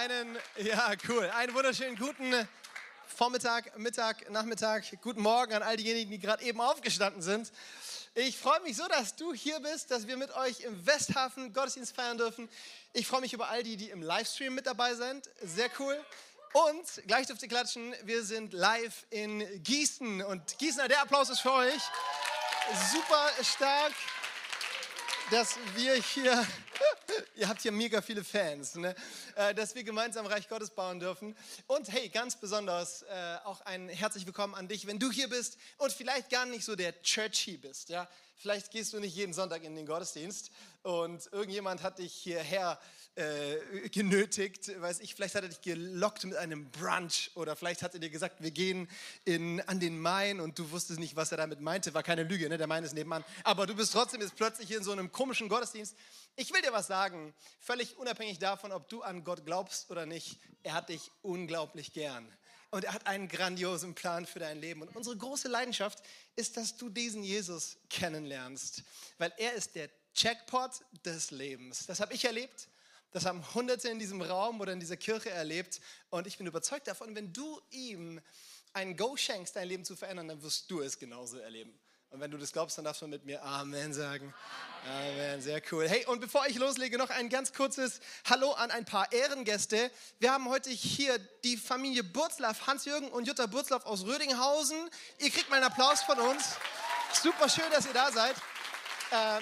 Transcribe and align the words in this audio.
Einen, 0.00 0.38
ja, 0.56 0.92
cool. 1.10 1.28
Einen 1.28 1.52
wunderschönen 1.52 1.94
guten 1.94 2.48
Vormittag, 3.06 3.78
Mittag, 3.78 4.30
Nachmittag, 4.30 4.84
guten 5.02 5.20
Morgen 5.20 5.52
an 5.52 5.62
all 5.62 5.76
diejenigen, 5.76 6.10
die 6.10 6.18
gerade 6.18 6.42
eben 6.42 6.58
aufgestanden 6.58 7.20
sind. 7.20 7.52
Ich 8.14 8.38
freue 8.38 8.60
mich 8.60 8.78
so, 8.78 8.88
dass 8.88 9.14
du 9.14 9.34
hier 9.34 9.60
bist, 9.60 9.90
dass 9.90 10.06
wir 10.06 10.16
mit 10.16 10.34
euch 10.34 10.60
im 10.60 10.86
Westhafen 10.86 11.52
Gottesdienst 11.52 11.94
feiern 11.94 12.16
dürfen. 12.16 12.48
Ich 12.94 13.06
freue 13.06 13.20
mich 13.20 13.34
über 13.34 13.50
all 13.50 13.62
die, 13.62 13.76
die 13.76 13.90
im 13.90 14.00
Livestream 14.00 14.54
mit 14.54 14.66
dabei 14.66 14.94
sind. 14.94 15.28
Sehr 15.42 15.68
cool. 15.78 16.02
Und 16.54 17.06
gleich 17.06 17.26
dürft 17.26 17.42
ihr 17.42 17.48
klatschen, 17.48 17.94
wir 18.04 18.24
sind 18.24 18.54
live 18.54 19.04
in 19.10 19.44
Gießen. 19.62 20.22
Und 20.22 20.56
Gießener, 20.56 20.88
der 20.88 21.02
Applaus 21.02 21.28
ist 21.28 21.40
für 21.40 21.52
euch. 21.52 21.82
Super 22.90 23.30
stark, 23.42 23.92
dass 25.30 25.56
wir 25.76 25.94
hier 25.94 26.46
Ihr 27.36 27.48
habt 27.48 27.62
hier 27.62 27.72
mega 27.72 28.00
viele 28.00 28.24
Fans, 28.24 28.74
ne? 28.74 28.94
Äh, 29.34 29.54
dass 29.54 29.74
wir 29.74 29.84
gemeinsam 29.84 30.26
Reich 30.26 30.48
Gottes 30.48 30.70
bauen 30.70 31.00
dürfen. 31.00 31.36
Und 31.66 31.90
hey, 31.90 32.08
ganz 32.08 32.36
besonders 32.36 33.02
äh, 33.02 33.36
auch 33.44 33.60
ein 33.62 33.88
herzlich 33.88 34.26
willkommen 34.26 34.54
an 34.54 34.68
dich, 34.68 34.86
wenn 34.86 34.98
du 34.98 35.10
hier 35.10 35.28
bist 35.28 35.58
und 35.78 35.92
vielleicht 35.92 36.30
gar 36.30 36.46
nicht 36.46 36.64
so 36.64 36.76
der 36.76 37.00
Churchy 37.02 37.56
bist. 37.56 37.88
Ja? 37.88 38.08
Vielleicht 38.36 38.70
gehst 38.70 38.92
du 38.92 39.00
nicht 39.00 39.14
jeden 39.14 39.32
Sonntag 39.32 39.64
in 39.64 39.74
den 39.74 39.86
Gottesdienst 39.86 40.50
und 40.82 41.28
irgendjemand 41.32 41.82
hat 41.82 41.98
dich 41.98 42.14
hierher 42.14 42.78
äh, 43.20 43.88
genötigt, 43.90 44.72
weiß 44.80 45.00
ich, 45.00 45.14
vielleicht 45.14 45.34
hat 45.34 45.42
er 45.42 45.50
dich 45.50 45.60
gelockt 45.60 46.24
mit 46.24 46.36
einem 46.36 46.70
Brunch 46.70 47.30
oder 47.34 47.54
vielleicht 47.54 47.82
hat 47.82 47.92
er 47.92 48.00
dir 48.00 48.08
gesagt, 48.08 48.42
wir 48.42 48.50
gehen 48.50 48.88
in, 49.26 49.60
an 49.62 49.78
den 49.78 50.00
Main 50.00 50.40
und 50.40 50.58
du 50.58 50.70
wusstest 50.70 50.98
nicht, 50.98 51.16
was 51.16 51.30
er 51.30 51.36
damit 51.36 51.60
meinte. 51.60 51.92
War 51.92 52.02
keine 52.02 52.22
Lüge, 52.22 52.48
ne? 52.48 52.56
der 52.56 52.66
Main 52.66 52.82
ist 52.82 52.94
nebenan. 52.94 53.22
Aber 53.44 53.66
du 53.66 53.74
bist 53.74 53.92
trotzdem 53.92 54.22
jetzt 54.22 54.36
plötzlich 54.36 54.70
in 54.70 54.82
so 54.82 54.92
einem 54.92 55.12
komischen 55.12 55.50
Gottesdienst. 55.50 55.94
Ich 56.36 56.50
will 56.52 56.62
dir 56.62 56.72
was 56.72 56.86
sagen, 56.86 57.34
völlig 57.58 57.98
unabhängig 57.98 58.38
davon, 58.38 58.72
ob 58.72 58.88
du 58.88 59.02
an 59.02 59.22
Gott 59.22 59.44
glaubst 59.44 59.90
oder 59.90 60.06
nicht. 60.06 60.38
Er 60.62 60.72
hat 60.72 60.88
dich 60.88 61.10
unglaublich 61.20 61.92
gern. 61.92 62.26
Und 62.70 62.84
er 62.84 62.94
hat 62.94 63.06
einen 63.06 63.28
grandiosen 63.28 63.94
Plan 63.94 64.24
für 64.24 64.38
dein 64.38 64.60
Leben. 64.60 64.80
Und 64.80 64.96
unsere 64.96 65.16
große 65.16 65.48
Leidenschaft 65.48 65.98
ist, 66.36 66.56
dass 66.56 66.76
du 66.76 66.88
diesen 66.88 67.22
Jesus 67.22 67.76
kennenlernst. 67.90 68.82
Weil 69.18 69.32
er 69.36 69.52
ist 69.52 69.74
der 69.74 69.90
Checkpot 70.14 70.70
des 71.04 71.32
Lebens. 71.32 71.84
Das 71.86 72.00
habe 72.00 72.14
ich 72.14 72.24
erlebt. 72.24 72.69
Das 73.12 73.26
haben 73.26 73.42
Hunderte 73.54 73.88
in 73.88 73.98
diesem 73.98 74.22
Raum 74.22 74.60
oder 74.60 74.72
in 74.72 74.80
dieser 74.80 74.96
Kirche 74.96 75.30
erlebt. 75.30 75.80
Und 76.10 76.26
ich 76.26 76.38
bin 76.38 76.46
überzeugt 76.46 76.86
davon, 76.86 77.14
wenn 77.14 77.32
du 77.32 77.60
ihm 77.70 78.20
ein 78.72 78.96
Go 78.96 79.16
schenkst, 79.16 79.56
dein 79.56 79.68
Leben 79.68 79.84
zu 79.84 79.96
verändern, 79.96 80.28
dann 80.28 80.42
wirst 80.42 80.70
du 80.70 80.80
es 80.80 80.98
genauso 80.98 81.38
erleben. 81.38 81.78
Und 82.10 82.20
wenn 82.20 82.30
du 82.32 82.38
das 82.38 82.52
glaubst, 82.52 82.76
dann 82.76 82.84
darfst 82.84 83.02
du 83.02 83.06
mit 83.06 83.24
mir 83.24 83.40
Amen 83.44 83.92
sagen. 83.92 84.34
Amen, 84.84 85.40
sehr 85.40 85.62
cool. 85.70 85.88
Hey, 85.88 86.04
und 86.06 86.20
bevor 86.20 86.44
ich 86.48 86.56
loslege, 86.56 86.98
noch 86.98 87.10
ein 87.10 87.28
ganz 87.28 87.52
kurzes 87.52 88.00
Hallo 88.28 88.50
an 88.52 88.72
ein 88.72 88.84
paar 88.84 89.12
Ehrengäste. 89.12 89.92
Wir 90.18 90.32
haben 90.32 90.48
heute 90.48 90.70
hier 90.70 91.18
die 91.44 91.56
Familie 91.56 92.02
Burzlaff, 92.02 92.66
Hans-Jürgen 92.66 93.08
und 93.10 93.28
Jutta 93.28 93.46
Burzlaff 93.46 93.86
aus 93.86 94.06
Rödinghausen. 94.06 94.76
Ihr 95.18 95.30
kriegt 95.30 95.50
mal 95.50 95.56
einen 95.56 95.66
Applaus 95.66 96.02
von 96.02 96.18
uns. 96.18 96.56
Super 97.12 97.48
schön, 97.48 97.70
dass 97.70 97.86
ihr 97.86 97.92
da 97.92 98.10
seid. 98.10 98.34
Äh, 99.12 99.40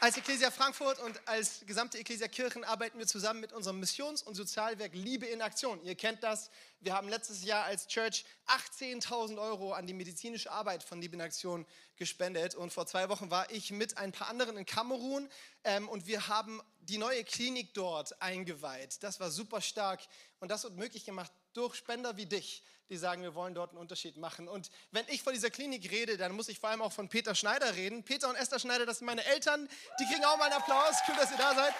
als 0.00 0.16
Ecclesia 0.16 0.50
Frankfurt 0.50 0.98
und 0.98 1.20
als 1.26 1.64
gesamte 1.66 1.98
Ecclesia 1.98 2.28
Kirchen 2.28 2.64
arbeiten 2.64 2.98
wir 2.98 3.06
zusammen 3.06 3.40
mit 3.40 3.52
unserem 3.52 3.80
Missions- 3.80 4.22
und 4.22 4.34
Sozialwerk 4.34 4.94
Liebe 4.94 5.26
in 5.26 5.40
Aktion. 5.40 5.82
Ihr 5.84 5.94
kennt 5.94 6.22
das. 6.22 6.50
Wir 6.80 6.94
haben 6.94 7.08
letztes 7.08 7.42
Jahr 7.44 7.64
als 7.64 7.86
Church 7.86 8.24
18.000 8.46 9.40
Euro 9.40 9.72
an 9.72 9.86
die 9.86 9.94
medizinische 9.94 10.50
Arbeit 10.50 10.82
von 10.82 11.00
Liebe 11.00 11.16
in 11.16 11.20
Aktion 11.20 11.66
gespendet. 11.96 12.54
Und 12.54 12.72
vor 12.72 12.86
zwei 12.86 13.08
Wochen 13.08 13.30
war 13.30 13.50
ich 13.50 13.70
mit 13.70 13.96
ein 13.98 14.12
paar 14.12 14.28
anderen 14.28 14.56
in 14.56 14.66
Kamerun 14.66 15.28
ähm, 15.64 15.88
und 15.88 16.06
wir 16.06 16.28
haben 16.28 16.60
die 16.80 16.98
neue 16.98 17.24
Klinik 17.24 17.74
dort 17.74 18.20
eingeweiht. 18.22 19.02
Das 19.02 19.18
war 19.20 19.30
super 19.30 19.60
stark 19.60 20.00
und 20.40 20.50
das 20.50 20.64
wird 20.64 20.76
möglich 20.76 21.04
gemacht 21.04 21.32
durch 21.54 21.74
Spender 21.74 22.16
wie 22.16 22.26
dich 22.26 22.62
die 22.88 22.96
sagen, 22.96 23.22
wir 23.22 23.34
wollen 23.34 23.54
dort 23.54 23.70
einen 23.70 23.78
Unterschied 23.78 24.16
machen. 24.16 24.48
Und 24.48 24.70
wenn 24.92 25.04
ich 25.08 25.22
von 25.22 25.32
dieser 25.32 25.50
Klinik 25.50 25.90
rede, 25.90 26.16
dann 26.16 26.32
muss 26.32 26.48
ich 26.48 26.60
vor 26.60 26.70
allem 26.70 26.82
auch 26.82 26.92
von 26.92 27.08
Peter 27.08 27.34
Schneider 27.34 27.74
reden. 27.74 28.04
Peter 28.04 28.28
und 28.28 28.36
Esther 28.36 28.58
Schneider, 28.58 28.86
das 28.86 28.98
sind 28.98 29.06
meine 29.06 29.24
Eltern, 29.24 29.68
die 29.98 30.04
kriegen 30.06 30.24
auch 30.24 30.36
mal 30.36 30.44
einen 30.44 30.54
Applaus. 30.54 30.94
Cool, 31.08 31.16
dass 31.16 31.30
ihr 31.30 31.38
da 31.38 31.54
seid. 31.54 31.74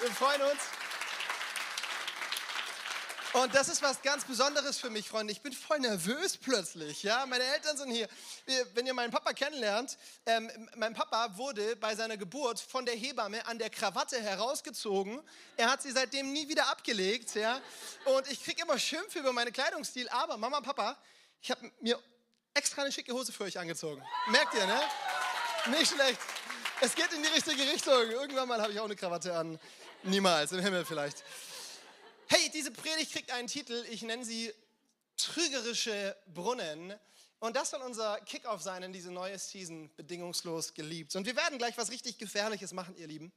Wir 0.00 0.10
freuen 0.12 0.42
uns. 0.42 0.89
Und 3.32 3.54
das 3.54 3.68
ist 3.68 3.80
was 3.80 4.02
ganz 4.02 4.24
Besonderes 4.24 4.78
für 4.78 4.90
mich, 4.90 5.08
Freunde. 5.08 5.32
Ich 5.32 5.40
bin 5.40 5.52
voll 5.52 5.78
nervös 5.78 6.36
plötzlich. 6.36 7.04
Ja, 7.04 7.24
meine 7.26 7.44
Eltern 7.44 7.76
sind 7.76 7.90
hier. 7.90 8.08
Wenn 8.74 8.86
ihr 8.86 8.94
meinen 8.94 9.12
Papa 9.12 9.32
kennenlernt, 9.32 9.96
ähm, 10.26 10.50
mein 10.74 10.94
Papa 10.94 11.36
wurde 11.36 11.76
bei 11.76 11.94
seiner 11.94 12.16
Geburt 12.16 12.58
von 12.58 12.84
der 12.84 12.96
Hebamme 12.96 13.46
an 13.46 13.56
der 13.60 13.70
Krawatte 13.70 14.20
herausgezogen. 14.20 15.20
Er 15.56 15.70
hat 15.70 15.80
sie 15.80 15.92
seitdem 15.92 16.32
nie 16.32 16.48
wieder 16.48 16.66
abgelegt. 16.70 17.36
Ja, 17.36 17.60
und 18.06 18.28
ich 18.32 18.42
kriege 18.42 18.62
immer 18.62 18.76
Schimpfe 18.80 19.20
über 19.20 19.32
meinen 19.32 19.52
Kleidungsstil. 19.52 20.08
Aber 20.08 20.36
Mama, 20.36 20.60
Papa, 20.60 20.96
ich 21.40 21.52
habe 21.52 21.70
mir 21.80 22.00
extra 22.54 22.82
eine 22.82 22.90
schicke 22.90 23.12
Hose 23.12 23.32
für 23.32 23.44
euch 23.44 23.56
angezogen. 23.56 24.02
Merkt 24.26 24.54
ihr, 24.54 24.66
ne? 24.66 24.80
Nicht 25.78 25.92
schlecht. 25.92 26.18
Es 26.80 26.96
geht 26.96 27.12
in 27.12 27.22
die 27.22 27.28
richtige 27.28 27.62
Richtung. 27.62 28.10
Irgendwann 28.10 28.48
mal 28.48 28.60
habe 28.60 28.72
ich 28.72 28.80
auch 28.80 28.86
eine 28.86 28.96
Krawatte 28.96 29.36
an. 29.36 29.60
Niemals, 30.02 30.50
im 30.50 30.60
Himmel 30.60 30.84
vielleicht. 30.84 31.22
Hey, 32.32 32.48
diese 32.48 32.70
Predigt 32.70 33.10
kriegt 33.10 33.32
einen 33.32 33.48
Titel, 33.48 33.84
ich 33.90 34.02
nenne 34.02 34.24
sie 34.24 34.54
Trügerische 35.16 36.16
Brunnen. 36.32 36.94
Und 37.40 37.56
das 37.56 37.70
soll 37.70 37.82
unser 37.82 38.20
Kickoff 38.20 38.62
sein 38.62 38.84
in 38.84 38.92
diese 38.92 39.10
neue 39.10 39.36
Season, 39.36 39.90
bedingungslos 39.96 40.72
geliebt. 40.72 41.16
Und 41.16 41.26
wir 41.26 41.34
werden 41.34 41.58
gleich 41.58 41.76
was 41.76 41.90
richtig 41.90 42.18
Gefährliches 42.18 42.72
machen, 42.72 42.94
ihr 42.96 43.08
Lieben. 43.08 43.32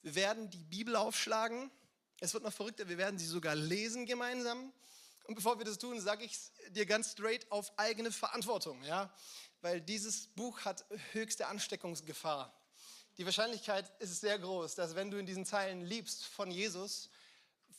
Wir 0.00 0.14
werden 0.14 0.48
die 0.48 0.64
Bibel 0.64 0.96
aufschlagen. 0.96 1.70
Es 2.18 2.32
wird 2.32 2.44
noch 2.44 2.52
verrückter, 2.54 2.88
wir 2.88 2.96
werden 2.96 3.18
sie 3.18 3.26
sogar 3.26 3.54
lesen 3.54 4.06
gemeinsam. 4.06 4.72
Und 5.24 5.34
bevor 5.34 5.58
wir 5.58 5.66
das 5.66 5.76
tun, 5.76 6.00
sage 6.00 6.24
ich 6.24 6.34
dir 6.70 6.86
ganz 6.86 7.12
straight 7.12 7.52
auf 7.52 7.78
eigene 7.78 8.10
Verantwortung, 8.10 8.82
ja? 8.84 9.14
Weil 9.60 9.82
dieses 9.82 10.28
Buch 10.28 10.60
hat 10.60 10.86
höchste 11.12 11.46
Ansteckungsgefahr. 11.46 12.58
Die 13.18 13.26
Wahrscheinlichkeit 13.26 13.92
ist 13.98 14.22
sehr 14.22 14.38
groß, 14.38 14.76
dass 14.76 14.94
wenn 14.94 15.10
du 15.10 15.18
in 15.18 15.26
diesen 15.26 15.44
Zeilen 15.44 15.82
liebst 15.82 16.24
von 16.24 16.50
Jesus, 16.50 17.10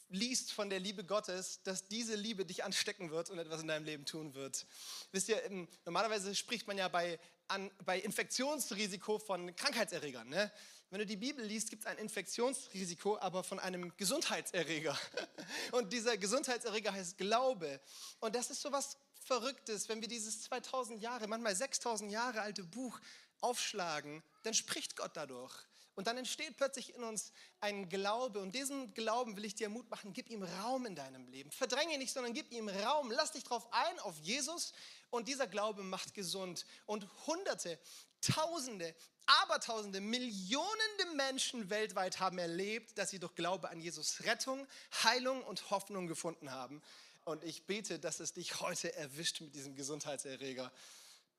liest 0.10 0.52
von 0.52 0.70
der 0.70 0.80
Liebe 0.80 1.04
Gottes, 1.04 1.62
dass 1.64 1.88
diese 1.88 2.16
Liebe 2.16 2.46
dich 2.46 2.64
anstecken 2.64 3.12
wird 3.12 3.30
und 3.30 3.40
etwas 3.40 3.62
in 3.62 3.68
deinem 3.68 3.86
Leben 3.86 4.06
tun 4.06 4.34
wird. 4.34 4.66
Wisst 5.12 5.30
ihr, 5.30 5.68
normalerweise 5.86 6.36
spricht 6.36 6.68
man 6.68 6.78
ja 6.78 6.88
bei, 6.88 7.20
an, 7.48 7.72
bei 7.84 8.00
Infektionsrisiko 8.00 9.20
von 9.20 9.56
Krankheitserregern. 9.56 10.30
Ne? 10.30 10.52
Wenn 10.90 11.00
du 11.00 11.06
die 11.06 11.18
Bibel 11.18 11.44
liest, 11.44 11.70
gibt 11.70 11.84
es 11.84 11.88
ein 11.88 11.98
Infektionsrisiko, 11.98 13.18
aber 13.18 13.44
von 13.44 13.60
einem 13.60 13.96
Gesundheitserreger. 13.98 14.98
Und 15.72 15.92
dieser 15.92 16.18
Gesundheitserreger 16.18 16.94
heißt 16.94 17.18
Glaube. 17.18 17.80
Und 18.20 18.36
das 18.36 18.52
ist 18.52 18.62
so 18.62 18.72
was 18.72 18.98
Verrücktes, 19.26 19.90
wenn 19.90 20.02
wir 20.02 20.08
dieses 20.08 20.44
2000 20.44 21.02
Jahre, 21.02 21.28
manchmal 21.28 21.56
6000 21.56 22.12
Jahre 22.12 22.42
alte 22.42 22.64
Buch 22.64 23.00
aufschlagen, 23.42 24.22
dann 24.44 24.54
spricht 24.54 24.96
Gott 24.96 25.18
dadurch. 25.18 25.54
Und 25.96 26.08
dann 26.08 26.18
entsteht 26.18 26.58
plötzlich 26.58 26.94
in 26.94 27.04
uns 27.04 27.32
ein 27.62 27.88
Glaube. 27.88 28.40
Und 28.40 28.54
diesen 28.54 28.94
Glauben 28.94 29.38
will 29.38 29.46
ich 29.46 29.56
dir 29.56 29.70
Mut 29.70 29.90
machen. 29.90 30.12
Gib 30.14 30.30
ihm 30.30 30.44
Raum 30.44 30.86
in 30.86 30.96
deinem 30.96 31.28
Leben. 31.28 31.52
Verdränge 31.52 31.94
ihn 31.94 32.00
nicht, 32.00 32.14
sondern 32.14 32.34
gib 32.34 32.52
ihm 32.52 32.68
Raum. 32.68 33.12
Lass 33.12 33.32
dich 33.32 33.44
darauf 33.44 33.72
ein, 33.72 34.00
auf 34.00 34.18
Jesus. 34.20 34.74
Und 35.10 35.28
dieser 35.30 35.48
Glaube 35.48 35.84
macht 35.84 36.14
gesund. 36.14 36.66
Und 36.86 37.08
Hunderte, 37.26 37.80
Tausende, 38.22 38.94
Abertausende, 39.28 40.02
Millionen 40.02 41.16
Menschen 41.16 41.70
weltweit 41.70 42.20
haben 42.20 42.38
erlebt, 42.38 42.98
dass 42.98 43.10
sie 43.10 43.20
durch 43.20 43.36
Glaube 43.36 43.70
an 43.70 43.80
Jesus 43.80 44.24
Rettung, 44.24 44.68
Heilung 45.04 45.44
und 45.44 45.70
Hoffnung 45.72 46.08
gefunden 46.08 46.52
haben. 46.52 46.82
Und 47.24 47.44
ich 47.44 47.66
bete, 47.66 47.98
dass 47.98 48.20
es 48.20 48.34
dich 48.34 48.60
heute 48.60 48.94
erwischt 48.96 49.42
mit 49.42 49.56
diesem 49.56 49.76
Gesundheitserreger. 49.76 50.72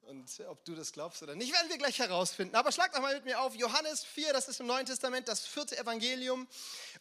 Und 0.06 0.40
ob 0.48 0.64
du 0.64 0.76
das 0.76 0.92
glaubst 0.92 1.22
oder 1.24 1.34
nicht, 1.34 1.52
werden 1.52 1.68
wir 1.68 1.78
gleich 1.78 1.98
herausfinden. 1.98 2.54
Aber 2.54 2.70
schlag 2.70 2.92
doch 2.92 3.00
mal 3.00 3.14
mit 3.14 3.24
mir 3.24 3.40
auf 3.40 3.56
Johannes 3.56 4.04
4, 4.04 4.32
das 4.32 4.46
ist 4.46 4.60
im 4.60 4.66
Neuen 4.66 4.86
Testament 4.86 5.26
das 5.26 5.44
vierte 5.44 5.76
Evangelium. 5.76 6.46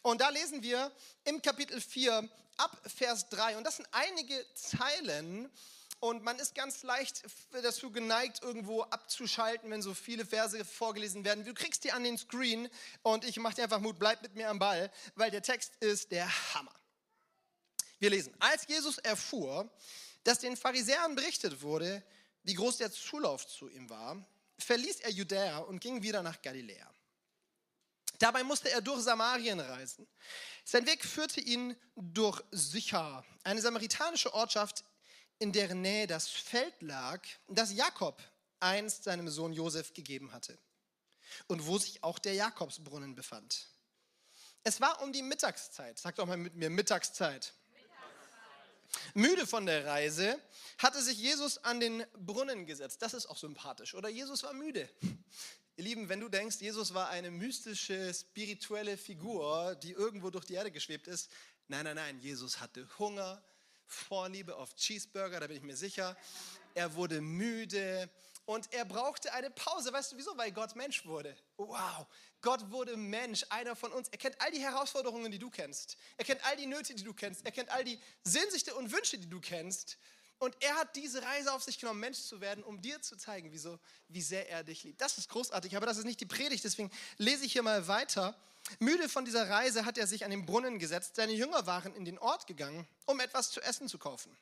Und 0.02 0.20
da 0.20 0.28
lesen 0.30 0.62
wir 0.62 0.90
im 1.24 1.40
Kapitel 1.40 1.80
4 1.80 2.28
ab 2.56 2.76
Vers 2.96 3.28
3. 3.28 3.58
Und 3.58 3.64
das 3.64 3.76
sind 3.76 3.88
einige 3.92 4.44
Zeilen. 4.54 5.48
Und 6.00 6.24
man 6.24 6.36
ist 6.40 6.56
ganz 6.56 6.82
leicht 6.82 7.22
dazu 7.52 7.92
geneigt, 7.92 8.42
irgendwo 8.42 8.82
abzuschalten, 8.82 9.70
wenn 9.70 9.82
so 9.82 9.94
viele 9.94 10.26
Verse 10.26 10.64
vorgelesen 10.64 11.24
werden. 11.24 11.44
Du 11.44 11.54
kriegst 11.54 11.84
die 11.84 11.92
an 11.92 12.02
den 12.02 12.18
Screen 12.18 12.68
und 13.02 13.24
ich 13.24 13.38
mache 13.38 13.54
dir 13.54 13.62
einfach 13.62 13.80
Mut, 13.80 14.00
bleib 14.00 14.20
mit 14.22 14.34
mir 14.34 14.50
am 14.50 14.58
Ball, 14.58 14.90
weil 15.14 15.30
der 15.30 15.42
Text 15.42 15.76
ist 15.76 16.10
der 16.10 16.28
Hammer. 16.54 16.74
Wir 18.00 18.10
lesen, 18.10 18.34
als 18.40 18.66
Jesus 18.66 18.98
erfuhr, 18.98 19.70
dass 20.24 20.40
den 20.40 20.56
Pharisäern 20.56 21.14
berichtet 21.14 21.62
wurde, 21.62 22.02
wie 22.46 22.54
groß 22.54 22.78
der 22.78 22.92
Zulauf 22.92 23.46
zu 23.46 23.68
ihm 23.68 23.90
war, 23.90 24.24
verließ 24.58 25.00
er 25.00 25.10
Judäa 25.10 25.58
und 25.58 25.80
ging 25.80 26.02
wieder 26.02 26.22
nach 26.22 26.40
Galiläa. 26.40 26.88
Dabei 28.20 28.44
musste 28.44 28.70
er 28.70 28.80
durch 28.80 29.02
Samarien 29.02 29.58
reisen. 29.60 30.06
Sein 30.64 30.86
Weg 30.86 31.04
führte 31.04 31.40
ihn 31.40 31.76
durch 31.96 32.42
Sychar, 32.52 33.24
eine 33.42 33.60
samaritanische 33.60 34.32
Ortschaft, 34.32 34.84
in 35.38 35.52
deren 35.52 35.82
Nähe 35.82 36.06
das 36.06 36.28
Feld 36.28 36.80
lag, 36.80 37.20
das 37.48 37.72
Jakob 37.72 38.22
einst 38.60 39.04
seinem 39.04 39.28
Sohn 39.28 39.52
Josef 39.52 39.92
gegeben 39.92 40.32
hatte 40.32 40.56
und 41.48 41.66
wo 41.66 41.78
sich 41.78 42.02
auch 42.04 42.18
der 42.18 42.34
Jakobsbrunnen 42.34 43.16
befand. 43.16 43.68
Es 44.62 44.80
war 44.80 45.02
um 45.02 45.12
die 45.12 45.22
Mittagszeit. 45.22 45.98
Sag 45.98 46.14
doch 46.14 46.26
mal 46.26 46.36
mit 46.36 46.54
mir 46.54 46.70
Mittagszeit. 46.70 47.52
Müde 49.14 49.46
von 49.46 49.66
der 49.66 49.86
Reise 49.86 50.40
hatte 50.78 51.02
sich 51.02 51.18
Jesus 51.18 51.58
an 51.58 51.80
den 51.80 52.04
Brunnen 52.18 52.66
gesetzt. 52.66 53.02
Das 53.02 53.14
ist 53.14 53.26
auch 53.26 53.36
sympathisch, 53.36 53.94
oder? 53.94 54.08
Jesus 54.08 54.42
war 54.42 54.52
müde. 54.52 54.88
Ihr 55.78 55.84
Lieben, 55.84 56.08
wenn 56.08 56.20
du 56.20 56.28
denkst, 56.28 56.56
Jesus 56.60 56.94
war 56.94 57.10
eine 57.10 57.30
mystische, 57.30 58.12
spirituelle 58.14 58.96
Figur, 58.96 59.74
die 59.76 59.92
irgendwo 59.92 60.30
durch 60.30 60.46
die 60.46 60.54
Erde 60.54 60.70
geschwebt 60.70 61.06
ist, 61.06 61.30
nein, 61.68 61.84
nein, 61.84 61.96
nein, 61.96 62.18
Jesus 62.20 62.60
hatte 62.60 62.88
Hunger, 62.98 63.42
Vorliebe 63.86 64.56
auf 64.56 64.74
Cheeseburger, 64.74 65.38
da 65.38 65.46
bin 65.46 65.58
ich 65.58 65.62
mir 65.62 65.76
sicher. 65.76 66.16
Er 66.74 66.94
wurde 66.94 67.20
müde 67.20 68.10
und 68.46 68.72
er 68.72 68.84
brauchte 68.84 69.32
eine 69.32 69.50
Pause. 69.50 69.92
Weißt 69.92 70.12
du 70.12 70.16
wieso? 70.16 70.36
Weil 70.38 70.52
Gott 70.52 70.74
Mensch 70.76 71.04
wurde. 71.04 71.36
Wow, 71.56 72.06
Gott 72.40 72.70
wurde 72.70 72.96
Mensch, 72.96 73.44
einer 73.50 73.76
von 73.76 73.92
uns. 73.92 74.08
Er 74.08 74.18
kennt 74.18 74.40
all 74.40 74.50
die 74.50 74.60
Herausforderungen, 74.60 75.30
die 75.30 75.38
du 75.38 75.50
kennst. 75.50 75.96
Er 76.16 76.24
kennt 76.24 76.44
all 76.46 76.56
die 76.56 76.66
Nöte, 76.66 76.94
die 76.94 77.04
du 77.04 77.12
kennst. 77.12 77.44
Er 77.44 77.52
kennt 77.52 77.70
all 77.70 77.84
die 77.84 78.00
Sehnsüchte 78.24 78.74
und 78.74 78.92
Wünsche, 78.92 79.18
die 79.18 79.28
du 79.28 79.40
kennst. 79.40 79.98
Und 80.38 80.54
er 80.60 80.74
hat 80.76 80.94
diese 80.96 81.22
Reise 81.22 81.52
auf 81.52 81.62
sich 81.62 81.78
genommen, 81.78 82.00
Mensch 82.00 82.18
zu 82.18 82.40
werden, 82.40 82.62
um 82.62 82.80
dir 82.80 83.00
zu 83.00 83.16
zeigen, 83.16 83.52
wieso, 83.52 83.78
wie 84.08 84.20
sehr 84.20 84.48
er 84.50 84.64
dich 84.64 84.84
liebt. 84.84 85.00
Das 85.00 85.16
ist 85.16 85.30
großartig, 85.30 85.76
aber 85.76 85.86
das 85.86 85.96
ist 85.96 86.04
nicht 86.04 86.20
die 86.20 86.26
Predigt, 86.26 86.62
deswegen 86.62 86.90
lese 87.16 87.46
ich 87.46 87.52
hier 87.52 87.62
mal 87.62 87.88
weiter. 87.88 88.38
Müde 88.78 89.08
von 89.08 89.24
dieser 89.24 89.48
Reise 89.48 89.86
hat 89.86 89.96
er 89.96 90.06
sich 90.06 90.24
an 90.24 90.30
den 90.30 90.44
Brunnen 90.44 90.78
gesetzt. 90.78 91.16
Seine 91.16 91.32
Jünger 91.32 91.66
waren 91.66 91.94
in 91.94 92.04
den 92.04 92.18
Ort 92.18 92.46
gegangen, 92.46 92.86
um 93.06 93.18
etwas 93.20 93.50
zu 93.50 93.62
essen 93.62 93.88
zu 93.88 93.98
kaufen. 93.98 94.36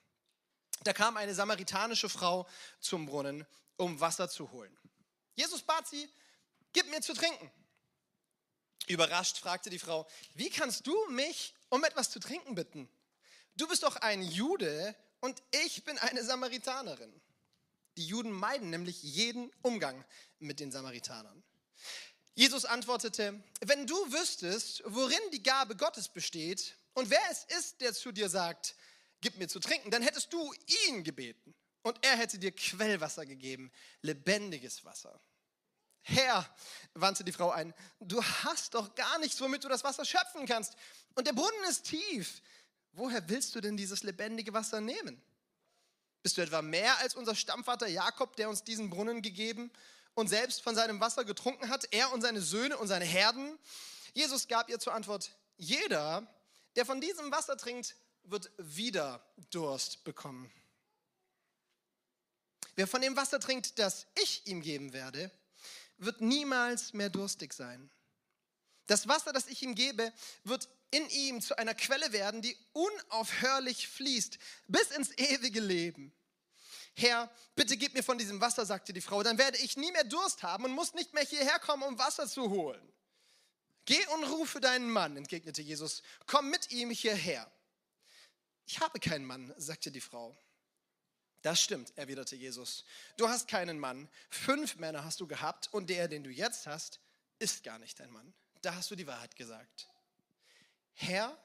Da 0.82 0.92
kam 0.92 1.16
eine 1.16 1.34
samaritanische 1.34 2.08
Frau 2.08 2.48
zum 2.80 3.06
Brunnen, 3.06 3.46
um 3.76 4.00
Wasser 4.00 4.28
zu 4.28 4.50
holen. 4.52 4.76
Jesus 5.34 5.62
bat 5.62 5.86
sie, 5.88 6.08
gib 6.72 6.88
mir 6.90 7.00
zu 7.00 7.14
trinken. 7.14 7.50
Überrascht 8.86 9.38
fragte 9.38 9.70
die 9.70 9.78
Frau, 9.78 10.06
wie 10.34 10.50
kannst 10.50 10.86
du 10.86 10.94
mich 11.10 11.54
um 11.70 11.82
etwas 11.84 12.10
zu 12.10 12.20
trinken 12.20 12.54
bitten? 12.54 12.88
Du 13.56 13.66
bist 13.66 13.82
doch 13.82 13.96
ein 13.96 14.22
Jude 14.22 14.94
und 15.20 15.42
ich 15.64 15.84
bin 15.84 15.96
eine 15.98 16.22
Samaritanerin. 16.22 17.12
Die 17.96 18.06
Juden 18.06 18.32
meiden 18.32 18.70
nämlich 18.70 19.02
jeden 19.02 19.50
Umgang 19.62 20.04
mit 20.38 20.60
den 20.60 20.72
Samaritanern. 20.72 21.42
Jesus 22.34 22.64
antwortete, 22.64 23.40
wenn 23.60 23.86
du 23.86 23.94
wüsstest, 24.12 24.82
worin 24.86 25.30
die 25.32 25.42
Gabe 25.42 25.76
Gottes 25.76 26.08
besteht 26.08 26.76
und 26.94 27.08
wer 27.10 27.22
es 27.30 27.44
ist, 27.56 27.80
der 27.80 27.94
zu 27.94 28.10
dir 28.10 28.28
sagt, 28.28 28.74
gib 29.20 29.38
mir 29.38 29.48
zu 29.48 29.60
trinken, 29.60 29.90
dann 29.92 30.02
hättest 30.02 30.32
du 30.32 30.52
ihn 30.88 31.04
gebeten 31.04 31.54
und 31.84 32.04
er 32.04 32.16
hätte 32.16 32.40
dir 32.40 32.50
Quellwasser 32.50 33.24
gegeben, 33.24 33.70
lebendiges 34.02 34.84
Wasser. 34.84 35.20
Herr, 36.02 36.44
wandte 36.94 37.22
die 37.22 37.32
Frau 37.32 37.50
ein, 37.50 37.72
du 38.00 38.22
hast 38.22 38.74
doch 38.74 38.94
gar 38.94 39.18
nichts, 39.20 39.40
womit 39.40 39.62
du 39.62 39.68
das 39.68 39.84
Wasser 39.84 40.04
schöpfen 40.04 40.44
kannst. 40.44 40.74
Und 41.14 41.26
der 41.26 41.32
Brunnen 41.32 41.64
ist 41.68 41.84
tief 41.84 42.42
woher 42.96 43.28
willst 43.28 43.54
du 43.54 43.60
denn 43.60 43.76
dieses 43.76 44.02
lebendige 44.02 44.52
Wasser 44.52 44.80
nehmen? 44.80 45.20
Bist 46.22 46.38
du 46.38 46.42
etwa 46.42 46.62
mehr 46.62 46.98
als 46.98 47.14
unser 47.14 47.34
Stammvater 47.34 47.86
Jakob, 47.86 48.36
der 48.36 48.48
uns 48.48 48.64
diesen 48.64 48.90
Brunnen 48.90 49.20
gegeben 49.20 49.70
und 50.14 50.28
selbst 50.28 50.62
von 50.62 50.74
seinem 50.74 51.00
Wasser 51.00 51.24
getrunken 51.24 51.68
hat, 51.68 51.86
er 51.90 52.12
und 52.12 52.22
seine 52.22 52.40
Söhne 52.40 52.78
und 52.78 52.88
seine 52.88 53.04
Herden? 53.04 53.58
Jesus 54.14 54.48
gab 54.48 54.70
ihr 54.70 54.78
zur 54.78 54.94
Antwort, 54.94 55.32
jeder, 55.56 56.26
der 56.76 56.86
von 56.86 57.00
diesem 57.00 57.30
Wasser 57.30 57.56
trinkt, 57.56 57.96
wird 58.22 58.50
wieder 58.56 59.22
Durst 59.50 60.04
bekommen. 60.04 60.50
Wer 62.76 62.86
von 62.86 63.00
dem 63.00 63.16
Wasser 63.16 63.40
trinkt, 63.40 63.78
das 63.78 64.06
ich 64.22 64.46
ihm 64.46 64.60
geben 64.60 64.92
werde, 64.92 65.30
wird 65.98 66.20
niemals 66.20 66.92
mehr 66.92 67.10
durstig 67.10 67.52
sein. 67.52 67.90
Das 68.86 69.08
Wasser, 69.08 69.32
das 69.32 69.46
ich 69.46 69.62
ihm 69.62 69.74
gebe, 69.74 70.12
wird 70.42 70.68
in 70.90 71.08
ihm 71.10 71.40
zu 71.40 71.56
einer 71.56 71.74
Quelle 71.74 72.12
werden, 72.12 72.42
die 72.42 72.56
unaufhörlich 72.72 73.88
fließt 73.88 74.38
bis 74.68 74.90
ins 74.90 75.10
ewige 75.16 75.60
Leben. 75.60 76.12
Herr, 76.96 77.30
bitte 77.56 77.76
gib 77.76 77.94
mir 77.94 78.04
von 78.04 78.18
diesem 78.18 78.40
Wasser, 78.40 78.64
sagte 78.66 78.92
die 78.92 79.00
Frau, 79.00 79.22
dann 79.22 79.38
werde 79.38 79.58
ich 79.58 79.76
nie 79.76 79.90
mehr 79.90 80.04
Durst 80.04 80.42
haben 80.42 80.64
und 80.64 80.72
muss 80.72 80.94
nicht 80.94 81.12
mehr 81.12 81.24
hierher 81.24 81.58
kommen, 81.58 81.82
um 81.82 81.98
Wasser 81.98 82.28
zu 82.28 82.50
holen. 82.50 82.92
Geh 83.86 84.06
und 84.08 84.24
rufe 84.24 84.60
deinen 84.60 84.88
Mann, 84.88 85.16
entgegnete 85.16 85.60
Jesus, 85.60 86.02
komm 86.26 86.50
mit 86.50 86.70
ihm 86.70 86.90
hierher. 86.90 87.50
Ich 88.66 88.80
habe 88.80 89.00
keinen 89.00 89.26
Mann, 89.26 89.52
sagte 89.56 89.90
die 89.90 90.00
Frau. 90.00 90.36
Das 91.44 91.60
stimmt, 91.60 91.92
erwiderte 91.98 92.36
Jesus. 92.36 92.86
Du 93.18 93.28
hast 93.28 93.48
keinen 93.48 93.78
Mann. 93.78 94.08
Fünf 94.30 94.76
Männer 94.76 95.04
hast 95.04 95.20
du 95.20 95.26
gehabt 95.26 95.68
und 95.74 95.90
der, 95.90 96.08
den 96.08 96.24
du 96.24 96.30
jetzt 96.30 96.66
hast, 96.66 97.00
ist 97.38 97.62
gar 97.62 97.78
nicht 97.78 98.00
dein 98.00 98.10
Mann. 98.10 98.32
Da 98.62 98.74
hast 98.74 98.90
du 98.90 98.96
die 98.96 99.06
Wahrheit 99.06 99.36
gesagt. 99.36 99.90
Herr, 100.94 101.38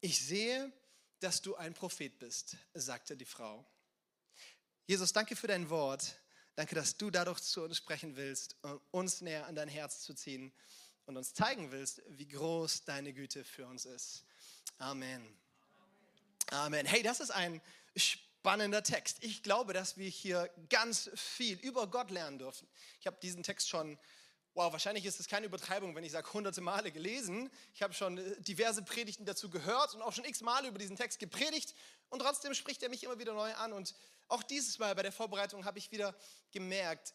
ich 0.00 0.18
sehe, 0.18 0.72
dass 1.20 1.42
du 1.42 1.56
ein 1.56 1.74
Prophet 1.74 2.18
bist, 2.18 2.56
sagte 2.72 3.18
die 3.18 3.26
Frau. 3.26 3.66
Jesus, 4.86 5.12
danke 5.12 5.36
für 5.36 5.46
dein 5.46 5.68
Wort. 5.68 6.18
Danke, 6.54 6.74
dass 6.74 6.96
du 6.96 7.10
dadurch 7.10 7.40
zu 7.40 7.64
uns 7.64 7.76
sprechen 7.76 8.16
willst, 8.16 8.56
um 8.62 8.80
uns 8.92 9.20
näher 9.20 9.46
an 9.46 9.54
dein 9.54 9.68
Herz 9.68 10.00
zu 10.04 10.14
ziehen 10.14 10.54
und 11.04 11.18
uns 11.18 11.34
zeigen 11.34 11.70
willst, 11.70 12.00
wie 12.08 12.28
groß 12.28 12.84
deine 12.84 13.12
Güte 13.12 13.44
für 13.44 13.66
uns 13.66 13.84
ist. 13.84 14.24
Amen. 14.78 15.38
Amen. 16.50 16.86
Hey, 16.86 17.02
das 17.02 17.20
ist 17.20 17.30
ein 17.30 17.60
spannender 18.48 18.82
Text. 18.82 19.18
Ich 19.20 19.42
glaube, 19.42 19.74
dass 19.74 19.98
wir 19.98 20.08
hier 20.08 20.50
ganz 20.70 21.10
viel 21.14 21.58
über 21.58 21.86
Gott 21.86 22.10
lernen 22.10 22.38
dürfen. 22.38 22.66
Ich 22.98 23.06
habe 23.06 23.18
diesen 23.20 23.42
Text 23.42 23.68
schon 23.68 23.98
wow, 24.54 24.72
wahrscheinlich 24.72 25.04
ist 25.04 25.20
es 25.20 25.28
keine 25.28 25.44
Übertreibung, 25.44 25.94
wenn 25.94 26.02
ich 26.02 26.12
sage, 26.12 26.32
hunderte 26.32 26.62
Male 26.62 26.90
gelesen. 26.90 27.50
Ich 27.74 27.82
habe 27.82 27.92
schon 27.92 28.16
äh, 28.16 28.40
diverse 28.40 28.82
Predigten 28.82 29.26
dazu 29.26 29.50
gehört 29.50 29.94
und 29.94 30.00
auch 30.00 30.14
schon 30.14 30.24
x 30.24 30.40
Male 30.40 30.66
über 30.66 30.78
diesen 30.78 30.96
Text 30.96 31.18
gepredigt. 31.18 31.74
Und 32.08 32.20
trotzdem 32.20 32.54
spricht 32.54 32.82
er 32.82 32.88
mich 32.88 33.04
immer 33.04 33.18
wieder 33.18 33.34
neu 33.34 33.52
an. 33.56 33.74
Und 33.74 33.94
auch 34.28 34.42
dieses 34.42 34.78
Mal 34.78 34.94
bei 34.94 35.02
der 35.02 35.12
Vorbereitung 35.12 35.66
habe 35.66 35.78
ich 35.78 35.92
wieder 35.92 36.16
gemerkt, 36.50 37.12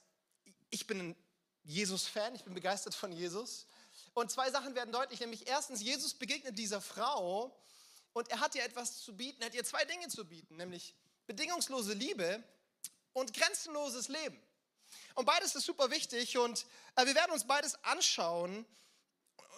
ich 0.70 0.86
bin 0.86 1.00
ein 1.00 1.16
Jesus-Fan, 1.64 2.36
ich 2.36 2.44
bin 2.44 2.54
begeistert 2.54 2.94
von 2.94 3.12
Jesus. 3.12 3.66
Und 4.14 4.30
zwei 4.30 4.52
Sachen 4.52 4.76
werden 4.76 4.92
deutlich, 4.92 5.20
nämlich 5.20 5.48
erstens, 5.48 5.82
Jesus 5.82 6.14
begegnet 6.14 6.60
dieser 6.60 6.80
Frau 6.80 7.60
und 8.14 8.30
er 8.30 8.40
hat 8.40 8.54
ihr 8.54 8.64
etwas 8.64 9.00
zu 9.00 9.18
bieten, 9.18 9.42
er 9.42 9.48
hat 9.48 9.56
ihr 9.56 9.66
zwei 9.66 9.84
Dinge 9.84 10.08
zu 10.10 10.26
bieten, 10.26 10.58
nämlich 10.58 10.94
bedingungslose 11.28 11.94
Liebe 11.94 12.44
und 13.14 13.34
grenzenloses 13.34 14.08
Leben. 14.08 14.40
Und 15.16 15.26
beides 15.26 15.56
ist 15.56 15.66
super 15.66 15.92
wichtig 15.92 16.38
und 16.38 16.66
äh, 16.96 17.06
wir 17.06 17.16
werden 17.16 17.32
uns 17.32 17.46
beides 17.46 17.76
anschauen. 17.84 18.66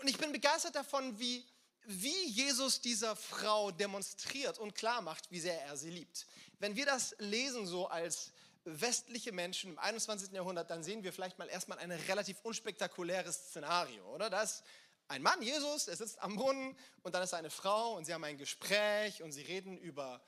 Und 0.01 0.07
ich 0.07 0.17
bin 0.17 0.31
begeistert 0.31 0.75
davon, 0.75 1.17
wie, 1.19 1.45
wie 1.85 2.25
Jesus 2.27 2.81
dieser 2.81 3.15
Frau 3.15 3.71
demonstriert 3.71 4.59
und 4.59 4.75
klar 4.75 5.01
macht, 5.01 5.31
wie 5.31 5.39
sehr 5.39 5.61
er 5.63 5.77
sie 5.77 5.89
liebt. 5.89 6.27
Wenn 6.59 6.75
wir 6.75 6.85
das 6.85 7.15
lesen 7.19 7.65
so 7.65 7.87
als 7.87 8.31
westliche 8.65 9.31
Menschen 9.31 9.71
im 9.71 9.79
21. 9.79 10.31
Jahrhundert, 10.31 10.69
dann 10.69 10.83
sehen 10.83 11.03
wir 11.03 11.13
vielleicht 11.13 11.37
mal 11.37 11.47
erstmal 11.47 11.77
ein 11.79 11.91
relativ 11.91 12.37
unspektakuläres 12.43 13.35
Szenario, 13.49 14.03
oder? 14.13 14.29
Da 14.29 14.41
ist 14.41 14.63
ein 15.07 15.21
Mann, 15.21 15.41
Jesus, 15.41 15.87
er 15.87 15.95
sitzt 15.95 16.19
am 16.19 16.35
Brunnen 16.35 16.75
und 17.03 17.13
dann 17.13 17.21
ist 17.21 17.33
eine 17.33 17.51
Frau 17.51 17.95
und 17.95 18.05
sie 18.05 18.13
haben 18.13 18.23
ein 18.23 18.37
Gespräch 18.37 19.21
und 19.21 19.31
sie 19.31 19.43
reden 19.43 19.77
über 19.77 20.19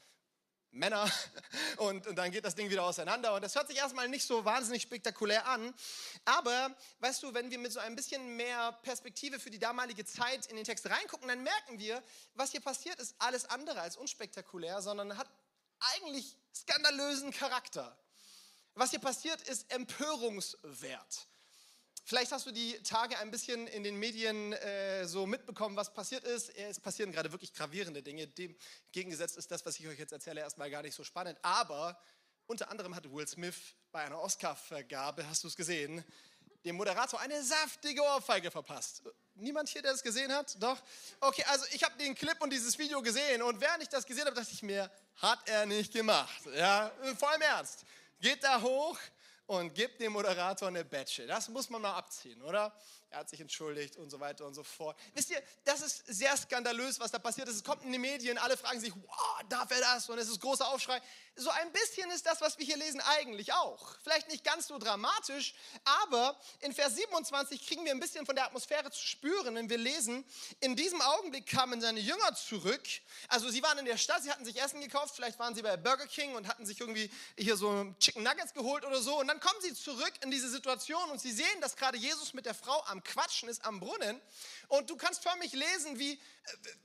Männer 0.71 1.09
und, 1.77 2.05
und, 2.07 2.15
dann 2.15 2.31
geht 2.31 2.45
das 2.45 2.55
Ding 2.55 2.69
wieder 2.69 2.83
auseinander. 2.83 3.33
Und 3.33 3.43
das 3.43 3.55
hört 3.55 3.67
sich 3.67 3.77
erstmal 3.77 4.07
nicht 4.09 4.25
so 4.25 4.45
wahnsinnig 4.45 4.81
spektakulär 4.81 5.47
an. 5.47 5.73
Aber 6.25 6.75
weißt 6.99 7.23
du, 7.23 7.33
wenn 7.33 7.49
wir 7.51 7.59
mit 7.59 7.71
so 7.71 7.79
ein 7.79 7.95
bisschen 7.95 8.35
mehr 8.35 8.71
Perspektive 8.83 9.39
für 9.39 9.49
die 9.49 9.59
damalige 9.59 10.05
Zeit 10.05 10.45
in 10.47 10.55
den 10.55 10.65
Text 10.65 10.89
reingucken, 10.89 11.27
dann 11.27 11.43
merken 11.43 11.79
wir, 11.79 12.03
was 12.33 12.51
hier 12.51 12.61
passiert 12.61 12.99
ist 12.99 13.15
alles 13.19 13.45
andere 13.45 13.81
als 13.81 13.97
unspektakulär, 13.97 14.81
sondern 14.81 15.17
hat 15.17 15.29
eigentlich 15.79 16.37
skandalösen 16.53 17.31
Charakter. 17.31 17.97
Was 18.73 18.91
hier 18.91 18.99
passiert, 18.99 19.41
ist 19.41 19.71
Empörungswert. 19.71 21.27
Vielleicht 22.07 22.31
hast 22.31 22.45
du 22.45 22.51
die 22.51 22.81
Tage 22.83 23.19
ein 23.19 23.31
bisschen 23.31 23.67
in 23.67 23.83
den 23.83 23.97
Medien 23.97 24.53
äh, 24.53 25.05
so 25.05 25.25
mitbekommen, 25.25 25.75
was 25.75 25.93
passiert 25.93 26.23
ist. 26.23 26.55
Es 26.55 26.79
passieren 26.79 27.11
gerade 27.11 27.33
wirklich 27.33 27.53
gravierende 27.53 28.01
Dinge. 28.01 28.25
Dem 28.27 28.55
gegengesetzt 28.93 29.35
ist 29.35 29.51
das, 29.51 29.65
was 29.65 29.77
ich 29.77 29.89
euch 29.89 29.99
jetzt 29.99 30.13
erzähle, 30.13 30.39
erstmal 30.39 30.71
gar 30.71 30.83
nicht 30.83 30.95
so 30.95 31.03
spannend. 31.03 31.37
Aber 31.41 31.99
unter 32.45 32.71
anderem 32.71 32.95
hat 32.95 33.11
Will 33.11 33.27
Smith 33.27 33.57
bei 33.91 34.05
einer 34.05 34.21
Oscar-Vergabe, 34.21 35.27
hast 35.27 35.43
du 35.43 35.49
es 35.49 35.55
gesehen, 35.57 36.01
dem 36.63 36.77
Moderator 36.77 37.19
eine 37.19 37.43
saftige 37.43 38.01
Ohrfeige 38.01 38.51
verpasst. 38.51 39.03
Niemand 39.35 39.67
hier, 39.67 39.81
der 39.81 39.91
das 39.91 40.01
gesehen 40.01 40.31
hat? 40.31 40.55
Doch? 40.63 40.81
Okay, 41.19 41.43
also 41.49 41.65
ich 41.73 41.83
habe 41.83 41.97
den 41.97 42.15
Clip 42.15 42.41
und 42.41 42.53
dieses 42.53 42.79
Video 42.79 43.01
gesehen 43.01 43.41
und 43.41 43.59
während 43.59 43.83
ich 43.83 43.89
das 43.89 44.05
gesehen 44.05 44.27
habe, 44.27 44.35
dachte 44.37 44.53
ich 44.53 44.63
mir, 44.63 44.89
hat 45.17 45.39
er 45.49 45.65
nicht 45.65 45.91
gemacht. 45.91 46.41
Ja, 46.55 46.89
voll 47.17 47.35
im 47.35 47.41
Ernst. 47.41 47.83
Geht 48.21 48.41
da 48.45 48.61
hoch 48.61 48.97
und 49.47 49.73
gibt 49.73 49.99
dem 50.01 50.11
Moderator 50.13 50.67
eine 50.67 50.85
Betsche. 50.85 51.25
Das 51.25 51.49
muss 51.49 51.69
man 51.69 51.81
mal 51.81 51.93
abziehen, 51.93 52.41
oder? 52.41 52.73
Er 53.09 53.19
hat 53.19 53.29
sich 53.29 53.39
entschuldigt 53.39 53.95
und 53.95 54.09
so 54.09 54.19
weiter 54.19 54.45
und 54.45 54.53
so 54.53 54.63
fort. 54.63 54.97
Wisst 55.13 55.29
ihr, 55.29 55.41
das 55.63 55.81
ist 55.81 56.03
sehr 56.07 56.35
skandalös, 56.35 56.99
was 56.99 57.11
da 57.11 57.19
passiert 57.19 57.47
ist. 57.47 57.55
Es 57.55 57.63
kommt 57.63 57.83
in 57.83 57.91
die 57.91 57.99
Medien, 57.99 58.37
alle 58.37 58.57
fragen 58.57 58.79
sich, 58.79 58.93
wow, 58.93 59.41
darf 59.47 59.71
er 59.71 59.79
das? 59.79 60.09
Und 60.09 60.17
es 60.17 60.27
ist 60.29 60.41
großer 60.41 60.67
Aufschrei. 60.67 61.01
So 61.35 61.49
ein 61.51 61.71
bisschen 61.71 62.09
ist 62.11 62.25
das, 62.25 62.41
was 62.41 62.57
wir 62.57 62.65
hier 62.65 62.77
lesen, 62.77 62.99
eigentlich 63.01 63.53
auch. 63.53 63.95
Vielleicht 64.03 64.27
nicht 64.27 64.43
ganz 64.43 64.67
so 64.67 64.77
dramatisch, 64.77 65.53
aber 65.83 66.37
in 66.59 66.73
Vers 66.73 66.95
27 66.95 67.65
kriegen 67.65 67.85
wir 67.85 67.91
ein 67.91 67.99
bisschen 67.99 68.25
von 68.25 68.35
der 68.35 68.45
Atmosphäre 68.45 68.91
zu 68.91 69.05
spüren, 69.05 69.55
wenn 69.55 69.69
wir 69.69 69.77
lesen, 69.77 70.25
in 70.59 70.75
diesem 70.75 70.99
Augenblick 71.01 71.47
kamen 71.47 71.79
seine 71.79 71.99
Jünger 71.99 72.33
zurück. 72.35 72.83
Also 73.29 73.49
sie 73.49 73.61
waren 73.63 73.77
in 73.77 73.85
der 73.85 73.97
Stadt, 73.97 74.23
sie 74.23 74.31
hatten 74.31 74.45
sich 74.45 74.59
Essen 74.59 74.81
gekauft, 74.81 75.15
vielleicht 75.15 75.39
waren 75.39 75.55
sie 75.55 75.61
bei 75.61 75.77
Burger 75.77 76.07
King 76.07 76.35
und 76.35 76.47
hatten 76.47 76.65
sich 76.65 76.79
irgendwie 76.79 77.09
hier 77.37 77.55
so 77.55 77.93
Chicken 77.99 78.23
Nuggets 78.23 78.53
geholt 78.53 78.83
oder 78.83 79.01
so. 79.01 79.19
Und 79.19 79.27
dann 79.27 79.39
kommen 79.39 79.59
sie 79.61 79.73
zurück 79.73 80.13
in 80.23 80.31
diese 80.31 80.49
Situation 80.49 81.09
und 81.11 81.21
sie 81.21 81.31
sehen, 81.31 81.61
dass 81.61 81.75
gerade 81.75 81.97
Jesus 81.97 82.33
mit 82.33 82.45
der 82.45 82.55
Frau 82.55 82.83
am 82.85 82.96
Quatschen 83.03 83.49
ist 83.49 83.63
am 83.65 83.79
Brunnen. 83.79 84.21
Und 84.67 84.89
du 84.89 84.95
kannst 84.95 85.23
förmlich 85.23 85.53
lesen, 85.53 85.99
wie, 85.99 86.19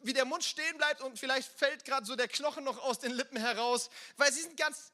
wie 0.00 0.12
der 0.12 0.25
Mund 0.25 0.45
stehen 0.45 0.76
bleibt 0.76 1.00
und 1.00 1.19
vielleicht 1.19 1.50
fällt 1.50 1.85
gerade 1.85 2.07
so 2.07 2.16
der 2.16 2.28
Knochen 2.28 2.64
noch 2.64 2.78
aus 2.78 2.99
den 2.99 3.12
Lippen 3.12 3.37
heraus, 3.37 3.90
weil 4.16 4.33
sie 4.33 4.42
sind 4.42 4.57
ganz 4.57 4.92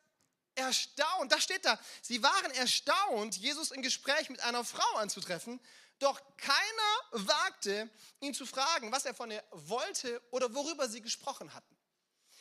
erstaunt. 0.55 1.33
Da 1.33 1.41
steht 1.41 1.65
da, 1.65 1.79
sie 2.03 2.23
waren 2.23 2.51
erstaunt, 2.53 3.37
Jesus 3.37 3.71
im 3.71 3.83
Gespräch 3.83 4.29
mit 4.31 4.41
einer 4.41 4.65
Frau 4.65 4.97
anzutreffen. 4.97 5.61
Doch 5.99 6.21
keiner 6.37 7.27
wagte, 7.27 7.91
ihn 8.21 8.35
zu 8.35 8.47
fragen, 8.47 8.93
was 8.93 9.05
er 9.05 9.15
von 9.15 9.31
ihr 9.31 9.43
wollte 9.51 10.23
oder 10.31 10.55
worüber 10.55 10.89
sie 10.89 11.01
gesprochen 11.01 11.53
hatten. 11.55 11.77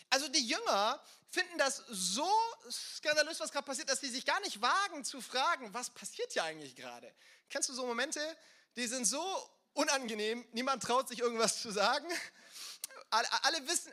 Also 0.10 0.27
die 0.29 0.48
Jünger 0.48 1.01
finden 1.29 1.57
das 1.57 1.84
so 1.89 2.29
skandalös, 2.69 3.39
was 3.39 3.51
gerade 3.51 3.65
passiert, 3.65 3.89
dass 3.89 4.00
sie 4.00 4.10
sich 4.10 4.25
gar 4.25 4.39
nicht 4.41 4.62
wagen 4.62 5.03
zu 5.03 5.22
fragen, 5.22 5.74
was 5.74 5.89
passiert 5.89 6.31
hier 6.31 6.43
eigentlich 6.43 6.75
gerade. 6.75 7.13
Kennst 7.50 7.69
du 7.69 7.74
so 7.74 7.86
Momente, 7.86 8.22
die 8.76 8.88
sind 8.88 9.06
so 9.06 9.24
unangenehm, 9.74 10.46
niemand 10.52 10.84
traut 10.84 11.08
sich 11.08 11.20
irgendwas 11.20 11.62
zu 11.62 11.72
sagen? 11.72 12.08
Alle, 13.10 13.68
wissen, 13.68 13.92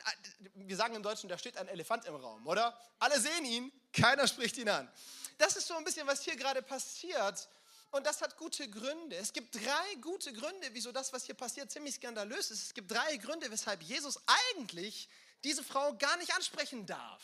wir 0.55 0.75
sagen 0.75 0.95
im 0.95 1.03
Deutschen, 1.03 1.29
da 1.29 1.37
steht 1.37 1.57
ein 1.57 1.69
Elefant 1.69 2.05
im 2.05 2.15
Raum, 2.15 2.45
oder? 2.47 2.77
Alle 2.99 3.19
sehen 3.19 3.45
ihn, 3.45 3.71
keiner 3.93 4.27
spricht 4.27 4.57
ihn 4.57 4.67
an. 4.67 4.91
Das 5.37 5.55
ist 5.55 5.67
so 5.67 5.75
ein 5.75 5.83
bisschen, 5.83 6.05
was 6.05 6.23
hier 6.23 6.35
gerade 6.35 6.61
passiert. 6.61 7.47
Und 7.91 8.05
das 8.05 8.21
hat 8.21 8.35
gute 8.35 8.69
Gründe. 8.69 9.15
Es 9.15 9.31
gibt 9.31 9.55
drei 9.55 9.95
gute 10.01 10.33
Gründe, 10.33 10.67
wieso 10.73 10.91
das, 10.91 11.13
was 11.13 11.25
hier 11.25 11.35
passiert, 11.35 11.71
ziemlich 11.71 11.95
skandalös 11.95 12.51
ist. 12.51 12.63
Es 12.63 12.73
gibt 12.73 12.91
drei 12.91 13.15
Gründe, 13.17 13.49
weshalb 13.49 13.81
Jesus 13.83 14.19
eigentlich 14.51 15.07
diese 15.45 15.63
Frau 15.63 15.95
gar 15.95 16.17
nicht 16.17 16.33
ansprechen 16.35 16.85
darf. 16.85 17.21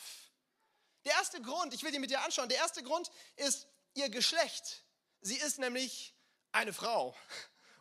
Der 1.04 1.12
erste 1.12 1.42
Grund, 1.42 1.74
ich 1.74 1.82
will 1.82 1.90
die 1.90 1.98
mit 1.98 2.10
dir 2.10 2.22
anschauen, 2.22 2.48
der 2.48 2.58
erste 2.58 2.82
Grund 2.82 3.10
ist 3.36 3.66
ihr 3.94 4.08
Geschlecht. 4.08 4.82
Sie 5.20 5.36
ist 5.36 5.58
nämlich 5.58 6.14
eine 6.52 6.72
Frau. 6.72 7.16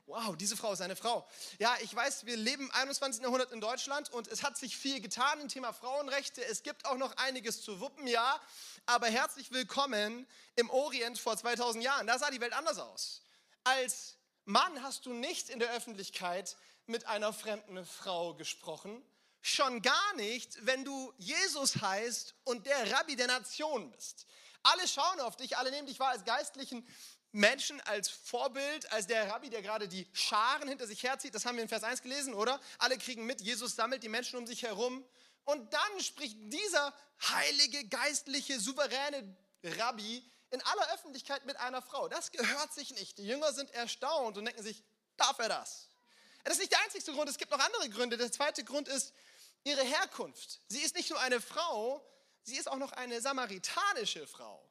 Wow, 0.08 0.36
diese 0.36 0.58
Frau 0.58 0.74
ist 0.74 0.82
eine 0.82 0.96
Frau. 0.96 1.26
Ja, 1.60 1.74
ich 1.82 1.96
weiß, 1.96 2.26
wir 2.26 2.36
leben 2.36 2.64
im 2.64 2.72
21. 2.72 3.22
Jahrhundert 3.22 3.52
in 3.52 3.62
Deutschland 3.62 4.12
und 4.12 4.28
es 4.28 4.44
hat 4.44 4.58
sich 4.58 4.76
viel 4.76 5.00
getan 5.00 5.40
im 5.40 5.48
Thema 5.48 5.72
Frauenrechte. 5.72 6.44
Es 6.44 6.64
gibt 6.64 6.86
auch 6.86 6.98
noch 6.98 7.16
einiges 7.18 7.62
zu 7.62 7.80
wuppen, 7.80 8.08
ja. 8.08 8.42
Aber 8.86 9.08
herzlich 9.08 9.52
willkommen 9.52 10.28
im 10.56 10.70
Orient 10.70 11.18
vor 11.18 11.38
2000 11.38 11.84
Jahren. 11.84 12.08
Da 12.08 12.20
sah 12.20 12.30
die 12.30 12.42
Welt 12.42 12.54
anders 12.54 12.80
aus. 12.80 13.22
Als 13.64 14.18
Mann 14.44 14.84
hast 14.84 15.06
du 15.06 15.14
nicht 15.14 15.50
in 15.50 15.60
der 15.60 15.72
Öffentlichkeit 15.74 16.58
mit 16.88 17.06
einer 17.06 17.32
fremden 17.32 17.86
Frau 17.86 18.34
gesprochen. 18.34 19.02
Schon 19.42 19.82
gar 19.82 20.16
nicht, 20.16 20.66
wenn 20.66 20.84
du 20.84 21.14
Jesus 21.18 21.82
heißt 21.82 22.36
und 22.44 22.66
der 22.66 22.92
Rabbi 22.92 23.16
der 23.16 23.28
Nation 23.28 23.90
bist. 23.92 24.26
Alle 24.64 24.88
schauen 24.88 25.20
auf 25.22 25.38
dich, 25.38 25.58
alle 25.58 25.72
nehmen 25.72 25.88
dich 25.88 26.00
wahr 26.00 26.10
als 26.10 26.26
geistlichen 26.26 26.86
Menschen, 27.32 27.80
als 27.82 28.10
Vorbild, 28.10 28.92
als 28.92 29.08
der 29.08 29.30
Rabbi, 29.30 29.50
der 29.50 29.62
gerade 29.62 29.88
die 29.88 30.08
Scharen 30.14 30.68
hinter 30.68 30.88
sich 30.88 31.04
herzieht. 31.04 31.34
Das 31.34 31.46
haben 31.46 31.56
wir 31.56 31.64
in 31.64 31.70
Vers 31.70 31.84
1 31.84 32.02
gelesen, 32.02 32.34
oder? 32.34 32.60
Alle 32.78 32.98
kriegen 32.98 33.26
mit, 33.26 33.42
Jesus 33.42 33.76
sammelt 33.76 34.04
die 34.04 34.10
Menschen 34.10 34.38
um 34.38 34.46
sich 34.46 34.64
herum. 34.64 35.06
Und 35.46 35.74
dann 35.74 36.00
spricht 36.02 36.38
dieser 36.42 36.94
heilige, 37.22 37.88
geistliche, 37.88 38.60
souveräne 38.60 39.36
Rabbi 39.64 40.24
in 40.52 40.62
aller 40.62 40.94
Öffentlichkeit 40.94 41.46
mit 41.46 41.58
einer 41.58 41.82
Frau. 41.82 42.08
Das 42.10 42.32
gehört 42.32 42.74
sich 42.74 42.92
nicht. 42.92 43.18
Die 43.18 43.26
Jünger 43.26 43.54
sind 43.54 43.72
erstaunt 43.72 44.38
und 44.38 44.46
denken 44.46 44.64
sich, 44.64 44.84
darf 45.18 45.40
er 45.40 45.50
das? 45.50 45.88
Das 46.44 46.54
ist 46.54 46.60
nicht 46.60 46.72
der 46.72 46.82
einzige 46.82 47.12
Grund, 47.14 47.30
es 47.30 47.38
gibt 47.38 47.52
noch 47.52 47.60
andere 47.60 47.90
Gründe. 47.90 48.18
Der 48.18 48.32
zweite 48.32 48.64
Grund 48.64 48.88
ist, 48.88 49.14
ihre 49.64 49.84
Herkunft. 49.84 50.60
Sie 50.68 50.80
ist 50.80 50.96
nicht 50.96 51.10
nur 51.10 51.20
eine 51.20 51.40
Frau, 51.40 52.06
sie 52.44 52.58
ist 52.58 52.70
auch 52.70 52.78
noch 52.78 52.92
eine 52.94 53.22
samaritanische 53.22 54.26
Frau. 54.28 54.71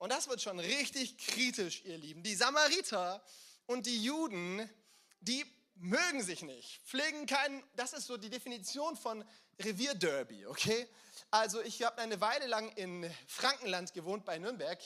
Und 0.00 0.08
das 0.08 0.28
wird 0.28 0.40
schon 0.40 0.58
richtig 0.58 1.18
kritisch, 1.18 1.84
ihr 1.84 1.98
Lieben. 1.98 2.22
Die 2.22 2.34
Samariter 2.34 3.22
und 3.66 3.84
die 3.84 4.02
Juden, 4.02 4.66
die 5.20 5.44
mögen 5.74 6.22
sich 6.22 6.40
nicht, 6.40 6.80
pflegen 6.86 7.26
keinen, 7.26 7.62
das 7.76 7.92
ist 7.92 8.06
so 8.06 8.16
die 8.16 8.30
Definition 8.30 8.96
von 8.96 9.22
Revierderby, 9.58 10.46
okay? 10.46 10.88
Also 11.30 11.60
ich 11.60 11.82
habe 11.82 11.98
eine 11.98 12.18
Weile 12.18 12.46
lang 12.46 12.72
in 12.76 13.14
Frankenland 13.26 13.92
gewohnt 13.92 14.24
bei 14.24 14.38
Nürnberg 14.38 14.78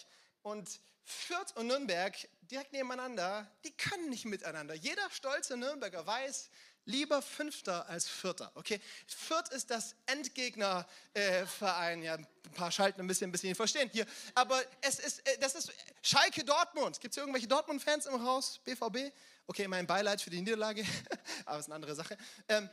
und 0.42 0.80
Fürth 1.04 1.52
und 1.54 1.68
Nürnberg 1.68 2.16
direkt 2.42 2.72
nebeneinander, 2.72 3.48
die 3.64 3.70
können 3.70 4.10
nicht 4.10 4.24
miteinander. 4.24 4.74
Jeder 4.74 5.08
stolze 5.12 5.56
Nürnberger 5.56 6.04
weiß, 6.04 6.50
Lieber 6.86 7.22
Fünfter 7.22 7.88
als 7.88 8.06
Vierter. 8.06 8.52
Okay, 8.54 8.80
Fürth 9.06 9.48
ist 9.50 9.70
das 9.70 9.94
Endgegnerverein. 10.06 12.02
Äh, 12.02 12.04
ja, 12.04 12.14
ein 12.14 12.26
paar 12.54 12.70
schalten 12.70 13.00
ein 13.00 13.06
bisschen, 13.06 13.30
ein 13.30 13.32
bisschen 13.32 13.54
verstehen 13.54 13.88
hier. 13.90 14.06
Aber 14.34 14.62
es 14.82 14.98
ist, 14.98 15.26
äh, 15.26 15.38
das 15.38 15.54
ist 15.54 15.72
Schalke 16.02 16.44
Dortmund. 16.44 17.00
Gibt 17.00 17.12
es 17.12 17.18
irgendwelche 17.18 17.48
Dortmund-Fans 17.48 18.06
im 18.06 18.22
Haus? 18.22 18.60
BVB? 18.64 19.12
Okay, 19.46 19.66
mein 19.66 19.86
Beileid 19.86 20.20
für 20.20 20.30
die 20.30 20.40
Niederlage, 20.40 20.84
aber 21.46 21.58
ist 21.58 21.66
eine 21.66 21.76
andere 21.76 21.94
Sache. 21.94 22.18
Ähm, 22.48 22.68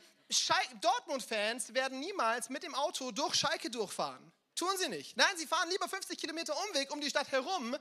Dortmund-Fans 0.82 1.74
werden 1.74 2.00
niemals 2.00 2.50
mit 2.50 2.63
dem 2.63 2.75
Auto 2.75 3.12
durch 3.12 3.36
Schalke 3.36 3.70
durchfahren. 3.70 4.32
Tun 4.56 4.77
sie 4.77 4.89
nicht. 4.89 5.15
Nein, 5.18 5.36
sie 5.38 5.48
fahren 5.48 5.70
lieber 5.70 5.88
50 5.88 6.18
Kilometer 6.18 6.56
Umweg 6.68 6.91
um 6.91 7.00
die 7.00 7.10
Stadt 7.10 7.32
herum, 7.32 7.75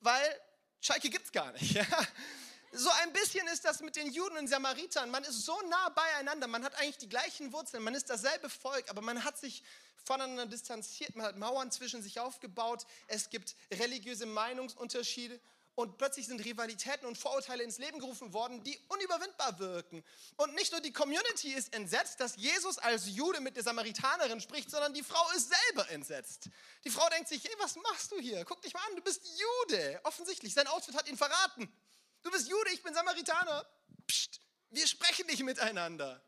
weil 0.00 0.40
Schalke 0.80 1.08
gibt 1.08 1.26
es 1.26 1.32
gar 1.32 1.52
nicht. 1.52 1.78
So 2.72 2.90
ein 3.02 3.12
bisschen 3.12 3.46
ist 3.48 3.64
das 3.64 3.80
mit 3.80 3.96
den 3.96 4.12
Juden 4.12 4.36
und 4.36 4.48
Samaritern. 4.48 5.10
Man 5.10 5.24
ist 5.24 5.44
so 5.44 5.58
nah 5.70 5.88
beieinander, 5.90 6.46
man 6.46 6.64
hat 6.64 6.74
eigentlich 6.76 6.98
die 6.98 7.08
gleichen 7.08 7.52
Wurzeln, 7.52 7.82
man 7.82 7.94
ist 7.94 8.10
dasselbe 8.10 8.50
Volk, 8.50 8.90
aber 8.90 9.00
man 9.00 9.24
hat 9.24 9.38
sich 9.38 9.62
voneinander 10.04 10.46
distanziert, 10.46 11.16
man 11.16 11.26
hat 11.26 11.36
Mauern 11.38 11.70
zwischen 11.70 12.02
sich 12.02 12.20
aufgebaut, 12.20 12.86
es 13.06 13.30
gibt 13.30 13.56
religiöse 13.72 14.26
Meinungsunterschiede 14.26 15.40
und 15.78 15.96
plötzlich 15.96 16.26
sind 16.26 16.44
Rivalitäten 16.44 17.06
und 17.06 17.16
Vorurteile 17.16 17.62
ins 17.62 17.78
Leben 17.78 18.00
gerufen 18.00 18.32
worden, 18.32 18.64
die 18.64 18.76
unüberwindbar 18.88 19.58
wirken. 19.60 20.04
Und 20.36 20.54
nicht 20.54 20.72
nur 20.72 20.80
die 20.80 20.92
Community 20.92 21.52
ist 21.52 21.72
entsetzt, 21.72 22.20
dass 22.20 22.36
Jesus 22.36 22.78
als 22.78 23.08
Jude 23.08 23.40
mit 23.40 23.56
der 23.56 23.62
Samaritanerin 23.62 24.40
spricht, 24.40 24.70
sondern 24.70 24.92
die 24.92 25.04
Frau 25.04 25.24
ist 25.36 25.48
selber 25.48 25.88
entsetzt. 25.90 26.50
Die 26.84 26.90
Frau 26.90 27.08
denkt 27.10 27.28
sich, 27.28 27.44
hey, 27.44 27.54
was 27.60 27.76
machst 27.76 28.10
du 28.10 28.18
hier? 28.18 28.44
Guck 28.44 28.60
dich 28.60 28.74
mal 28.74 28.82
an, 28.90 28.96
du 28.96 29.02
bist 29.02 29.22
Jude. 29.38 30.00
Offensichtlich, 30.02 30.52
sein 30.52 30.66
Outfit 30.66 30.96
hat 30.96 31.08
ihn 31.08 31.16
verraten. 31.16 31.72
Du 32.22 32.30
bist 32.30 32.48
Jude, 32.48 32.70
ich 32.70 32.82
bin 32.82 32.94
Samaritaner. 32.94 33.66
Psst, 34.06 34.40
wir 34.70 34.86
sprechen 34.86 35.26
nicht 35.26 35.42
miteinander. 35.42 36.22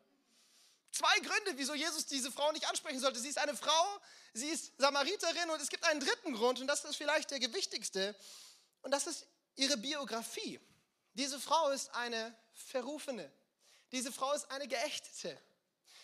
Zwei 0.92 1.18
Gründe, 1.20 1.56
wieso 1.56 1.74
Jesus 1.74 2.06
diese 2.06 2.32
Frau 2.32 2.50
nicht 2.52 2.68
ansprechen 2.68 3.00
sollte. 3.00 3.20
Sie 3.20 3.28
ist 3.28 3.38
eine 3.38 3.56
Frau, 3.56 4.00
sie 4.32 4.48
ist 4.48 4.72
Samariterin 4.78 5.50
und 5.50 5.60
es 5.60 5.68
gibt 5.68 5.84
einen 5.84 6.00
dritten 6.00 6.34
Grund 6.34 6.60
und 6.60 6.66
das 6.66 6.84
ist 6.84 6.96
vielleicht 6.96 7.30
der 7.30 7.38
gewichtigste 7.38 8.16
und 8.82 8.90
das 8.90 9.06
ist 9.06 9.26
ihre 9.56 9.76
Biografie. 9.76 10.60
Diese 11.14 11.38
Frau 11.38 11.70
ist 11.70 11.94
eine 11.94 12.34
Verrufene. 12.52 13.30
Diese 13.92 14.12
Frau 14.12 14.32
ist 14.32 14.50
eine 14.50 14.68
Geächtete. 14.68 15.40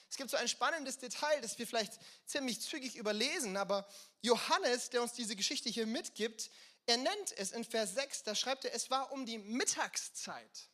Es 0.09 0.17
gibt 0.17 0.31
so 0.31 0.37
ein 0.37 0.49
spannendes 0.49 0.99
Detail, 0.99 1.41
das 1.41 1.59
wir 1.59 1.67
vielleicht 1.67 1.99
ziemlich 2.27 2.61
zügig 2.61 2.97
überlesen, 2.97 3.57
aber 3.57 3.89
Johannes, 4.23 4.91
der 4.91 5.03
uns 5.03 5.13
diese 5.13 5.35
Geschichte 5.35 5.69
hier 5.69 5.87
mitgibt, 5.87 6.51
er 6.87 6.97
nennt 6.97 7.33
es 7.37 7.53
in 7.53 7.65
Vers 7.65 7.95
6, 7.95 8.23
da 8.23 8.35
schreibt 8.35 8.65
er, 8.65 8.75
es 8.75 8.91
war 8.91 9.13
um 9.13 9.27
die 9.27 9.39
Mittagszeit. 9.39 10.69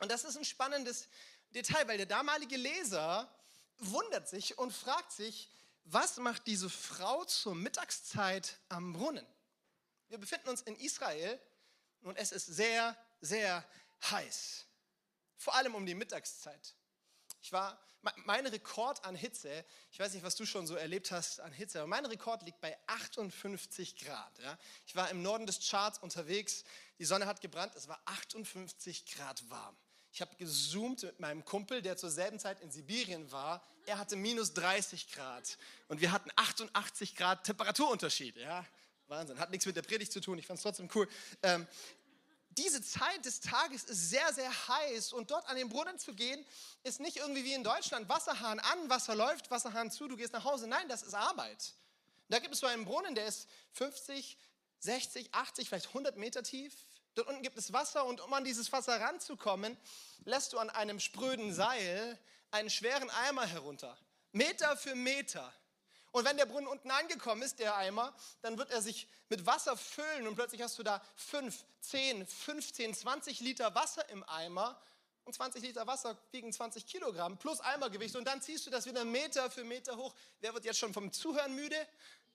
Und 0.00 0.10
das 0.10 0.24
ist 0.24 0.36
ein 0.36 0.44
spannendes 0.44 1.08
Detail, 1.50 1.86
weil 1.86 1.96
der 1.96 2.06
damalige 2.06 2.56
Leser 2.56 3.32
wundert 3.78 4.28
sich 4.28 4.58
und 4.58 4.72
fragt 4.72 5.12
sich, 5.12 5.50
was 5.84 6.16
macht 6.16 6.46
diese 6.46 6.68
Frau 6.68 7.24
zur 7.24 7.54
Mittagszeit 7.54 8.58
am 8.68 8.92
Brunnen? 8.92 9.26
Wir 10.08 10.18
befinden 10.18 10.48
uns 10.48 10.62
in 10.62 10.76
Israel 10.76 11.40
und 12.02 12.16
es 12.16 12.32
ist 12.32 12.46
sehr, 12.46 12.96
sehr 13.20 13.64
heiß. 14.10 14.66
Vor 15.36 15.54
allem 15.54 15.74
um 15.74 15.86
die 15.86 15.94
Mittagszeit. 15.94 16.74
Ich 17.42 17.52
war 17.52 17.78
mein 18.24 18.46
Rekord 18.46 19.04
an 19.04 19.14
Hitze, 19.14 19.64
ich 19.90 19.98
weiß 19.98 20.14
nicht, 20.14 20.24
was 20.24 20.36
du 20.36 20.46
schon 20.46 20.66
so 20.66 20.74
erlebt 20.76 21.10
hast 21.10 21.40
an 21.40 21.52
Hitze, 21.52 21.78
aber 21.78 21.86
mein 21.86 22.06
Rekord 22.06 22.42
liegt 22.42 22.60
bei 22.60 22.76
58 22.86 23.96
Grad. 23.96 24.38
Ja? 24.38 24.58
Ich 24.86 24.96
war 24.96 25.10
im 25.10 25.22
Norden 25.22 25.46
des 25.46 25.68
Charts 25.68 25.98
unterwegs, 25.98 26.64
die 26.98 27.04
Sonne 27.04 27.26
hat 27.26 27.40
gebrannt, 27.40 27.74
es 27.76 27.88
war 27.88 28.00
58 28.04 29.06
Grad 29.06 29.48
warm. 29.50 29.76
Ich 30.12 30.20
habe 30.20 30.36
gezoomt 30.36 31.02
mit 31.02 31.18
meinem 31.18 31.44
Kumpel, 31.44 31.82
der 31.82 31.96
zur 31.96 32.10
selben 32.10 32.38
Zeit 32.38 32.60
in 32.60 32.70
Sibirien 32.70 33.32
war. 33.32 33.66
Er 33.86 33.98
hatte 33.98 34.14
minus 34.14 34.54
30 34.54 35.10
Grad 35.10 35.58
und 35.88 36.00
wir 36.00 36.12
hatten 36.12 36.30
88 36.36 37.16
Grad 37.16 37.44
Temperaturunterschied. 37.44 38.36
Ja? 38.36 38.64
Wahnsinn, 39.08 39.38
hat 39.38 39.50
nichts 39.50 39.66
mit 39.66 39.76
der 39.76 39.82
Predigt 39.82 40.12
zu 40.12 40.20
tun, 40.20 40.38
ich 40.38 40.46
fand 40.46 40.58
es 40.58 40.62
trotzdem 40.62 40.88
cool. 40.94 41.08
Ähm, 41.42 41.66
diese 42.58 42.82
Zeit 42.82 43.24
des 43.24 43.40
Tages 43.40 43.84
ist 43.84 44.10
sehr, 44.10 44.32
sehr 44.32 44.50
heiß 44.68 45.12
und 45.12 45.30
dort 45.30 45.48
an 45.48 45.56
den 45.56 45.68
Brunnen 45.68 45.98
zu 45.98 46.14
gehen, 46.14 46.44
ist 46.82 47.00
nicht 47.00 47.16
irgendwie 47.16 47.44
wie 47.44 47.54
in 47.54 47.64
Deutschland, 47.64 48.08
Wasserhahn 48.08 48.60
an, 48.60 48.90
Wasser 48.90 49.14
läuft, 49.14 49.50
Wasserhahn 49.50 49.90
zu, 49.90 50.08
du 50.08 50.16
gehst 50.16 50.32
nach 50.32 50.44
Hause. 50.44 50.66
Nein, 50.66 50.88
das 50.88 51.02
ist 51.02 51.14
Arbeit. 51.14 51.74
Da 52.28 52.38
gibt 52.38 52.54
es 52.54 52.60
so 52.60 52.66
einen 52.66 52.84
Brunnen, 52.84 53.14
der 53.14 53.26
ist 53.26 53.48
50, 53.72 54.38
60, 54.80 55.34
80, 55.34 55.68
vielleicht 55.68 55.88
100 55.88 56.16
Meter 56.16 56.42
tief. 56.42 56.74
Dort 57.14 57.28
unten 57.28 57.42
gibt 57.42 57.56
es 57.56 57.72
Wasser 57.72 58.04
und 58.04 58.20
um 58.20 58.32
an 58.32 58.44
dieses 58.44 58.72
Wasser 58.72 59.00
ranzukommen, 59.00 59.76
lässt 60.24 60.52
du 60.52 60.58
an 60.58 60.70
einem 60.70 61.00
spröden 61.00 61.52
Seil 61.54 62.18
einen 62.50 62.70
schweren 62.70 63.10
Eimer 63.10 63.46
herunter. 63.46 63.96
Meter 64.32 64.76
für 64.76 64.94
Meter. 64.94 65.52
Und 66.14 66.24
wenn 66.24 66.36
der 66.36 66.46
Brunnen 66.46 66.68
unten 66.68 66.92
angekommen 66.92 67.42
ist, 67.42 67.58
der 67.58 67.76
Eimer, 67.76 68.14
dann 68.40 68.56
wird 68.56 68.70
er 68.70 68.80
sich 68.80 69.08
mit 69.30 69.46
Wasser 69.46 69.76
füllen 69.76 70.28
und 70.28 70.36
plötzlich 70.36 70.62
hast 70.62 70.78
du 70.78 70.84
da 70.84 71.02
5, 71.16 71.64
10, 71.80 72.24
15, 72.24 72.94
20 72.94 73.40
Liter 73.40 73.74
Wasser 73.74 74.08
im 74.10 74.22
Eimer. 74.28 74.80
Und 75.24 75.34
20 75.34 75.60
Liter 75.62 75.88
Wasser 75.88 76.16
wiegen 76.30 76.52
20 76.52 76.86
Kilogramm 76.86 77.36
plus 77.36 77.60
Eimergewicht. 77.60 78.14
Und 78.14 78.26
dann 78.26 78.40
ziehst 78.40 78.64
du 78.64 78.70
das 78.70 78.86
wieder 78.86 79.04
Meter 79.04 79.50
für 79.50 79.64
Meter 79.64 79.96
hoch. 79.96 80.14
Wer 80.38 80.54
wird 80.54 80.64
jetzt 80.64 80.78
schon 80.78 80.92
vom 80.92 81.10
Zuhören 81.10 81.52
müde? 81.52 81.84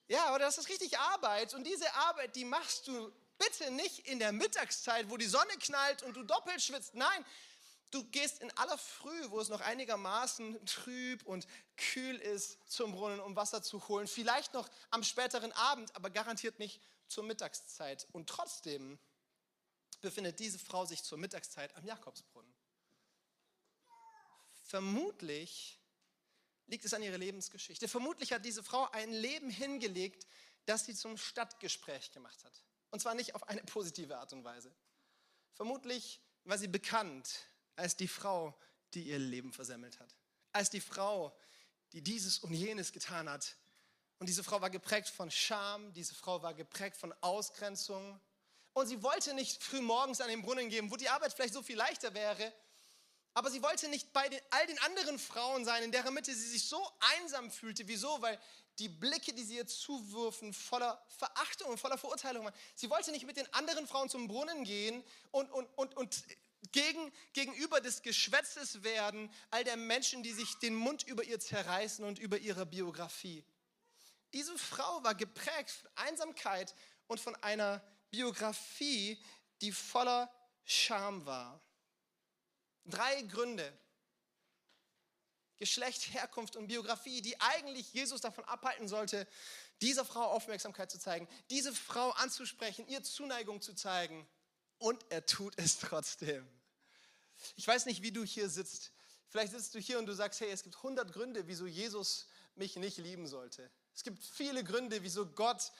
Ja, 0.08 0.26
aber 0.26 0.40
das 0.40 0.58
ist 0.58 0.68
richtig 0.68 0.98
Arbeit. 0.98 1.54
Und 1.54 1.66
diese 1.66 1.90
Arbeit, 1.94 2.36
die 2.36 2.44
machst 2.44 2.86
du 2.86 3.10
bitte 3.38 3.70
nicht 3.70 4.06
in 4.08 4.18
der 4.18 4.32
Mittagszeit, 4.32 5.08
wo 5.08 5.16
die 5.16 5.24
Sonne 5.24 5.56
knallt 5.58 6.02
und 6.02 6.14
du 6.18 6.22
doppelt 6.22 6.60
schwitzt. 6.60 6.94
Nein, 6.94 7.24
Du 7.90 8.04
gehst 8.04 8.40
in 8.40 8.50
aller 8.56 8.78
Früh, 8.78 9.30
wo 9.30 9.40
es 9.40 9.48
noch 9.48 9.60
einigermaßen 9.60 10.64
trüb 10.64 11.26
und 11.26 11.46
kühl 11.76 12.16
ist, 12.16 12.58
zum 12.70 12.92
Brunnen, 12.92 13.18
um 13.18 13.34
Wasser 13.34 13.62
zu 13.62 13.88
holen. 13.88 14.06
Vielleicht 14.06 14.54
noch 14.54 14.68
am 14.90 15.02
späteren 15.02 15.50
Abend, 15.52 15.94
aber 15.96 16.10
garantiert 16.10 16.58
nicht 16.60 16.80
zur 17.08 17.24
Mittagszeit. 17.24 18.06
Und 18.12 18.28
trotzdem 18.28 18.98
befindet 20.00 20.38
diese 20.38 20.58
Frau 20.58 20.84
sich 20.84 21.02
zur 21.02 21.18
Mittagszeit 21.18 21.74
am 21.76 21.84
Jakobsbrunnen. 21.84 22.54
Vermutlich 24.62 25.80
liegt 26.68 26.84
es 26.84 26.94
an 26.94 27.02
ihrer 27.02 27.18
Lebensgeschichte. 27.18 27.88
Vermutlich 27.88 28.32
hat 28.32 28.44
diese 28.44 28.62
Frau 28.62 28.88
ein 28.92 29.12
Leben 29.12 29.50
hingelegt, 29.50 30.28
das 30.64 30.86
sie 30.86 30.94
zum 30.94 31.16
Stadtgespräch 31.16 32.12
gemacht 32.12 32.44
hat. 32.44 32.52
Und 32.90 33.00
zwar 33.00 33.14
nicht 33.14 33.34
auf 33.34 33.48
eine 33.48 33.62
positive 33.62 34.16
Art 34.18 34.32
und 34.32 34.44
Weise. 34.44 34.72
Vermutlich 35.54 36.20
war 36.44 36.56
sie 36.56 36.68
bekannt 36.68 37.46
als 37.80 37.96
die 37.96 38.08
Frau, 38.08 38.54
die 38.94 39.04
ihr 39.04 39.18
Leben 39.18 39.52
versemmelt 39.52 39.98
hat. 39.98 40.14
Als 40.52 40.70
die 40.70 40.80
Frau, 40.80 41.36
die 41.92 42.02
dieses 42.02 42.38
und 42.38 42.52
jenes 42.52 42.92
getan 42.92 43.28
hat. 43.28 43.56
Und 44.18 44.28
diese 44.28 44.44
Frau 44.44 44.60
war 44.60 44.70
geprägt 44.70 45.08
von 45.08 45.30
Scham, 45.30 45.92
diese 45.94 46.14
Frau 46.14 46.42
war 46.42 46.54
geprägt 46.54 46.96
von 46.96 47.12
Ausgrenzung. 47.22 48.20
Und 48.74 48.86
sie 48.86 49.02
wollte 49.02 49.34
nicht 49.34 49.62
früh 49.62 49.80
morgens 49.80 50.20
an 50.20 50.28
den 50.28 50.42
Brunnen 50.42 50.68
gehen, 50.68 50.90
wo 50.90 50.96
die 50.96 51.08
Arbeit 51.08 51.32
vielleicht 51.32 51.54
so 51.54 51.62
viel 51.62 51.76
leichter 51.76 52.12
wäre. 52.14 52.52
Aber 53.32 53.50
sie 53.50 53.62
wollte 53.62 53.88
nicht 53.88 54.12
bei 54.12 54.28
den, 54.28 54.40
all 54.50 54.66
den 54.66 54.78
anderen 54.80 55.18
Frauen 55.18 55.64
sein, 55.64 55.82
in 55.82 55.92
deren 55.92 56.12
Mitte 56.12 56.34
sie 56.34 56.48
sich 56.48 56.66
so 56.66 56.86
einsam 57.16 57.50
fühlte. 57.50 57.86
Wieso? 57.88 58.20
Weil 58.20 58.38
die 58.78 58.88
Blicke, 58.88 59.32
die 59.32 59.44
sie 59.44 59.56
ihr 59.56 59.66
zuwürfen, 59.66 60.52
voller 60.52 61.00
Verachtung 61.08 61.70
und 61.70 61.78
voller 61.78 61.98
Verurteilung 61.98 62.44
waren. 62.44 62.54
Sie 62.74 62.90
wollte 62.90 63.12
nicht 63.12 63.26
mit 63.26 63.36
den 63.36 63.52
anderen 63.54 63.86
Frauen 63.86 64.08
zum 64.08 64.26
Brunnen 64.26 64.64
gehen 64.64 65.04
und, 65.30 65.50
und, 65.50 65.66
und, 65.76 65.96
und 65.96 66.24
gegen, 66.72 67.12
gegenüber 67.32 67.80
des 67.80 68.02
Geschwätzes 68.02 68.82
werden 68.82 69.32
all 69.50 69.64
der 69.64 69.76
Menschen, 69.76 70.22
die 70.22 70.32
sich 70.32 70.58
den 70.58 70.74
Mund 70.74 71.02
über 71.04 71.24
ihr 71.24 71.40
zerreißen 71.40 72.04
und 72.04 72.18
über 72.18 72.38
ihre 72.38 72.66
Biografie. 72.66 73.44
Diese 74.32 74.56
Frau 74.58 75.02
war 75.02 75.14
geprägt 75.14 75.70
von 75.70 75.90
Einsamkeit 75.96 76.74
und 77.06 77.18
von 77.18 77.34
einer 77.36 77.82
Biografie, 78.10 79.22
die 79.60 79.72
voller 79.72 80.30
Scham 80.64 81.26
war. 81.26 81.60
Drei 82.84 83.22
Gründe, 83.22 83.76
Geschlecht, 85.56 86.14
Herkunft 86.14 86.56
und 86.56 86.68
Biografie, 86.68 87.20
die 87.20 87.38
eigentlich 87.40 87.92
Jesus 87.92 88.20
davon 88.20 88.44
abhalten 88.44 88.88
sollte, 88.88 89.26
dieser 89.82 90.04
Frau 90.04 90.24
Aufmerksamkeit 90.24 90.90
zu 90.90 90.98
zeigen, 90.98 91.28
diese 91.50 91.74
Frau 91.74 92.10
anzusprechen, 92.12 92.86
ihr 92.88 93.02
Zuneigung 93.02 93.60
zu 93.60 93.74
zeigen 93.74 94.26
und 94.78 95.04
er 95.10 95.26
tut 95.26 95.54
es 95.58 95.78
trotzdem. 95.78 96.48
Ich 97.56 97.66
weiß 97.66 97.86
nicht, 97.86 98.02
wie 98.02 98.12
du 98.12 98.24
hier 98.24 98.48
sitzt. 98.48 98.92
Vielleicht 99.28 99.52
sitzt 99.52 99.74
du 99.74 99.78
hier 99.78 99.98
und 99.98 100.06
du 100.06 100.12
sagst, 100.12 100.40
hey, 100.40 100.50
es 100.50 100.62
gibt 100.62 100.76
100 100.76 101.12
Gründe, 101.12 101.46
wieso 101.46 101.66
Jesus 101.66 102.26
mich 102.56 102.76
nicht 102.76 102.98
lieben 102.98 103.26
sollte. 103.26 103.70
Es 103.94 104.02
gibt 104.02 104.22
viele 104.22 104.64
Gründe, 104.64 105.02
wieso 105.02 105.26
Gott 105.26 105.72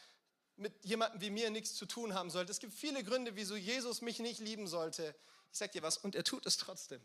mit 0.57 0.85
jemandem 0.85 1.20
wie 1.20 1.31
mir 1.31 1.51
nichts 1.51 1.75
zu 1.75 1.87
tun 1.87 2.14
haben 2.14 2.31
sollte. 2.31 2.53
Es 2.53 2.59
gibt 2.59 2.75
viele 2.75 3.03
Gründe, 3.03 3.35
wieso 3.35 3.57
Jesus 3.57 4.03
mich 4.03 4.18
nicht 4.18 4.40
lieben 4.40 4.68
sollte. 4.68 5.14
Ich 5.53 5.59
sag 5.59 5.73
dir 5.73 5.83
was, 5.83 5.96
und 5.96 6.14
er 6.14 6.23
tut 6.23 6.46
es 6.46 6.59
trotzdem. 6.59 7.01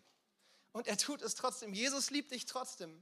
Und 0.72 0.88
er 0.88 0.98
tut 0.98 1.22
es 1.22 1.36
trotzdem. 1.36 1.74
Jesus 1.74 2.10
liebt 2.10 2.32
dich 2.32 2.46
trotzdem. 2.46 3.02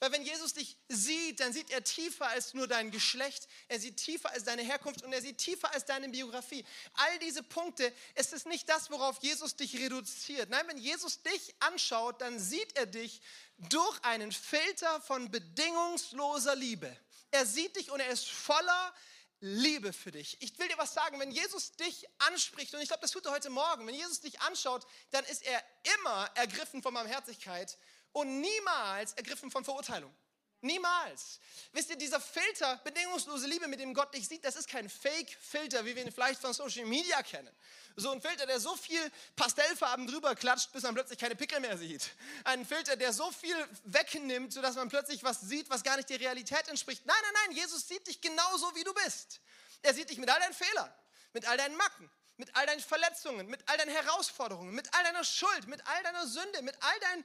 Weil 0.00 0.12
wenn 0.12 0.22
Jesus 0.22 0.54
dich 0.54 0.76
sieht, 0.88 1.40
dann 1.40 1.52
sieht 1.52 1.70
er 1.70 1.82
tiefer 1.82 2.28
als 2.28 2.54
nur 2.54 2.68
dein 2.68 2.90
Geschlecht, 2.90 3.48
er 3.68 3.80
sieht 3.80 3.96
tiefer 3.96 4.30
als 4.30 4.44
deine 4.44 4.62
Herkunft 4.62 5.02
und 5.02 5.12
er 5.12 5.20
sieht 5.20 5.38
tiefer 5.38 5.72
als 5.72 5.84
deine 5.84 6.08
Biografie. 6.08 6.64
All 6.94 7.18
diese 7.18 7.42
Punkte, 7.42 7.92
es 8.14 8.32
ist 8.32 8.46
nicht 8.46 8.68
das, 8.68 8.90
worauf 8.90 9.18
Jesus 9.22 9.56
dich 9.56 9.76
reduziert. 9.76 10.50
Nein, 10.50 10.66
wenn 10.68 10.78
Jesus 10.78 11.22
dich 11.22 11.54
anschaut, 11.60 12.20
dann 12.20 12.38
sieht 12.38 12.76
er 12.76 12.86
dich 12.86 13.20
durch 13.58 14.04
einen 14.04 14.32
Filter 14.32 15.00
von 15.00 15.30
bedingungsloser 15.30 16.54
Liebe. 16.54 16.96
Er 17.30 17.44
sieht 17.44 17.76
dich 17.76 17.90
und 17.90 18.00
er 18.00 18.08
ist 18.08 18.28
voller 18.28 18.94
Liebe 19.40 19.92
für 19.92 20.10
dich. 20.10 20.36
Ich 20.40 20.58
will 20.58 20.66
dir 20.66 20.78
was 20.78 20.94
sagen, 20.94 21.20
wenn 21.20 21.30
Jesus 21.30 21.72
dich 21.72 22.06
anspricht, 22.18 22.74
und 22.74 22.80
ich 22.80 22.88
glaube, 22.88 23.02
das 23.02 23.12
tut 23.12 23.24
er 23.26 23.32
heute 23.32 23.50
Morgen, 23.50 23.86
wenn 23.86 23.94
Jesus 23.94 24.20
dich 24.20 24.40
anschaut, 24.40 24.84
dann 25.10 25.24
ist 25.26 25.44
er 25.44 25.62
immer 25.96 26.28
ergriffen 26.34 26.82
von 26.82 26.92
Barmherzigkeit 26.92 27.78
und 28.12 28.40
niemals 28.40 29.12
ergriffen 29.14 29.50
von 29.50 29.64
Verurteilung. 29.64 30.14
Niemals. 30.60 31.38
Wisst 31.72 31.90
ihr, 31.90 31.96
dieser 31.96 32.20
Filter, 32.20 32.80
bedingungslose 32.82 33.46
Liebe, 33.46 33.68
mit 33.68 33.78
dem 33.78 33.94
Gott 33.94 34.12
dich 34.12 34.26
sieht, 34.26 34.44
das 34.44 34.56
ist 34.56 34.68
kein 34.68 34.88
Fake-Filter, 34.88 35.84
wie 35.84 35.94
wir 35.94 36.04
ihn 36.04 36.10
vielleicht 36.10 36.40
von 36.40 36.52
Social 36.52 36.84
Media 36.84 37.22
kennen. 37.22 37.54
So 37.94 38.10
ein 38.10 38.20
Filter, 38.20 38.44
der 38.44 38.58
so 38.58 38.74
viel 38.74 39.00
Pastellfarben 39.36 40.08
drüber 40.08 40.34
klatscht, 40.34 40.72
bis 40.72 40.82
man 40.82 40.94
plötzlich 40.94 41.18
keine 41.18 41.36
Pickel 41.36 41.60
mehr 41.60 41.78
sieht. 41.78 42.10
Ein 42.42 42.66
Filter, 42.66 42.96
der 42.96 43.12
so 43.12 43.30
viel 43.30 43.56
wegnimmt, 43.84 44.52
sodass 44.52 44.74
man 44.74 44.88
plötzlich 44.88 45.22
was 45.22 45.40
sieht, 45.42 45.70
was 45.70 45.84
gar 45.84 45.96
nicht 45.96 46.10
der 46.10 46.18
Realität 46.18 46.66
entspricht. 46.66 47.06
Nein, 47.06 47.16
nein, 47.22 47.32
nein, 47.46 47.56
Jesus 47.56 47.86
sieht 47.86 48.04
dich 48.08 48.20
genauso, 48.20 48.74
wie 48.74 48.82
du 48.82 48.92
bist. 48.94 49.40
Er 49.82 49.94
sieht 49.94 50.10
dich 50.10 50.18
mit 50.18 50.28
all 50.28 50.40
deinen 50.40 50.54
Fehlern, 50.54 50.92
mit 51.34 51.46
all 51.46 51.56
deinen 51.56 51.76
Macken, 51.76 52.10
mit 52.38 52.54
all 52.54 52.66
deinen 52.66 52.80
Verletzungen, 52.80 53.48
mit 53.48 53.68
all 53.68 53.76
deinen 53.76 53.90
Herausforderungen, 53.90 54.74
mit 54.74 54.92
all 54.94 55.02
deiner 55.02 55.24
Schuld, 55.24 55.66
mit 55.66 55.84
all 55.86 56.02
deiner 56.04 56.26
Sünde, 56.26 56.62
mit 56.62 56.76
all 56.80 57.00
deinen 57.00 57.24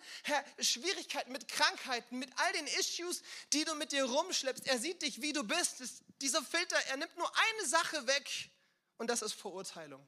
Schwierigkeiten, 0.60 1.32
mit 1.32 1.48
Krankheiten, 1.48 2.18
mit 2.18 2.32
all 2.38 2.52
den 2.54 2.68
Issues, 2.68 3.22
die 3.54 3.64
du 3.64 3.76
mit 3.76 3.92
dir 3.92 4.04
rumschleppst. 4.06 4.68
Er 4.68 4.80
sieht 4.80 5.04
dich, 5.04 5.22
wie 5.22 5.32
du 5.32 5.44
bist. 5.44 5.80
Das, 5.80 6.02
dieser 6.20 6.42
Filter, 6.42 6.78
er 6.88 6.98
nimmt 6.98 7.16
nur 7.16 7.32
eine 7.32 7.68
Sache 7.68 8.08
weg 8.08 8.50
und 8.98 9.08
das 9.08 9.22
ist 9.22 9.34
Verurteilung. 9.34 10.06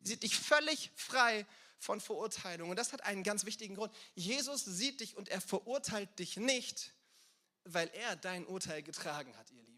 Er 0.00 0.06
sieht 0.06 0.22
dich 0.22 0.38
völlig 0.38 0.90
frei 0.96 1.46
von 1.78 2.00
Verurteilung 2.00 2.70
und 2.70 2.76
das 2.76 2.94
hat 2.94 3.02
einen 3.04 3.22
ganz 3.22 3.44
wichtigen 3.44 3.74
Grund. 3.74 3.94
Jesus 4.14 4.64
sieht 4.64 5.00
dich 5.00 5.16
und 5.16 5.28
er 5.28 5.42
verurteilt 5.42 6.18
dich 6.18 6.38
nicht, 6.38 6.94
weil 7.64 7.88
er 7.92 8.16
dein 8.16 8.46
Urteil 8.46 8.82
getragen 8.82 9.36
hat, 9.36 9.50
ihr 9.50 9.62
Lieben. 9.62 9.69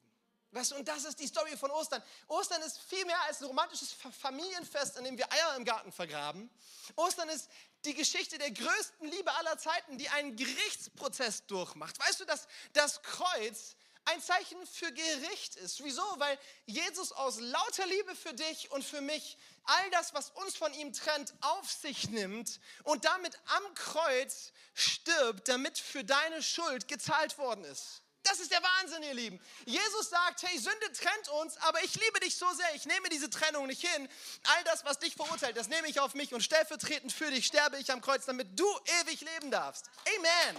Weißt 0.52 0.72
du, 0.72 0.76
und 0.76 0.86
das 0.86 1.04
ist 1.04 1.18
die 1.18 1.26
Story 1.26 1.56
von 1.56 1.70
Ostern. 1.70 2.02
Ostern 2.28 2.60
ist 2.62 2.78
viel 2.78 3.04
mehr 3.06 3.20
als 3.22 3.40
ein 3.40 3.46
romantisches 3.46 3.94
Familienfest, 4.20 4.98
an 4.98 5.04
dem 5.04 5.16
wir 5.16 5.32
Eier 5.32 5.56
im 5.56 5.64
Garten 5.64 5.90
vergraben. 5.90 6.50
Ostern 6.94 7.30
ist 7.30 7.48
die 7.86 7.94
Geschichte 7.94 8.36
der 8.36 8.50
größten 8.50 9.08
Liebe 9.08 9.32
aller 9.32 9.56
Zeiten, 9.56 9.96
die 9.96 10.10
einen 10.10 10.36
Gerichtsprozess 10.36 11.46
durchmacht. 11.46 11.98
Weißt 11.98 12.20
du, 12.20 12.26
dass 12.26 12.46
das 12.74 13.02
Kreuz 13.02 13.76
ein 14.04 14.20
Zeichen 14.20 14.66
für 14.66 14.92
Gericht 14.92 15.56
ist. 15.56 15.82
Wieso? 15.82 16.02
Weil 16.18 16.38
Jesus 16.66 17.12
aus 17.12 17.40
lauter 17.40 17.86
Liebe 17.86 18.14
für 18.14 18.34
dich 18.34 18.70
und 18.72 18.84
für 18.84 19.00
mich 19.00 19.38
all 19.64 19.90
das, 19.90 20.12
was 20.12 20.30
uns 20.30 20.56
von 20.56 20.74
ihm 20.74 20.92
trennt, 20.92 21.32
auf 21.40 21.70
sich 21.70 22.10
nimmt 22.10 22.60
und 22.84 23.04
damit 23.04 23.38
am 23.46 23.74
Kreuz 23.74 24.52
stirbt, 24.74 25.48
damit 25.48 25.78
für 25.78 26.04
deine 26.04 26.42
Schuld 26.42 26.88
gezahlt 26.88 27.38
worden 27.38 27.64
ist. 27.64 28.01
Das 28.22 28.38
ist 28.38 28.52
der 28.52 28.62
Wahnsinn, 28.62 29.02
ihr 29.02 29.14
Lieben. 29.14 29.40
Jesus 29.64 30.08
sagt, 30.08 30.42
hey, 30.42 30.56
Sünde 30.58 30.92
trennt 30.92 31.28
uns, 31.40 31.56
aber 31.58 31.82
ich 31.82 31.94
liebe 31.94 32.20
dich 32.20 32.36
so 32.36 32.50
sehr, 32.52 32.74
ich 32.74 32.86
nehme 32.86 33.08
diese 33.08 33.28
Trennung 33.28 33.66
nicht 33.66 33.86
hin. 33.86 34.08
All 34.44 34.64
das, 34.64 34.84
was 34.84 34.98
dich 34.98 35.16
verurteilt, 35.16 35.56
das 35.56 35.68
nehme 35.68 35.88
ich 35.88 35.98
auf 35.98 36.14
mich 36.14 36.32
und 36.32 36.40
stellvertretend 36.40 37.12
für 37.12 37.30
dich 37.30 37.46
sterbe 37.46 37.78
ich 37.78 37.90
am 37.90 38.00
Kreuz, 38.00 38.24
damit 38.24 38.58
du 38.58 38.66
ewig 39.02 39.20
leben 39.20 39.50
darfst. 39.50 39.86
Amen. 40.16 40.56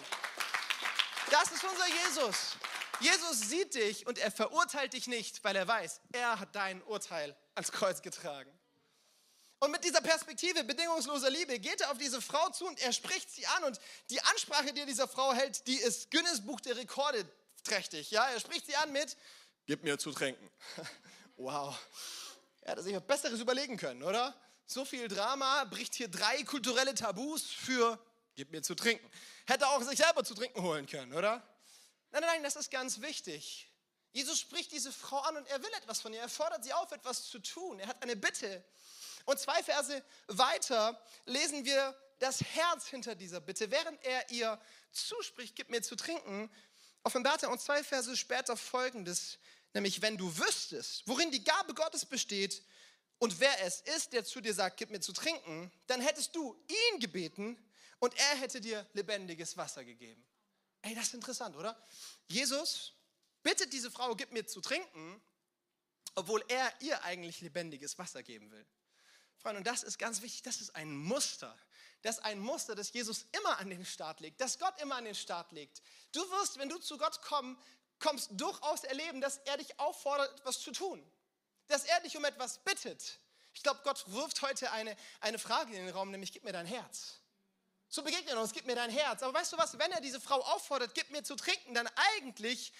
Das 1.31 1.51
ist 1.51 1.63
unser 1.63 1.87
Jesus. 1.87 2.57
Jesus 2.99 3.39
sieht 3.49 3.73
dich 3.75 4.05
und 4.07 4.17
er 4.17 4.31
verurteilt 4.31 4.93
dich 4.93 5.07
nicht, 5.07 5.43
weil 5.43 5.55
er 5.55 5.67
weiß, 5.67 6.01
er 6.11 6.39
hat 6.39 6.55
dein 6.55 6.81
Urteil 6.83 7.35
ans 7.55 7.71
Kreuz 7.71 8.01
getragen. 8.01 8.51
Und 9.59 9.71
mit 9.71 9.85
dieser 9.85 10.01
Perspektive 10.01 10.65
bedingungsloser 10.65 11.29
Liebe 11.29 11.57
geht 11.57 11.79
er 11.79 11.91
auf 11.91 11.97
diese 11.97 12.21
Frau 12.21 12.49
zu 12.49 12.67
und 12.67 12.81
er 12.81 12.91
spricht 12.91 13.31
sie 13.31 13.47
an. 13.47 13.63
Und 13.63 13.79
die 14.09 14.21
Ansprache, 14.21 14.73
die 14.73 14.81
er 14.81 14.85
dieser 14.85 15.07
Frau 15.07 15.33
hält, 15.33 15.65
die 15.67 15.77
ist 15.77 16.11
Guinness 16.11 16.45
Buch 16.45 16.59
der 16.59 16.75
Rekorde 16.75 17.25
trächtig. 17.63 18.11
Ja, 18.11 18.25
er 18.29 18.39
spricht 18.39 18.65
sie 18.65 18.75
an 18.75 18.91
mit, 18.91 19.17
gib 19.65 19.83
mir 19.83 19.97
zu 19.97 20.11
trinken. 20.11 20.49
wow. 21.37 21.77
Er 22.61 22.71
hätte 22.71 22.83
sich 22.83 22.95
was 22.95 23.05
Besseres 23.05 23.39
überlegen 23.39 23.77
können, 23.77 24.03
oder? 24.03 24.35
so 24.65 24.85
viel 24.85 25.07
Drama, 25.07 25.65
bricht 25.65 25.95
hier 25.95 26.07
drei 26.07 26.43
kulturelle 26.43 26.95
Tabus 26.95 27.43
für, 27.43 27.99
gib 28.35 28.51
mir 28.51 28.61
zu 28.61 28.75
trinken. 28.75 29.09
Hätte 29.45 29.67
auch 29.67 29.81
sich 29.81 29.97
selber 29.97 30.23
zu 30.23 30.33
trinken 30.33 30.61
holen 30.61 30.87
können, 30.87 31.13
oder? 31.13 31.43
Nein, 32.11 32.21
nein, 32.21 32.23
nein, 32.25 32.43
das 32.43 32.55
ist 32.55 32.71
ganz 32.71 33.01
wichtig. 33.01 33.69
Jesus 34.11 34.39
spricht 34.39 34.71
diese 34.71 34.91
Frau 34.91 35.19
an 35.19 35.37
und 35.37 35.47
er 35.47 35.61
will 35.61 35.73
etwas 35.73 36.01
von 36.01 36.13
ihr. 36.13 36.21
Er 36.21 36.29
fordert 36.29 36.63
sie 36.63 36.73
auf, 36.73 36.91
etwas 36.91 37.27
zu 37.29 37.39
tun. 37.39 37.79
Er 37.79 37.87
hat 37.87 38.01
eine 38.03 38.15
Bitte. 38.15 38.63
Und 39.25 39.39
zwei 39.39 39.63
Verse 39.63 40.03
weiter 40.27 41.01
lesen 41.25 41.65
wir 41.65 41.97
das 42.19 42.41
Herz 42.41 42.87
hinter 42.87 43.15
dieser 43.15 43.41
Bitte. 43.41 43.71
Während 43.71 44.03
er 44.05 44.29
ihr 44.29 44.61
zuspricht, 44.91 45.55
gib 45.55 45.69
mir 45.69 45.81
zu 45.81 45.95
trinken, 45.95 46.51
offenbart 47.03 47.43
er 47.43 47.51
uns 47.51 47.63
zwei 47.63 47.83
Verse 47.83 48.15
später 48.17 48.57
folgendes, 48.57 49.37
nämlich 49.73 50.01
wenn 50.01 50.17
du 50.17 50.37
wüsstest, 50.37 51.03
worin 51.07 51.31
die 51.31 51.43
Gabe 51.43 51.73
Gottes 51.73 52.05
besteht 52.05 52.63
und 53.19 53.39
wer 53.39 53.61
es 53.63 53.81
ist, 53.81 54.13
der 54.13 54.25
zu 54.25 54.41
dir 54.41 54.53
sagt, 54.53 54.77
gib 54.77 54.89
mir 54.89 54.99
zu 54.99 55.13
trinken, 55.13 55.71
dann 55.87 56.01
hättest 56.01 56.35
du 56.35 56.55
ihn 56.67 56.99
gebeten 56.99 57.57
und 57.99 58.17
er 58.17 58.35
hätte 58.37 58.59
dir 58.59 58.85
lebendiges 58.93 59.55
Wasser 59.55 59.85
gegeben. 59.85 60.25
Ey, 60.81 60.95
das 60.95 61.05
ist 61.07 61.13
interessant, 61.13 61.55
oder? 61.55 61.81
Jesus 62.27 62.93
bittet 63.41 63.71
diese 63.71 63.89
Frau, 63.89 64.15
gib 64.15 64.31
mir 64.31 64.45
zu 64.45 64.59
trinken, 64.59 65.21
obwohl 66.15 66.43
er 66.49 66.73
ihr 66.81 67.01
eigentlich 67.03 67.41
lebendiges 67.41 67.97
Wasser 67.97 68.21
geben 68.23 68.51
will. 68.51 68.65
Freunde, 69.37 69.59
und 69.59 69.67
das 69.67 69.83
ist 69.83 69.97
ganz 69.97 70.21
wichtig, 70.21 70.41
das 70.43 70.61
ist 70.61 70.75
ein 70.75 70.95
Muster. 70.95 71.57
Das 72.03 72.19
ein 72.19 72.39
Muster, 72.39 72.75
das 72.75 72.93
Jesus 72.93 73.25
immer 73.31 73.57
an 73.57 73.69
den 73.69 73.85
Start 73.85 74.19
legt, 74.19 74.39
das 74.39 74.59
Gott 74.59 74.79
immer 74.81 74.95
an 74.95 75.05
den 75.05 75.15
Start 75.15 75.51
legt. 75.51 75.81
Du 76.11 76.21
wirst, 76.31 76.59
wenn 76.59 76.69
du 76.69 76.77
zu 76.77 76.97
Gott 76.97 77.19
komm, 77.21 77.57
kommst, 77.99 78.29
durchaus 78.33 78.83
erleben, 78.83 79.21
dass 79.21 79.37
er 79.39 79.57
dich 79.57 79.79
auffordert, 79.79 80.39
etwas 80.39 80.59
zu 80.59 80.71
tun. 80.71 81.03
Dass 81.67 81.85
er 81.85 81.99
dich 82.01 82.15
um 82.15 82.25
etwas 82.25 82.59
bittet. 82.59 83.19
Ich 83.53 83.63
glaube, 83.63 83.79
Gott 83.83 84.03
wirft 84.07 84.41
heute 84.41 84.71
eine, 84.71 84.95
eine 85.21 85.39
Frage 85.39 85.75
in 85.75 85.85
den 85.85 85.95
Raum, 85.95 86.11
nämlich 86.11 86.31
gib 86.31 86.43
mir 86.43 86.53
dein 86.53 86.65
Herz. 86.65 87.19
So 87.87 88.01
begegnet 88.01 88.35
uns, 88.35 88.51
gib 88.51 88.65
mir 88.65 88.75
dein 88.75 88.89
Herz. 88.89 89.21
Aber 89.23 89.33
weißt 89.33 89.53
du 89.53 89.57
was, 89.57 89.77
wenn 89.77 89.91
er 89.91 90.01
diese 90.01 90.19
Frau 90.19 90.41
auffordert, 90.41 90.95
gib 90.95 91.11
mir 91.11 91.23
zu 91.23 91.35
trinken, 91.35 91.73
dann 91.73 91.87
eigentlich 92.17 92.73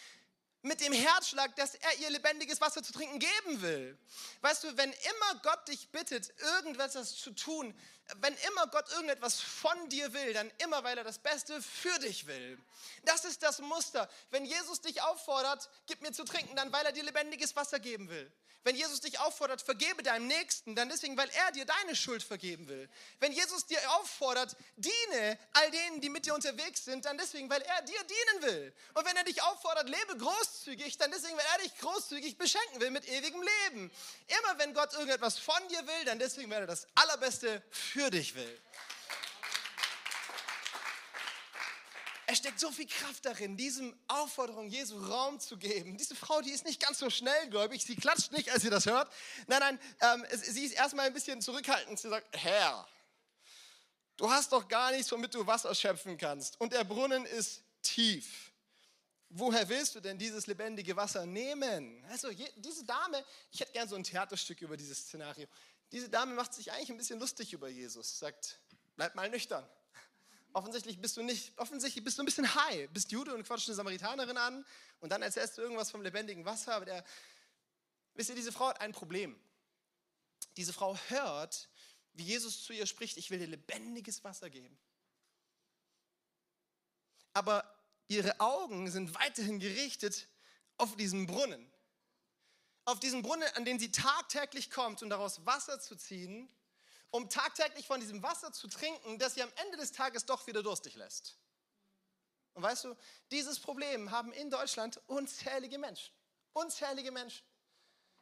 mit 0.63 0.79
dem 0.79 0.93
Herzschlag, 0.93 1.55
dass 1.57 1.75
er 1.75 1.99
ihr 1.99 2.09
lebendiges 2.09 2.61
Wasser 2.61 2.81
zu 2.81 2.93
trinken 2.93 3.19
geben 3.19 3.61
will. 3.61 3.97
Weißt 4.41 4.63
du, 4.63 4.77
wenn 4.77 4.91
immer 4.91 5.41
Gott 5.43 5.67
dich 5.67 5.89
bittet, 5.89 6.33
irgendetwas 6.39 7.15
zu 7.15 7.31
tun, 7.31 7.77
wenn 8.17 8.35
immer 8.47 8.67
Gott 8.67 8.89
irgendetwas 8.91 9.39
von 9.39 9.89
dir 9.89 10.13
will, 10.13 10.33
dann 10.33 10.51
immer, 10.59 10.83
weil 10.83 10.97
er 10.97 11.03
das 11.03 11.19
Beste 11.19 11.61
für 11.61 11.97
dich 11.99 12.27
will. 12.27 12.57
Das 13.05 13.25
ist 13.25 13.43
das 13.43 13.59
Muster. 13.59 14.09
Wenn 14.29 14.45
Jesus 14.45 14.81
dich 14.81 15.01
auffordert, 15.01 15.69
gib 15.87 16.01
mir 16.01 16.11
zu 16.11 16.23
trinken, 16.23 16.55
dann 16.55 16.71
weil 16.71 16.85
er 16.85 16.91
dir 16.91 17.03
lebendiges 17.03 17.55
Wasser 17.55 17.79
geben 17.79 18.09
will. 18.09 18.31
Wenn 18.65 18.77
Jesus 18.77 19.01
dich 19.01 19.19
auffordert, 19.19 19.61
vergebe 19.61 20.03
deinem 20.03 20.27
Nächsten, 20.27 20.73
dann 20.73 20.87
deswegen, 20.87 21.17
weil 21.17 21.29
er 21.31 21.51
dir 21.51 21.65
deine 21.65 21.97
Schuld 21.97 22.23
vergeben 22.23 22.69
will. 22.69 22.89
Wenn 23.19 23.33
Jesus 23.33 23.65
dir 23.65 23.79
auffordert, 23.95 24.55
diene 24.77 25.37
all 25.51 25.69
denen, 25.69 25.99
die 25.99 26.09
mit 26.09 26.25
dir 26.25 26.33
unterwegs 26.33 26.85
sind, 26.85 27.03
dann 27.03 27.17
deswegen, 27.17 27.49
weil 27.49 27.61
er 27.61 27.81
dir 27.81 27.99
dienen 28.03 28.43
will. 28.43 28.73
Und 28.93 29.05
wenn 29.05 29.17
er 29.17 29.25
dich 29.25 29.43
auffordert, 29.43 29.89
lebe 29.89 30.17
großzügig, 30.17 30.97
dann 30.97 31.11
deswegen, 31.11 31.35
weil 31.35 31.45
er 31.57 31.63
dich 31.63 31.77
großzügig 31.77 32.37
beschenken 32.37 32.79
will 32.79 32.91
mit 32.91 33.05
ewigem 33.05 33.41
Leben. 33.41 33.91
Immer 34.27 34.57
wenn 34.57 34.73
Gott 34.73 34.93
irgendetwas 34.93 35.37
von 35.37 35.67
dir 35.67 35.85
will, 35.85 36.05
dann 36.05 36.19
deswegen, 36.19 36.49
weil 36.49 36.61
er 36.61 36.67
das 36.67 36.87
Allerbeste 36.95 37.61
für 37.69 38.02
dich 38.09 38.35
will. 38.35 38.61
Es 42.25 42.39
steckt 42.39 42.59
so 42.59 42.71
viel 42.71 42.87
Kraft 42.87 43.25
darin, 43.25 43.57
diesem 43.57 43.95
Aufforderung 44.07 44.67
Jesu 44.67 44.97
Raum 44.97 45.39
zu 45.39 45.57
geben. 45.57 45.97
Diese 45.97 46.15
Frau, 46.15 46.41
die 46.41 46.51
ist 46.51 46.65
nicht 46.65 46.81
ganz 46.81 46.97
so 46.97 47.09
schnellgläubig, 47.09 47.83
sie 47.83 47.95
klatscht 47.95 48.31
nicht, 48.31 48.49
als 48.49 48.63
sie 48.63 48.69
das 48.69 48.85
hört. 48.85 49.11
Nein, 49.47 49.59
nein, 49.59 49.79
ähm, 50.01 50.25
sie 50.31 50.63
ist 50.65 50.73
erstmal 50.73 51.05
ein 51.05 51.13
bisschen 51.13 51.41
zurückhaltend. 51.41 51.99
Sie 51.99 52.09
sagt, 52.09 52.27
Herr, 52.35 52.87
du 54.17 54.31
hast 54.31 54.51
doch 54.51 54.67
gar 54.67 54.91
nichts, 54.91 55.11
womit 55.11 55.35
du 55.35 55.45
Wasser 55.45 55.75
schöpfen 55.75 56.17
kannst. 56.17 56.59
Und 56.59 56.73
der 56.73 56.83
Brunnen 56.85 57.25
ist 57.25 57.61
tief. 57.83 58.51
Woher 59.29 59.67
willst 59.67 59.95
du 59.95 59.99
denn 59.99 60.17
dieses 60.17 60.47
lebendige 60.47 60.95
Wasser 60.95 61.25
nehmen? 61.25 62.03
Also 62.09 62.29
diese 62.55 62.85
Dame, 62.85 63.23
ich 63.51 63.59
hätte 63.59 63.73
gern 63.73 63.89
so 63.89 63.95
ein 63.95 64.03
Theaterstück 64.03 64.61
über 64.61 64.77
dieses 64.77 64.99
Szenario. 64.99 65.47
Diese 65.93 66.09
Dame 66.09 66.33
macht 66.33 66.53
sich 66.53 66.73
eigentlich 66.73 66.89
ein 66.89 66.97
bisschen 66.97 67.19
lustig 67.19 67.53
über 67.53 67.69
Jesus, 67.69 68.19
sagt, 68.19 68.59
bleib 68.97 69.15
mal 69.15 69.29
nüchtern 69.29 69.65
offensichtlich 70.53 70.99
bist 71.01 71.17
du 71.17 71.23
nicht, 71.23 71.57
offensichtlich 71.57 72.03
bist 72.03 72.17
du 72.17 72.23
ein 72.23 72.25
bisschen 72.25 72.53
high, 72.55 72.89
bist 72.91 73.11
Jude 73.11 73.33
und 73.33 73.43
quatscht 73.43 73.67
eine 73.67 73.75
Samaritanerin 73.75 74.37
an 74.37 74.65
und 74.99 75.11
dann 75.11 75.21
erzählst 75.21 75.57
du 75.57 75.61
irgendwas 75.61 75.91
vom 75.91 76.01
lebendigen 76.01 76.45
Wasser, 76.45 76.75
aber 76.75 76.85
der, 76.85 77.05
wisst 78.13 78.29
ihr, 78.29 78.35
diese 78.35 78.51
Frau 78.51 78.67
hat 78.69 78.79
ein 78.81 78.91
Problem. 78.91 79.37
Diese 80.55 80.73
Frau 80.73 80.95
hört, 81.07 81.69
wie 82.13 82.23
Jesus 82.23 82.63
zu 82.63 82.73
ihr 82.73 82.85
spricht, 82.85 83.17
ich 83.17 83.31
will 83.31 83.39
dir 83.39 83.47
lebendiges 83.47 84.23
Wasser 84.23 84.49
geben. 84.49 84.77
Aber 87.33 87.63
ihre 88.07 88.39
Augen 88.39 88.91
sind 88.91 89.15
weiterhin 89.15 89.59
gerichtet 89.59 90.27
auf 90.77 90.95
diesen 90.95 91.25
Brunnen. 91.25 91.72
Auf 92.85 92.99
diesen 92.99 93.21
Brunnen, 93.21 93.47
an 93.55 93.65
den 93.65 93.79
sie 93.79 93.91
tagtäglich 93.91 94.69
kommt, 94.69 95.01
um 95.01 95.09
daraus 95.09 95.45
Wasser 95.45 95.79
zu 95.79 95.95
ziehen 95.95 96.49
um 97.13 97.29
tagtäglich 97.29 97.85
von 97.85 97.99
diesem 97.99 98.23
Wasser 98.23 98.51
zu 98.51 98.67
trinken, 98.67 99.19
das 99.19 99.35
sie 99.35 99.43
am 99.43 99.51
Ende 99.63 99.77
des 99.77 99.91
Tages 99.91 100.25
doch 100.25 100.47
wieder 100.47 100.63
durstig 100.63 100.95
lässt. 100.95 101.37
Und 102.55 102.63
weißt 102.63 102.85
du, 102.85 102.95
dieses 103.29 103.59
Problem 103.59 104.09
haben 104.09 104.33
in 104.33 104.49
Deutschland 104.49 104.99
unzählige 105.05 105.77
Menschen. 105.77 106.11
Unzählige 106.53 107.11
Menschen. 107.11 107.43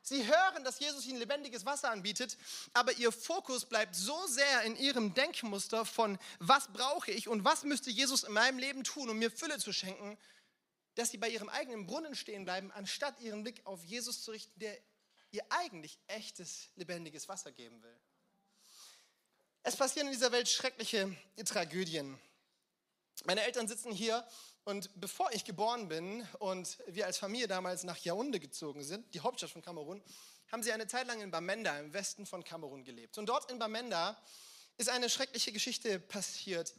Sie 0.02 0.28
hören, 0.28 0.66
dass 0.66 0.80
Jesus 0.80 1.06
ihnen 1.06 1.20
lebendiges 1.20 1.66
Wasser 1.66 1.90
anbietet, 1.90 2.38
aber 2.74 2.92
ihr 2.94 3.14
Fokus 3.14 3.66
bleibt 3.66 3.96
so 3.96 4.28
sehr 4.28 4.64
in 4.64 4.76
ihrem 4.76 5.14
Denkmuster 5.14 5.86
von, 5.86 6.18
was 6.40 6.68
brauche 6.74 7.12
ich 7.12 7.30
und 7.30 7.46
was 7.46 7.64
müsste 7.64 7.92
Jesus 7.92 8.24
in 8.24 8.34
meinem 8.34 8.58
Leben 8.58 8.84
tun, 8.84 9.10
um 9.10 9.18
mir 9.18 9.32
Fülle 9.32 9.58
zu 9.58 9.72
schenken, 9.72 10.18
dass 11.02 11.10
sie 11.10 11.18
bei 11.18 11.30
ihrem 11.30 11.50
eigenen 11.50 11.88
Brunnen 11.88 12.14
stehen 12.14 12.46
bleiben, 12.46 12.72
anstatt 12.74 13.20
ihren 13.22 13.42
Blick 13.42 13.66
auf 13.66 13.84
Jesus 13.84 14.22
zu 14.22 14.30
richten, 14.30 14.60
der 14.60 14.78
ihr 15.32 15.44
eigentlich 15.50 15.98
echtes, 16.06 16.70
lebendiges 16.76 17.28
Wasser 17.28 17.52
geben 17.52 17.82
will. 17.82 18.00
Es 19.64 19.76
passieren 19.76 20.10
in 20.10 20.14
dieser 20.14 20.32
Welt 20.32 20.48
schreckliche 20.48 21.12
Tragödien. 21.44 22.20
Meine 23.24 23.42
Eltern 23.42 23.68
sitzen 23.68 23.92
hier 23.92 24.24
und 24.64 24.92
bevor 24.94 25.32
ich 25.32 25.44
geboren 25.44 25.88
bin 25.88 26.28
und 26.38 26.78
wir 26.86 27.08
als 27.08 27.18
Familie 27.18 27.48
damals 27.48 27.84
nach 27.84 27.98
Yaoundé 27.98 28.38
gezogen 28.38 28.84
sind, 28.84 29.12
die 29.16 29.22
Hauptstadt 29.22 29.50
von 29.50 29.64
Kamerun, 29.64 30.04
haben 30.52 30.62
sie 30.62 30.72
eine 30.72 30.86
Zeit 30.86 31.08
lang 31.08 31.20
in 31.20 31.32
Bamenda 31.32 31.80
im 31.80 31.94
Westen 31.94 32.28
von 32.28 32.44
Kamerun 32.44 32.84
gelebt. 32.84 33.18
Und 33.18 33.26
dort 33.26 33.50
in 33.50 33.58
Bamenda 33.58 34.22
ist 34.78 34.90
eine 34.90 35.10
schreckliche 35.10 35.52
Geschichte 35.52 36.00
passiert. 36.00 36.76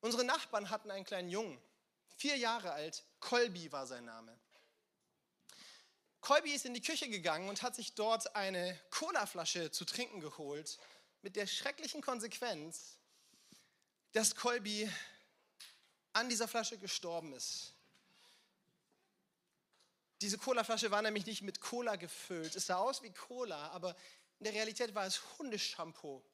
Unsere 0.00 0.24
Nachbarn 0.24 0.70
hatten 0.70 0.90
einen 0.90 1.04
kleinen 1.04 1.28
Jungen, 1.28 1.60
vier 2.18 2.36
Jahre 2.36 2.72
alt, 2.72 3.04
Kolbi 3.20 3.70
war 3.70 3.86
sein 3.86 4.04
Name. 4.04 4.36
Kolbi 6.20 6.50
ist 6.52 6.66
in 6.66 6.74
die 6.74 6.82
Küche 6.82 7.08
gegangen 7.08 7.48
und 7.48 7.62
hat 7.62 7.76
sich 7.76 7.94
dort 7.94 8.34
eine 8.34 8.78
Colaflasche 8.90 9.70
zu 9.70 9.84
trinken 9.84 10.20
geholt 10.20 10.78
mit 11.22 11.36
der 11.36 11.46
schrecklichen 11.46 12.02
Konsequenz, 12.02 12.98
dass 14.12 14.34
Colby 14.34 14.90
an 16.12 16.28
dieser 16.28 16.48
Flasche 16.48 16.76
gestorben 16.76 17.32
ist. 17.34 17.72
Diese 20.20 20.38
Colaflasche 20.38 20.90
war 20.90 21.02
nämlich 21.02 21.24
nicht 21.24 21.42
mit 21.42 21.60
Cola 21.60 21.94
gefüllt. 21.94 22.56
Es 22.56 22.66
sah 22.66 22.78
aus 22.78 23.02
wie 23.02 23.12
Cola, 23.12 23.68
aber 23.68 23.94
in 24.40 24.44
der 24.44 24.54
Realität 24.54 24.92
war 24.92 25.06
es 25.06 25.20
Hundeschampoo, 25.38 26.24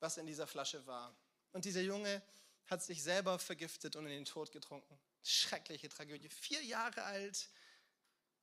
was 0.00 0.16
in 0.16 0.26
dieser 0.26 0.48
Flasche 0.48 0.84
war. 0.88 1.14
Und 1.52 1.64
dieser 1.64 1.82
Junge 1.82 2.20
hat 2.66 2.82
sich 2.82 3.00
selber 3.00 3.38
vergiftet 3.38 3.94
und 3.94 4.06
in 4.06 4.12
den 4.12 4.24
Tod 4.24 4.50
getrunken. 4.50 4.98
Schreckliche 5.22 5.88
Tragödie. 5.88 6.28
Vier 6.28 6.62
Jahre 6.62 7.02
alt 7.04 7.48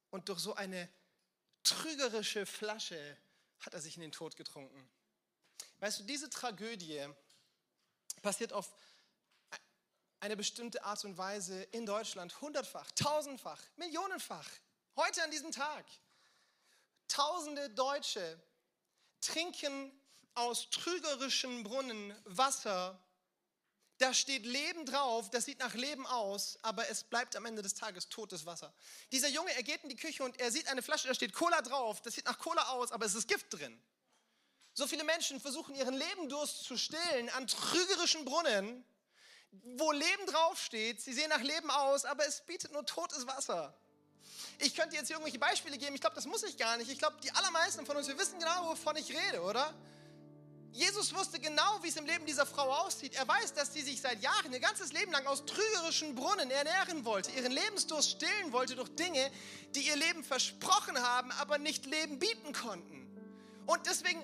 und 0.10 0.30
durch 0.30 0.40
so 0.40 0.54
eine 0.54 0.90
trügerische 1.63 2.46
Flasche 2.46 3.18
hat 3.60 3.74
er 3.74 3.82
sich 3.82 3.96
in 3.96 4.02
den 4.02 4.12
Tod 4.12 4.36
getrunken. 4.36 4.90
Weißt 5.80 6.00
du, 6.00 6.04
diese 6.04 6.30
Tragödie 6.30 7.06
passiert 8.22 8.54
auf 8.54 8.72
eine 10.20 10.36
bestimmte 10.36 10.84
Art 10.84 11.04
und 11.06 11.18
Weise 11.18 11.62
in 11.72 11.86
Deutschland 11.86 12.42
hundertfach, 12.42 12.92
tausendfach, 12.92 13.62
millionenfach. 13.76 14.50
Heute 14.96 15.24
an 15.24 15.32
diesem 15.32 15.52
Tag. 15.52 15.86
Tausende 17.08 17.70
Deutsche 17.70 18.42
trinken 19.22 19.92
aus 20.34 20.70
trügerischen 20.70 21.63
Brunnen 21.63 22.16
Wasser. 22.26 23.00
Da 23.99 24.13
steht 24.13 24.45
Leben 24.45 24.86
drauf, 24.86 25.29
das 25.31 25.45
sieht 25.45 25.60
nach 25.60 25.73
Leben 25.73 26.05
aus, 26.05 26.60
aber 26.62 26.88
es 26.89 27.03
bleibt 27.03 27.36
am 27.36 27.45
Ende 27.45 27.63
des 27.63 27.73
Tages 27.73 28.10
totes 28.10 28.45
Wasser. 28.45 28.71
Dieser 29.12 29.27
Junge, 29.27 29.51
er 29.55 29.63
geht 29.63 29.81
in 29.81 29.89
die 29.89 29.95
Küche 29.95 30.23
und 30.23 30.39
er 30.39 30.51
sieht 30.51 30.67
eine 30.67 30.83
Flasche, 30.83 31.07
da 31.07 31.15
steht 31.15 31.33
Cola 31.33 31.62
drauf, 31.63 32.01
das 32.01 32.13
sieht 32.13 32.25
nach 32.25 32.38
Cola 32.38 32.69
aus, 32.69 32.91
aber 32.91 33.05
es 33.05 33.15
ist 33.15 33.27
Gift 33.27 33.47
drin. 33.49 33.81
So 34.73 34.86
viele 34.86 35.03
Menschen 35.03 35.41
versuchen 35.41 35.73
ihren 35.73 35.95
Lebendurst 35.95 36.63
zu 36.63 36.77
stillen 36.77 37.29
an 37.29 37.47
trügerischen 37.47 38.23
Brunnen, 38.25 38.86
wo 39.51 39.91
Leben 39.91 40.25
draufsteht. 40.27 41.01
Sie 41.01 41.13
sehen 41.13 41.29
nach 41.29 41.41
Leben 41.41 41.71
aus, 41.71 42.05
aber 42.05 42.27
es 42.27 42.41
bietet 42.45 42.71
nur 42.73 42.86
totes 42.86 43.25
Wasser. 43.25 43.75
Ich 44.60 44.75
könnte 44.75 44.95
jetzt 44.95 45.07
hier 45.07 45.15
irgendwelche 45.15 45.39
Beispiele 45.39 45.79
geben. 45.79 45.95
Ich 45.95 46.01
glaube, 46.01 46.15
das 46.15 46.27
muss 46.27 46.43
ich 46.43 46.57
gar 46.57 46.77
nicht. 46.77 46.91
Ich 46.91 46.99
glaube, 46.99 47.17
die 47.23 47.31
allermeisten 47.31 47.86
von 47.88 47.97
uns, 47.97 48.07
wir 48.07 48.17
wissen 48.19 48.38
genau, 48.38 48.69
wovon 48.69 48.95
ich 48.97 49.10
rede, 49.10 49.41
oder? 49.41 49.73
Jesus 50.78 51.12
wusste 51.16 51.40
genau, 51.40 51.80
wie 51.82 51.88
es 51.88 51.96
im 51.96 52.06
Leben 52.06 52.28
dieser 52.28 52.46
Frau 52.46 52.72
aussieht. 52.72 53.16
Er 53.16 53.28
weiß, 53.28 53.54
dass 53.56 53.74
sie 53.74 53.82
sich 53.82 54.00
seit 54.00 54.22
Jahren, 54.22 54.54
ihr 54.54 54.60
ganzes 54.60 54.94
Leben 54.94 55.12
lang 55.12 55.26
aus 55.26 55.44
trügerischen 55.44 56.13
Brunnen 56.13 56.52
ernähren 56.52 57.04
wollte, 57.04 57.32
ihren 57.32 57.52
Lebensdurst 57.52 58.12
stillen 58.12 58.52
wollte 58.52 58.76
durch 58.76 58.90
Dinge, 58.90 59.32
die 59.74 59.88
ihr 59.88 59.96
Leben 59.96 60.24
versprochen 60.24 61.02
haben, 61.02 61.32
aber 61.32 61.58
nicht 61.58 61.88
Leben 61.88 62.20
bieten 62.20 62.54
konnten. 62.54 63.08
Und 63.66 63.88
deswegen 63.88 64.22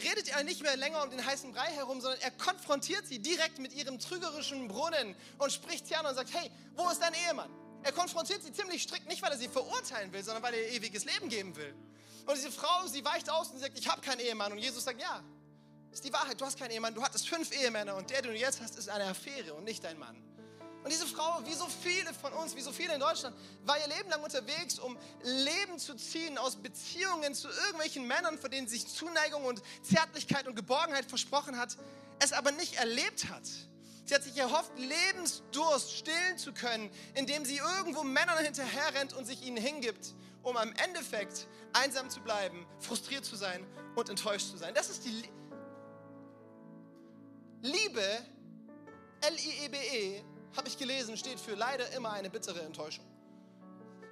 redet 0.00 0.28
er 0.28 0.44
nicht 0.44 0.62
mehr 0.62 0.76
länger 0.76 1.02
um 1.02 1.10
den 1.10 1.26
heißen 1.26 1.50
Brei 1.50 1.72
herum, 1.72 2.00
sondern 2.00 2.20
er 2.20 2.30
konfrontiert 2.30 3.08
sie 3.08 3.18
direkt 3.18 3.58
mit 3.58 3.72
ihrem 3.72 3.98
trügerischen 3.98 4.68
Brunnen 4.68 5.16
und 5.38 5.52
spricht 5.52 5.88
sie 5.88 5.96
an 5.96 6.06
und 6.06 6.14
sagt, 6.14 6.32
hey, 6.32 6.52
wo 6.76 6.88
ist 6.88 7.02
dein 7.02 7.14
Ehemann? 7.14 7.50
Er 7.82 7.90
konfrontiert 7.90 8.44
sie 8.44 8.52
ziemlich 8.52 8.84
strikt, 8.84 9.08
nicht 9.08 9.22
weil 9.22 9.32
er 9.32 9.38
sie 9.38 9.48
verurteilen 9.48 10.12
will, 10.12 10.22
sondern 10.22 10.44
weil 10.44 10.54
er 10.54 10.68
ihr 10.68 10.74
ewiges 10.74 11.04
Leben 11.04 11.28
geben 11.28 11.56
will. 11.56 11.74
Und 12.26 12.36
diese 12.36 12.52
Frau, 12.52 12.86
sie 12.86 13.04
weicht 13.04 13.28
aus 13.28 13.50
und 13.50 13.58
sagt, 13.58 13.76
ich 13.76 13.88
habe 13.88 14.00
keinen 14.02 14.20
Ehemann. 14.20 14.52
Und 14.52 14.58
Jesus 14.58 14.84
sagt, 14.84 15.00
ja, 15.00 15.24
ist 15.92 16.04
die 16.04 16.12
Wahrheit, 16.12 16.40
du 16.40 16.44
hast 16.44 16.58
keinen 16.58 16.70
Ehemann, 16.70 16.94
du 16.94 17.02
hattest 17.02 17.28
fünf 17.28 17.52
Ehemänner 17.52 17.96
und 17.96 18.10
der, 18.10 18.22
den 18.22 18.32
du 18.32 18.38
jetzt 18.38 18.60
hast, 18.60 18.78
ist 18.78 18.88
eine 18.88 19.04
Affäre 19.04 19.54
und 19.54 19.64
nicht 19.64 19.82
dein 19.82 19.98
Mann. 19.98 20.16
Und 20.82 20.90
diese 20.90 21.06
Frau, 21.06 21.42
wie 21.44 21.52
so 21.52 21.68
viele 21.68 22.14
von 22.14 22.32
uns, 22.32 22.56
wie 22.56 22.62
so 22.62 22.72
viele 22.72 22.94
in 22.94 23.00
Deutschland, 23.00 23.36
war 23.64 23.78
ihr 23.78 23.88
Leben 23.88 24.08
lang 24.08 24.22
unterwegs, 24.22 24.78
um 24.78 24.96
Leben 25.22 25.78
zu 25.78 25.94
ziehen 25.94 26.38
aus 26.38 26.56
Beziehungen 26.56 27.34
zu 27.34 27.48
irgendwelchen 27.48 28.06
Männern, 28.06 28.38
von 28.38 28.50
denen 28.50 28.66
sie 28.66 28.78
sich 28.78 28.88
Zuneigung 28.88 29.44
und 29.44 29.62
Zärtlichkeit 29.82 30.48
und 30.48 30.56
Geborgenheit 30.56 31.04
versprochen 31.04 31.58
hat, 31.58 31.76
es 32.18 32.32
aber 32.32 32.50
nicht 32.52 32.76
erlebt 32.76 33.28
hat. 33.28 33.42
Sie 34.06 34.14
hat 34.14 34.22
sich 34.22 34.36
erhofft, 34.38 34.72
Lebensdurst 34.78 35.92
stillen 35.92 36.38
zu 36.38 36.52
können, 36.52 36.90
indem 37.14 37.44
sie 37.44 37.58
irgendwo 37.58 38.02
Männern 38.02 38.42
hinterherrennt 38.42 39.12
und 39.12 39.26
sich 39.26 39.42
ihnen 39.42 39.58
hingibt, 39.58 40.14
um 40.42 40.56
am 40.56 40.72
Endeffekt 40.84 41.46
einsam 41.74 42.08
zu 42.08 42.20
bleiben, 42.20 42.66
frustriert 42.80 43.24
zu 43.24 43.36
sein 43.36 43.66
und 43.96 44.08
enttäuscht 44.08 44.50
zu 44.50 44.56
sein. 44.56 44.74
Das 44.74 44.88
ist 44.88 45.04
die 45.04 45.24
Liebe, 47.62 48.02
L-I-E-B-E, 49.20 50.22
habe 50.56 50.68
ich 50.68 50.78
gelesen, 50.78 51.16
steht 51.16 51.38
für 51.38 51.54
leider 51.54 51.90
immer 51.92 52.12
eine 52.12 52.30
bittere 52.30 52.60
Enttäuschung. 52.62 53.04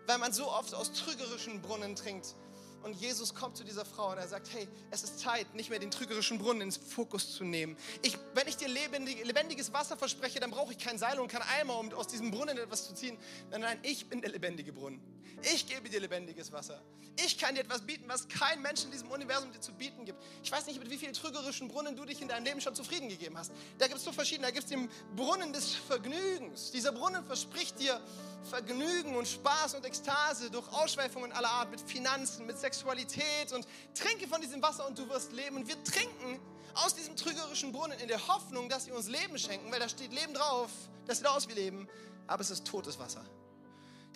Weil 0.07 0.19
man 0.19 0.33
so 0.33 0.51
oft 0.51 0.75
aus 0.75 0.93
trügerischen 0.93 1.63
Brunnen 1.63 1.97
trinkt. 1.97 2.35
Und 2.83 2.95
Jesus 2.95 3.35
kommt 3.35 3.57
zu 3.57 3.65
dieser 3.65 3.85
Frau 3.85 4.13
und 4.13 4.19
er 4.19 4.29
sagt, 4.29 4.53
hey, 4.53 4.69
es 4.91 5.03
ist 5.03 5.19
Zeit, 5.19 5.53
nicht 5.55 5.69
mehr 5.69 5.79
den 5.79 5.91
trügerischen 5.91 6.39
Brunnen 6.39 6.63
ins 6.63 6.77
Fokus 6.77 7.35
zu 7.35 7.45
nehmen. 7.45 7.77
Ich, 8.03 8.17
wenn 8.35 8.47
ich 8.47 8.57
dir 8.57 8.69
lebendig, 8.69 9.25
lebendiges 9.25 9.73
Wasser 9.73 9.97
verspreche, 9.97 10.39
dann 10.41 10.51
brauche 10.51 10.73
ich 10.73 10.79
kein 10.79 10.99
Seil 10.99 11.19
und 11.19 11.29
kein 11.29 11.43
Eimer, 11.43 11.79
um 11.79 11.93
aus 11.95 12.07
diesem 12.07 12.31
Brunnen 12.31 12.57
etwas 12.57 12.87
zu 12.87 12.95
ziehen. 12.95 13.19
Nein, 13.51 13.63
nein, 13.63 13.79
ich 13.83 14.09
bin 14.09 14.21
der 14.21 14.31
lebendige 14.31 14.73
Brunnen. 14.73 15.01
Ich 15.43 15.67
gebe 15.67 15.89
dir 15.89 16.01
lebendiges 16.01 16.53
Wasser. 16.53 16.83
Ich 17.25 17.37
kann 17.37 17.55
dir 17.55 17.63
etwas 17.63 17.81
bieten, 17.81 18.05
was 18.07 18.29
kein 18.29 18.63
Mensch 18.63 18.85
in 18.85 18.93
diesem 18.93 19.11
Universum 19.11 19.51
dir 19.53 19.61
zu 19.61 19.73
bieten 19.73 20.05
gibt. 20.05 20.23
Ich 20.43 20.53
weiß 20.53 20.67
nicht, 20.67 20.79
mit 20.79 20.89
wie 20.89 20.99
vielen 20.99 21.13
trügerischen 21.13 21.67
Brunnen 21.67 21.97
du 21.97 22.05
dich 22.05 22.23
in 22.23 22.29
deinem 22.29 22.45
Leben 22.45 22.61
schon 22.61 22.77
zufrieden 22.77 23.09
gegeben 23.09 23.37
hast. 23.37 23.51
Da 23.79 23.87
gibt 23.87 23.99
es 23.99 24.05
so 24.05 24.13
verschiedene. 24.13 24.47
Da 24.47 24.53
gibt 24.53 24.65
es 24.65 24.71
den 24.71 24.89
Brunnen 25.17 25.53
des 25.53 25.75
Vergnügens. 25.75 26.71
Dieser 26.71 26.93
Brunnen 26.93 27.25
verspricht 27.25 27.81
dir 27.81 28.01
Vergnügen 28.45 29.17
und 29.17 29.27
Spaß 29.27 29.75
und 29.75 29.85
Ekstase 29.85 30.49
durch 30.51 30.69
Ausschweifungen 30.73 31.33
aller 31.33 31.51
Art, 31.51 31.71
mit 31.73 31.81
Finanzen, 31.81 32.47
mit 32.47 32.57
Sexualität 32.57 33.53
und 33.53 33.67
trinke 33.95 34.29
von 34.29 34.41
diesem 34.41 34.63
Wasser 34.63 34.87
und 34.87 34.97
du 34.97 35.09
wirst 35.09 35.33
leben. 35.33 35.57
Und 35.57 35.67
wir 35.67 35.83
trinken 35.83 36.41
aus 36.75 36.95
diesem 36.95 37.17
trügerischen 37.17 37.73
Brunnen 37.73 37.99
in 37.99 38.07
der 38.07 38.29
Hoffnung, 38.29 38.69
dass 38.69 38.85
sie 38.85 38.93
uns 38.93 39.09
Leben 39.09 39.39
schenken, 39.39 39.73
weil 39.73 39.81
da 39.81 39.89
steht 39.89 40.13
Leben 40.13 40.35
drauf. 40.35 40.71
Das 41.07 41.19
sieht 41.19 41.27
aus 41.27 41.49
wie 41.49 41.55
Leben, 41.55 41.89
aber 42.29 42.43
es 42.43 42.51
ist 42.51 42.65
totes 42.65 42.99
Wasser. 42.99 43.25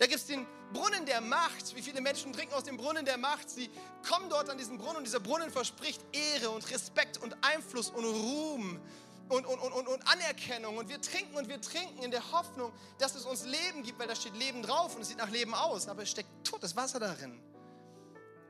Da 0.03 0.07
gibt 0.07 0.19
es 0.19 0.27
den 0.27 0.45
Brunnen 0.73 1.05
der 1.05 1.21
Macht. 1.21 1.73
Wie 1.77 1.81
viele 1.81 2.01
Menschen 2.01 2.33
trinken 2.33 2.53
aus 2.55 2.65
dem 2.65 2.75
Brunnen 2.75 3.05
der 3.05 3.17
Macht? 3.17 3.49
Sie 3.49 3.69
kommen 4.05 4.29
dort 4.29 4.49
an 4.49 4.57
diesen 4.57 4.77
Brunnen 4.77 4.97
und 4.97 5.05
dieser 5.05 5.21
Brunnen 5.21 5.49
verspricht 5.49 6.01
Ehre 6.11 6.49
und 6.49 6.69
Respekt 6.71 7.19
und 7.19 7.33
Einfluss 7.41 7.89
und 7.89 8.03
Ruhm 8.03 8.81
und, 9.29 9.45
und, 9.45 9.59
und, 9.61 9.87
und 9.87 10.05
Anerkennung. 10.05 10.75
Und 10.75 10.89
wir 10.89 10.99
trinken 10.99 11.37
und 11.37 11.47
wir 11.47 11.61
trinken 11.61 12.03
in 12.03 12.11
der 12.11 12.33
Hoffnung, 12.33 12.73
dass 12.97 13.15
es 13.15 13.23
uns 13.23 13.45
Leben 13.45 13.81
gibt, 13.83 13.97
weil 13.97 14.09
da 14.09 14.13
steht 14.13 14.35
Leben 14.35 14.61
drauf 14.61 14.93
und 14.93 15.03
es 15.03 15.07
sieht 15.07 15.19
nach 15.19 15.29
Leben 15.29 15.53
aus, 15.53 15.87
aber 15.87 16.03
es 16.03 16.11
steckt 16.11 16.27
totes 16.43 16.75
Wasser 16.75 16.99
darin. 16.99 17.39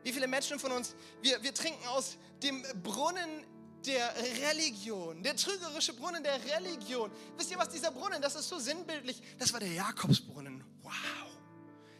Wie 0.02 0.12
viele 0.12 0.26
Menschen 0.26 0.58
von 0.58 0.72
uns, 0.72 0.96
wir, 1.22 1.44
wir 1.44 1.54
trinken 1.54 1.86
aus 1.90 2.18
dem 2.42 2.64
Brunnen 2.82 3.46
der 3.86 4.12
Religion, 4.50 5.22
der 5.22 5.36
trügerische 5.36 5.94
Brunnen 5.94 6.24
der 6.24 6.44
Religion. 6.56 7.12
Wisst 7.38 7.52
ihr 7.52 7.60
was, 7.60 7.70
dieser 7.70 7.92
Brunnen, 7.92 8.22
das 8.24 8.34
ist 8.34 8.50
so 8.50 8.58
sinnbildlich, 8.58 9.22
das 9.38 9.54
war 9.54 9.60
der 9.60 9.72
Jakobsbrunnen. 9.72 10.64
Wow. 10.82 11.23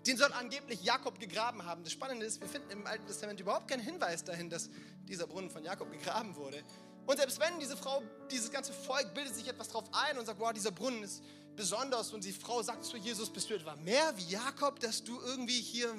Den 0.06 0.18
soll 0.18 0.34
angeblich 0.34 0.84
Jakob 0.84 1.20
gegraben 1.20 1.66
haben. 1.66 1.84
Das 1.84 1.94
Spannende 1.94 2.26
ist, 2.26 2.42
wir 2.42 2.50
finden 2.50 2.70
im 2.72 2.86
Alten 2.86 3.08
Testament 3.08 3.40
überhaupt 3.40 3.70
keinen 3.70 3.82
Hinweis 3.82 4.24
dahin, 4.24 4.50
dass 4.50 4.70
dieser 5.08 5.28
Brunnen 5.28 5.50
von 5.50 5.64
Jakob 5.64 5.90
gegraben 5.92 6.36
wurde. 6.36 6.62
Und 7.06 7.18
selbst 7.18 7.40
wenn 7.40 7.60
diese 7.60 7.78
Frau, 7.78 8.02
dieses 8.30 8.52
ganze 8.52 8.74
Volk 8.74 9.14
bildet 9.14 9.36
sich 9.36 9.48
etwas 9.48 9.70
drauf 9.70 9.86
ein 9.92 10.18
und 10.18 10.26
sagt, 10.26 10.40
wow, 10.40 10.52
dieser 10.52 10.72
Brunnen 10.72 11.04
ist 11.04 11.24
besonders 11.56 12.12
und 12.14 12.24
die 12.24 12.34
Frau 12.34 12.62
sagt 12.64 12.84
zu 12.84 12.98
Jesus, 12.98 13.30
bist 13.30 13.50
du 13.50 13.54
etwa 13.54 13.76
mehr 13.78 14.14
wie 14.18 14.24
Jakob, 14.24 14.80
dass 14.80 15.04
du 15.04 15.20
irgendwie 15.22 15.62
hier, 15.62 15.94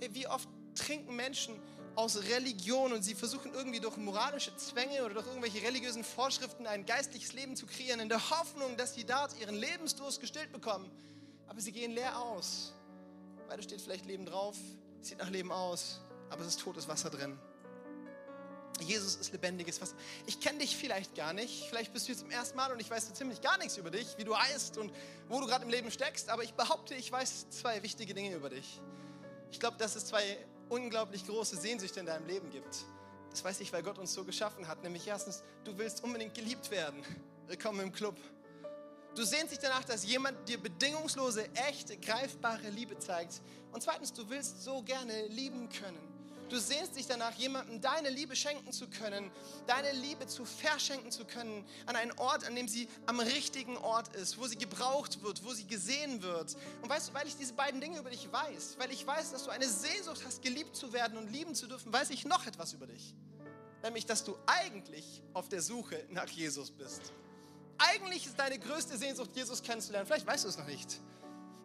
hey, 0.00 0.14
wie 0.14 0.26
oft 0.26 0.48
trinken 0.74 1.14
Menschen 1.14 1.60
aus 1.94 2.22
Religion 2.24 2.92
und 2.92 3.02
sie 3.02 3.14
versuchen 3.14 3.54
irgendwie 3.54 3.80
durch 3.80 3.96
moralische 3.96 4.54
Zwänge 4.56 5.04
oder 5.04 5.14
durch 5.14 5.26
irgendwelche 5.26 5.62
religiösen 5.62 6.04
Vorschriften 6.04 6.66
ein 6.66 6.84
geistliches 6.86 7.32
Leben 7.32 7.56
zu 7.56 7.66
kreieren, 7.66 8.00
in 8.00 8.08
der 8.08 8.30
Hoffnung, 8.30 8.76
dass 8.76 8.94
sie 8.94 9.04
dort 9.04 9.38
ihren 9.40 9.54
Lebensdurst 9.54 10.20
gestillt 10.20 10.52
bekommen 10.52 10.90
aber 11.46 11.60
sie 11.60 11.72
gehen 11.72 11.92
leer 11.92 12.18
aus. 12.18 12.74
Weil 13.48 13.56
da 13.56 13.62
steht 13.62 13.80
vielleicht 13.80 14.06
Leben 14.06 14.26
drauf, 14.26 14.56
sieht 15.00 15.18
nach 15.18 15.30
Leben 15.30 15.52
aus, 15.52 16.00
aber 16.30 16.42
es 16.42 16.48
ist 16.48 16.60
totes 16.60 16.88
Wasser 16.88 17.10
drin. 17.10 17.38
Jesus 18.80 19.16
ist 19.16 19.32
lebendiges 19.32 19.80
Wasser. 19.80 19.96
Ich 20.26 20.40
kenne 20.40 20.58
dich 20.58 20.76
vielleicht 20.76 21.14
gar 21.14 21.32
nicht. 21.32 21.66
Vielleicht 21.68 21.92
bist 21.92 22.06
du 22.06 22.12
jetzt 22.12 22.20
zum 22.20 22.30
ersten 22.30 22.56
Mal 22.56 22.72
und 22.72 22.80
ich 22.80 22.90
weiß 22.90 23.08
so 23.08 23.14
ziemlich 23.14 23.40
gar 23.40 23.56
nichts 23.58 23.76
über 23.78 23.90
dich, 23.90 24.18
wie 24.18 24.24
du 24.24 24.36
heißt 24.36 24.76
und 24.76 24.92
wo 25.28 25.40
du 25.40 25.46
gerade 25.46 25.64
im 25.64 25.70
Leben 25.70 25.90
steckst. 25.90 26.28
Aber 26.28 26.44
ich 26.44 26.52
behaupte, 26.54 26.94
ich 26.94 27.10
weiß 27.10 27.48
zwei 27.50 27.82
wichtige 27.82 28.12
Dinge 28.12 28.34
über 28.34 28.50
dich. 28.50 28.80
Ich 29.50 29.60
glaube, 29.60 29.78
dass 29.78 29.96
es 29.96 30.06
zwei 30.06 30.36
unglaublich 30.68 31.26
große 31.26 31.56
Sehnsüchte 31.56 32.00
in 32.00 32.06
deinem 32.06 32.26
Leben 32.26 32.50
gibt. 32.50 32.84
Das 33.30 33.44
weiß 33.44 33.60
ich, 33.60 33.72
weil 33.72 33.82
Gott 33.82 33.98
uns 33.98 34.12
so 34.12 34.24
geschaffen 34.24 34.68
hat. 34.68 34.82
Nämlich 34.82 35.06
erstens, 35.06 35.42
du 35.64 35.78
willst 35.78 36.04
unbedingt 36.04 36.34
geliebt 36.34 36.70
werden. 36.70 37.02
Willkommen 37.46 37.80
im 37.80 37.92
Club. 37.92 38.16
Du 39.16 39.24
sehnst 39.24 39.50
dich 39.50 39.58
danach, 39.58 39.82
dass 39.82 40.04
jemand 40.04 40.46
dir 40.46 40.58
bedingungslose, 40.58 41.48
echte, 41.54 41.96
greifbare 41.96 42.68
Liebe 42.68 42.98
zeigt. 42.98 43.40
Und 43.72 43.82
zweitens, 43.82 44.12
du 44.12 44.28
willst 44.28 44.62
so 44.62 44.82
gerne 44.82 45.28
lieben 45.28 45.70
können. 45.70 45.98
Du 46.50 46.58
sehnst 46.58 46.96
dich 46.96 47.06
danach, 47.06 47.32
jemandem 47.32 47.80
deine 47.80 48.10
Liebe 48.10 48.36
schenken 48.36 48.72
zu 48.72 48.88
können, 48.88 49.32
deine 49.66 49.90
Liebe 49.92 50.26
zu 50.26 50.44
verschenken 50.44 51.10
zu 51.10 51.24
können, 51.24 51.64
an 51.86 51.96
einen 51.96 52.12
Ort, 52.18 52.44
an 52.44 52.54
dem 52.54 52.68
sie 52.68 52.88
am 53.06 53.18
richtigen 53.18 53.78
Ort 53.78 54.14
ist, 54.14 54.38
wo 54.38 54.46
sie 54.46 54.56
gebraucht 54.56 55.22
wird, 55.22 55.42
wo 55.44 55.54
sie 55.54 55.66
gesehen 55.66 56.22
wird. 56.22 56.54
Und 56.82 56.90
weißt 56.90 57.08
du, 57.08 57.14
weil 57.14 57.26
ich 57.26 57.36
diese 57.36 57.54
beiden 57.54 57.80
Dinge 57.80 57.98
über 57.98 58.10
dich 58.10 58.30
weiß, 58.30 58.76
weil 58.78 58.92
ich 58.92 59.04
weiß, 59.04 59.32
dass 59.32 59.44
du 59.44 59.50
eine 59.50 59.66
Sehnsucht 59.66 60.22
hast, 60.26 60.42
geliebt 60.42 60.76
zu 60.76 60.92
werden 60.92 61.16
und 61.16 61.32
lieben 61.32 61.54
zu 61.54 61.66
dürfen, 61.66 61.90
weiß 61.90 62.10
ich 62.10 62.26
noch 62.26 62.46
etwas 62.46 62.74
über 62.74 62.86
dich. 62.86 63.14
Nämlich, 63.82 64.04
dass 64.04 64.24
du 64.24 64.36
eigentlich 64.46 65.22
auf 65.32 65.48
der 65.48 65.62
Suche 65.62 66.04
nach 66.10 66.28
Jesus 66.28 66.70
bist. 66.70 67.12
Eigentlich 67.78 68.26
ist 68.26 68.38
deine 68.38 68.58
größte 68.58 68.96
Sehnsucht, 68.96 69.30
Jesus 69.34 69.62
kennenzulernen. 69.62 70.06
Vielleicht 70.06 70.26
weißt 70.26 70.44
du 70.44 70.48
es 70.48 70.58
noch 70.58 70.66
nicht. 70.66 71.00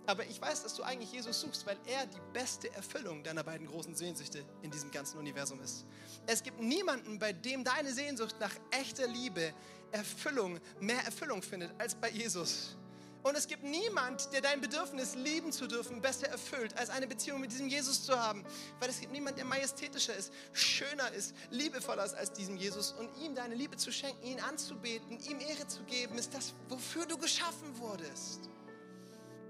Aber 0.08 0.26
ich 0.26 0.41
weiß, 0.41 0.63
dass 0.63 0.74
du 0.74 0.84
eigentlich 0.84 1.12
Jesus 1.12 1.39
suchst, 1.41 1.65
weil 1.65 1.78
er 1.86 2.06
die 2.08 2.19
beste 2.34 2.74
Erfüllung 2.74 3.24
deiner 3.24 3.43
beiden 3.43 3.67
großen 3.67 3.95
Sehnsüchte 3.95 4.43
in 4.62 4.71
diesem 4.71 4.91
ganzen 4.91 5.19
Universum 5.19 5.62
ist. 5.62 5.86
Es 6.26 6.41
gibt 6.41 6.60
niemanden, 6.60 7.19
bei 7.19 7.34
dem 7.34 7.63
deine 7.63 7.93
Sehnsucht 7.93 8.36
nach 8.39 8.54
echter 8.71 9.08
Liebe, 9.08 9.54
Erfüllung, 9.91 10.60
mehr 10.80 11.04
Erfüllung 11.06 11.41
findet 11.41 11.71
als 11.80 11.95
bei 11.95 12.10
Jesus. 12.10 12.76
Und 13.24 13.38
es 13.38 13.48
gibt 13.48 13.64
niemand, 13.64 14.34
der 14.34 14.42
dein 14.42 14.62
Bedürfnis, 14.62 15.16
lieben 15.16 15.52
zu 15.52 15.68
dürfen, 15.68 16.02
besser 16.02 16.28
erfüllt, 16.28 16.76
als 16.78 16.90
eine 16.90 17.08
Beziehung 17.08 17.40
mit 17.40 17.52
diesem 17.52 17.68
Jesus 17.68 18.04
zu 18.04 18.20
haben. 18.20 18.44
Weil 18.80 18.90
es 18.90 19.00
gibt 19.00 19.12
niemand, 19.12 19.38
der 19.38 19.46
majestätischer 19.46 20.16
ist, 20.16 20.34
schöner 20.54 21.12
ist, 21.12 21.36
liebevoller 21.52 22.04
ist 22.04 22.16
als 22.16 22.34
diesem 22.34 22.58
Jesus. 22.58 22.94
Und 22.94 23.10
ihm 23.24 23.36
deine 23.36 23.54
Liebe 23.54 23.78
zu 23.78 23.92
schenken, 23.92 24.26
ihn 24.26 24.40
anzubeten, 24.40 25.20
ihm 25.30 25.40
Ehre 25.40 25.68
zu 25.68 25.84
geben, 25.84 26.18
ist 26.18 26.34
das, 26.34 26.54
wofür 26.70 27.06
du 27.06 27.18
geschaffen 27.18 27.78
wurdest. 27.78 28.50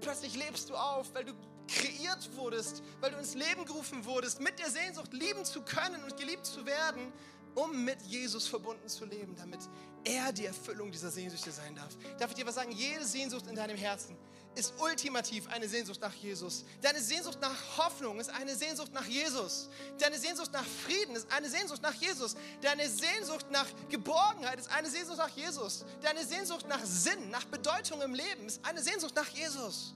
Plötzlich 0.00 0.36
lebst 0.36 0.68
du 0.68 0.74
auf, 0.74 1.14
weil 1.14 1.24
du 1.24 1.32
kreiert 1.68 2.36
wurdest, 2.36 2.82
weil 3.00 3.12
du 3.12 3.18
ins 3.18 3.34
Leben 3.34 3.64
gerufen 3.64 4.04
wurdest, 4.04 4.40
mit 4.40 4.58
der 4.58 4.68
Sehnsucht 4.68 5.12
lieben 5.12 5.44
zu 5.44 5.62
können 5.62 6.02
und 6.04 6.16
geliebt 6.16 6.44
zu 6.44 6.66
werden, 6.66 7.12
um 7.54 7.84
mit 7.84 8.00
Jesus 8.02 8.46
verbunden 8.46 8.88
zu 8.88 9.04
leben, 9.04 9.34
damit 9.36 9.60
er 10.04 10.32
die 10.32 10.46
Erfüllung 10.46 10.90
dieser 10.90 11.10
Sehnsüchte 11.10 11.52
sein 11.52 11.74
darf. 11.74 11.96
Darf 12.18 12.30
ich 12.30 12.36
dir 12.36 12.46
was 12.46 12.56
sagen? 12.56 12.72
Jede 12.72 13.04
Sehnsucht 13.04 13.46
in 13.46 13.54
deinem 13.54 13.76
Herzen 13.76 14.16
ist 14.54 14.74
ultimativ 14.80 15.48
eine 15.48 15.66
Sehnsucht 15.68 16.00
nach 16.00 16.12
Jesus. 16.14 16.64
Deine 16.82 17.00
Sehnsucht 17.00 17.40
nach 17.40 17.78
Hoffnung 17.78 18.20
ist 18.20 18.30
eine 18.30 18.54
Sehnsucht 18.54 18.92
nach 18.92 19.06
Jesus. 19.06 19.70
Deine 19.98 20.18
Sehnsucht 20.18 20.52
nach 20.52 20.64
Frieden 20.64 21.16
ist 21.16 21.32
eine 21.32 21.48
Sehnsucht 21.48 21.82
nach 21.82 21.94
Jesus. 21.94 22.36
Deine 22.60 22.88
Sehnsucht 22.88 23.46
nach 23.50 23.66
Geborgenheit 23.88 24.58
ist 24.58 24.70
eine 24.70 24.90
Sehnsucht 24.90 25.18
nach 25.18 25.30
Jesus. 25.30 25.84
Deine 26.02 26.24
Sehnsucht 26.24 26.66
nach 26.68 26.84
Sinn, 26.84 27.30
nach 27.30 27.44
Bedeutung 27.46 28.02
im 28.02 28.14
Leben 28.14 28.46
ist 28.46 28.64
eine 28.64 28.82
Sehnsucht 28.82 29.16
nach 29.16 29.28
Jesus. 29.28 29.94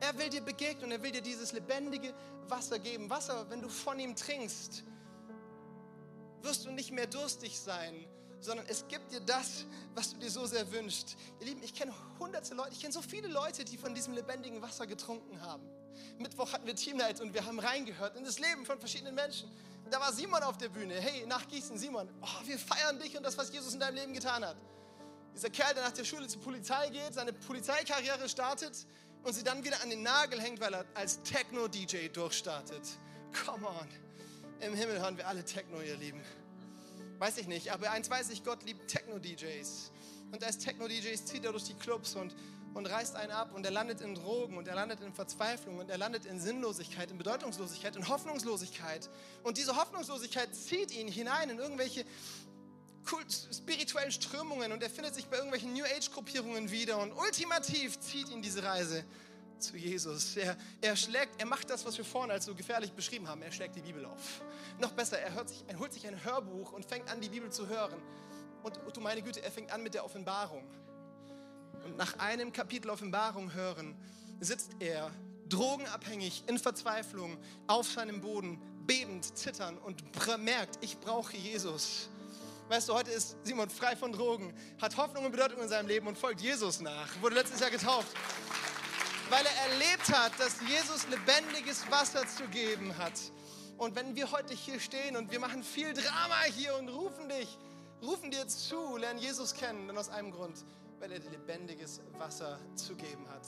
Er 0.00 0.16
will 0.18 0.28
dir 0.28 0.42
begegnen, 0.42 0.92
er 0.92 1.02
will 1.02 1.12
dir 1.12 1.22
dieses 1.22 1.52
lebendige 1.52 2.14
Wasser 2.48 2.78
geben. 2.78 3.10
Wasser, 3.10 3.48
wenn 3.50 3.60
du 3.60 3.68
von 3.68 3.98
ihm 3.98 4.14
trinkst, 4.14 4.84
wirst 6.44 6.64
du 6.64 6.70
nicht 6.70 6.92
mehr 6.92 7.06
durstig 7.06 7.58
sein, 7.58 8.06
sondern 8.40 8.66
es 8.68 8.86
gibt 8.88 9.10
dir 9.10 9.20
das, 9.20 9.64
was 9.94 10.10
du 10.10 10.18
dir 10.18 10.30
so 10.30 10.46
sehr 10.46 10.70
wünschst. 10.70 11.16
Ihr 11.40 11.46
Lieben, 11.46 11.62
ich 11.62 11.74
kenne 11.74 11.92
hunderte 12.18 12.54
Leute, 12.54 12.72
ich 12.72 12.80
kenne 12.80 12.92
so 12.92 13.02
viele 13.02 13.28
Leute, 13.28 13.64
die 13.64 13.76
von 13.76 13.94
diesem 13.94 14.14
lebendigen 14.14 14.60
Wasser 14.60 14.86
getrunken 14.86 15.40
haben. 15.40 15.66
Mittwoch 16.18 16.52
hatten 16.52 16.66
wir 16.66 16.74
Teamnight 16.74 17.20
und 17.20 17.32
wir 17.34 17.44
haben 17.46 17.58
reingehört 17.58 18.16
in 18.16 18.24
das 18.24 18.38
Leben 18.38 18.66
von 18.66 18.78
verschiedenen 18.78 19.14
Menschen. 19.14 19.50
Da 19.90 20.00
war 20.00 20.12
Simon 20.12 20.42
auf 20.42 20.58
der 20.58 20.68
Bühne. 20.68 20.94
Hey, 20.94 21.26
nach 21.26 21.46
Gießen, 21.48 21.78
Simon, 21.78 22.08
oh, 22.20 22.46
wir 22.46 22.58
feiern 22.58 22.98
dich 22.98 23.16
und 23.16 23.22
das, 23.22 23.36
was 23.36 23.52
Jesus 23.52 23.74
in 23.74 23.80
deinem 23.80 23.96
Leben 23.96 24.12
getan 24.12 24.44
hat. 24.44 24.56
Dieser 25.34 25.50
Kerl, 25.50 25.74
der 25.74 25.84
nach 25.84 25.92
der 25.92 26.04
Schule 26.04 26.26
zur 26.26 26.40
Polizei 26.40 26.88
geht, 26.90 27.14
seine 27.14 27.32
Polizeikarriere 27.32 28.28
startet 28.28 28.86
und 29.24 29.32
sie 29.32 29.42
dann 29.42 29.64
wieder 29.64 29.82
an 29.82 29.90
den 29.90 30.02
Nagel 30.02 30.40
hängt, 30.40 30.60
weil 30.60 30.74
er 30.74 30.84
als 30.94 31.22
Techno-DJ 31.22 32.08
durchstartet. 32.08 32.82
Come 33.44 33.66
on. 33.66 34.03
Im 34.60 34.74
Himmel 34.74 35.00
hören 35.00 35.16
wir 35.16 35.26
alle 35.26 35.44
Techno, 35.44 35.80
ihr 35.80 35.96
Lieben. 35.96 36.20
Weiß 37.18 37.38
ich 37.38 37.46
nicht, 37.46 37.70
aber 37.70 37.90
eins 37.90 38.08
weiß 38.08 38.30
ich, 38.30 38.44
Gott 38.44 38.62
liebt 38.64 38.88
Techno-DJs. 38.88 39.90
Und 40.32 40.42
als 40.42 40.58
Techno-DJs 40.58 41.24
zieht 41.26 41.44
er 41.44 41.52
durch 41.52 41.64
die 41.64 41.74
Clubs 41.74 42.14
und, 42.14 42.34
und 42.72 42.86
reißt 42.86 43.16
einen 43.16 43.32
ab 43.32 43.52
und 43.54 43.64
er 43.64 43.70
landet 43.70 44.00
in 44.00 44.14
Drogen 44.14 44.56
und 44.56 44.66
er 44.66 44.74
landet 44.74 45.00
in 45.00 45.12
Verzweiflung 45.12 45.78
und 45.78 45.90
er 45.90 45.98
landet 45.98 46.24
in 46.24 46.40
Sinnlosigkeit, 46.40 47.10
in 47.10 47.18
Bedeutungslosigkeit, 47.18 47.96
in 47.96 48.08
Hoffnungslosigkeit. 48.08 49.10
Und 49.42 49.58
diese 49.58 49.76
Hoffnungslosigkeit 49.76 50.54
zieht 50.54 50.90
ihn 50.92 51.08
hinein 51.08 51.50
in 51.50 51.58
irgendwelche 51.58 52.04
spirituellen 53.52 54.12
Strömungen 54.12 54.72
und 54.72 54.82
er 54.82 54.90
findet 54.90 55.14
sich 55.14 55.26
bei 55.26 55.36
irgendwelchen 55.36 55.74
New 55.74 55.84
Age-Gruppierungen 55.84 56.70
wieder 56.70 56.98
und 56.98 57.12
ultimativ 57.12 58.00
zieht 58.00 58.30
ihn 58.30 58.40
diese 58.40 58.62
Reise 58.62 59.04
zu 59.64 59.76
Jesus. 59.76 60.36
Er, 60.36 60.56
er 60.80 60.96
schlägt, 60.96 61.40
er 61.40 61.46
macht 61.46 61.70
das, 61.70 61.84
was 61.84 61.96
wir 61.96 62.04
vorhin 62.04 62.30
als 62.30 62.44
so 62.44 62.54
gefährlich 62.54 62.92
beschrieben 62.92 63.28
haben. 63.28 63.42
Er 63.42 63.52
schlägt 63.52 63.76
die 63.76 63.80
Bibel 63.80 64.04
auf. 64.04 64.42
Noch 64.78 64.92
besser, 64.92 65.18
er, 65.18 65.34
hört 65.34 65.48
sich, 65.48 65.64
er 65.66 65.78
holt 65.78 65.92
sich 65.92 66.06
ein 66.06 66.24
Hörbuch 66.24 66.72
und 66.72 66.84
fängt 66.84 67.10
an, 67.10 67.20
die 67.20 67.28
Bibel 67.28 67.50
zu 67.50 67.68
hören. 67.68 68.00
Und 68.62 68.96
du 68.96 69.00
meine 69.00 69.22
Güte, 69.22 69.42
er 69.42 69.52
fängt 69.52 69.70
an 69.70 69.82
mit 69.82 69.94
der 69.94 70.04
Offenbarung. 70.04 70.64
Und 71.84 71.96
nach 71.96 72.18
einem 72.18 72.52
Kapitel 72.52 72.90
Offenbarung 72.90 73.52
hören, 73.52 73.94
sitzt 74.40 74.72
er 74.80 75.10
drogenabhängig, 75.48 76.44
in 76.46 76.58
Verzweiflung, 76.58 77.36
auf 77.66 77.90
seinem 77.90 78.20
Boden, 78.20 78.60
bebend, 78.86 79.36
zittern 79.36 79.78
und 79.78 80.02
merkt, 80.38 80.78
ich 80.82 80.98
brauche 80.98 81.36
Jesus. 81.36 82.08
Weißt 82.68 82.88
du, 82.88 82.94
heute 82.94 83.10
ist 83.10 83.36
Simon 83.44 83.68
frei 83.68 83.94
von 83.94 84.12
Drogen, 84.12 84.54
hat 84.80 84.96
Hoffnung 84.96 85.26
und 85.26 85.32
Bedeutung 85.32 85.60
in 85.60 85.68
seinem 85.68 85.86
Leben 85.86 86.06
und 86.06 86.16
folgt 86.16 86.40
Jesus 86.40 86.80
nach. 86.80 87.08
Wurde 87.20 87.34
letztes 87.34 87.60
Jahr 87.60 87.70
getauft. 87.70 88.08
Weil 89.34 89.46
er 89.46 89.72
erlebt 89.72 90.12
hat, 90.12 90.38
dass 90.38 90.60
Jesus 90.60 91.08
lebendiges 91.08 91.90
Wasser 91.90 92.24
zu 92.28 92.46
geben 92.46 92.96
hat. 92.98 93.14
Und 93.78 93.96
wenn 93.96 94.14
wir 94.14 94.30
heute 94.30 94.54
hier 94.54 94.78
stehen 94.78 95.16
und 95.16 95.32
wir 95.32 95.40
machen 95.40 95.64
viel 95.64 95.92
Drama 95.92 96.44
hier 96.54 96.76
und 96.76 96.88
rufen 96.88 97.28
dich, 97.28 97.58
rufen 98.00 98.30
dir 98.30 98.46
zu, 98.46 98.96
lernen 98.96 99.18
Jesus 99.18 99.52
kennen, 99.52 99.88
dann 99.88 99.98
aus 99.98 100.08
einem 100.08 100.30
Grund, 100.30 100.64
weil 101.00 101.10
er 101.10 101.18
dir 101.18 101.30
lebendiges 101.30 102.00
Wasser 102.16 102.60
zu 102.76 102.94
geben 102.94 103.28
hat. 103.28 103.42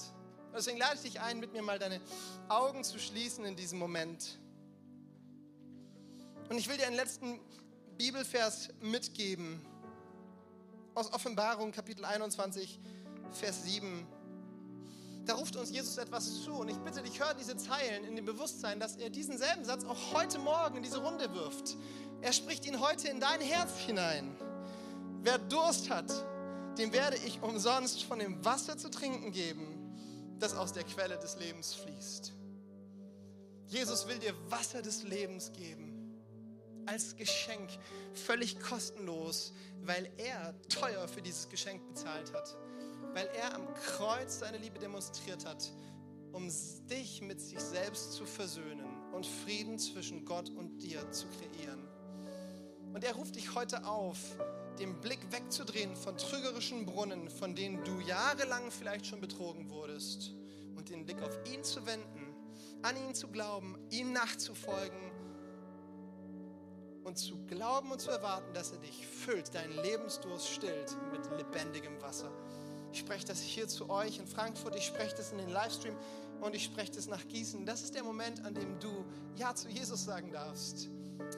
Deswegen 0.52 0.76
lade 0.76 0.96
ich 0.96 1.02
dich 1.02 1.20
ein, 1.20 1.38
mit 1.38 1.52
mir 1.52 1.62
mal 1.62 1.78
deine 1.78 2.00
Augen 2.48 2.82
zu 2.82 2.98
schließen 2.98 3.44
in 3.44 3.54
diesem 3.54 3.78
Moment. 3.78 4.40
Und 6.48 6.58
ich 6.58 6.68
will 6.68 6.78
dir 6.78 6.88
einen 6.88 6.96
letzten 6.96 7.38
Bibelvers 7.96 8.70
mitgeben 8.80 9.64
aus 10.96 11.12
Offenbarung 11.12 11.70
Kapitel 11.70 12.04
21, 12.04 12.80
Vers 13.30 13.62
7. 13.62 14.15
Da 15.26 15.34
ruft 15.34 15.56
uns 15.56 15.70
Jesus 15.70 15.98
etwas 15.98 16.42
zu 16.44 16.52
und 16.52 16.68
ich 16.68 16.76
bitte 16.78 17.02
dich, 17.02 17.18
hör 17.18 17.34
diese 17.34 17.56
Zeilen 17.56 18.04
in 18.04 18.14
dem 18.14 18.24
Bewusstsein, 18.24 18.78
dass 18.78 18.96
er 18.96 19.10
diesen 19.10 19.36
selben 19.36 19.64
Satz 19.64 19.84
auch 19.84 20.14
heute 20.14 20.38
Morgen 20.38 20.76
in 20.76 20.82
diese 20.84 20.98
Runde 20.98 21.34
wirft. 21.34 21.76
Er 22.22 22.32
spricht 22.32 22.64
ihn 22.64 22.80
heute 22.80 23.08
in 23.08 23.18
dein 23.18 23.40
Herz 23.40 23.76
hinein. 23.78 24.36
Wer 25.22 25.38
Durst 25.38 25.90
hat, 25.90 26.12
dem 26.78 26.92
werde 26.92 27.16
ich 27.16 27.42
umsonst 27.42 28.04
von 28.04 28.20
dem 28.20 28.44
Wasser 28.44 28.78
zu 28.78 28.88
trinken 28.88 29.32
geben, 29.32 30.36
das 30.38 30.54
aus 30.54 30.72
der 30.72 30.84
Quelle 30.84 31.18
des 31.18 31.36
Lebens 31.40 31.74
fließt. 31.74 32.32
Jesus 33.66 34.06
will 34.06 34.20
dir 34.20 34.34
Wasser 34.48 34.80
des 34.80 35.02
Lebens 35.02 35.52
geben 35.52 35.96
als 36.86 37.16
Geschenk, 37.16 37.68
völlig 38.14 38.60
kostenlos, 38.60 39.52
weil 39.82 40.08
er 40.18 40.54
teuer 40.68 41.08
für 41.08 41.20
dieses 41.20 41.48
Geschenk 41.48 41.84
bezahlt 41.88 42.32
hat, 42.32 42.56
weil 43.16 43.30
er 43.34 43.54
am 43.54 43.72
Kreuz 43.72 44.40
seine 44.40 44.58
Liebe 44.58 44.78
demonstriert 44.78 45.46
hat, 45.46 45.72
um 46.32 46.52
dich 46.90 47.22
mit 47.22 47.40
sich 47.40 47.58
selbst 47.58 48.12
zu 48.12 48.26
versöhnen 48.26 48.84
und 49.14 49.24
Frieden 49.24 49.78
zwischen 49.78 50.26
Gott 50.26 50.50
und 50.50 50.82
dir 50.82 51.10
zu 51.12 51.26
kreieren. 51.28 51.88
Und 52.92 53.02
er 53.04 53.14
ruft 53.14 53.36
dich 53.36 53.54
heute 53.54 53.86
auf, 53.86 54.18
den 54.78 55.00
Blick 55.00 55.20
wegzudrehen 55.32 55.96
von 55.96 56.18
trügerischen 56.18 56.84
Brunnen, 56.84 57.30
von 57.30 57.54
denen 57.54 57.82
du 57.84 58.00
jahrelang 58.00 58.70
vielleicht 58.70 59.06
schon 59.06 59.22
betrogen 59.22 59.70
wurdest, 59.70 60.34
und 60.76 60.90
den 60.90 61.06
Blick 61.06 61.22
auf 61.22 61.38
ihn 61.50 61.64
zu 61.64 61.86
wenden, 61.86 62.34
an 62.82 62.98
ihn 62.98 63.14
zu 63.14 63.28
glauben, 63.28 63.78
ihm 63.88 64.12
nachzufolgen 64.12 65.10
und 67.02 67.16
zu 67.16 67.46
glauben 67.46 67.92
und 67.92 68.00
zu 68.02 68.10
erwarten, 68.10 68.52
dass 68.52 68.72
er 68.72 68.78
dich 68.78 69.06
füllt, 69.06 69.54
deinen 69.54 69.72
Lebensdurst 69.72 70.48
stillt 70.50 70.94
mit 71.12 71.24
lebendigem 71.38 72.02
Wasser. 72.02 72.30
Ich 73.06 73.12
spreche 73.12 73.26
das 73.28 73.40
hier 73.40 73.68
zu 73.68 73.88
euch 73.88 74.18
in 74.18 74.26
Frankfurt, 74.26 74.74
ich 74.74 74.84
spreche 74.84 75.14
das 75.14 75.30
in 75.30 75.38
den 75.38 75.48
Livestream 75.48 75.94
und 76.40 76.56
ich 76.56 76.64
spreche 76.64 76.90
das 76.90 77.06
nach 77.06 77.24
Gießen. 77.28 77.64
Das 77.64 77.84
ist 77.84 77.94
der 77.94 78.02
Moment, 78.02 78.44
an 78.44 78.52
dem 78.52 78.80
du 78.80 79.04
Ja 79.36 79.54
zu 79.54 79.68
Jesus 79.68 80.04
sagen 80.04 80.32
darfst. 80.32 80.88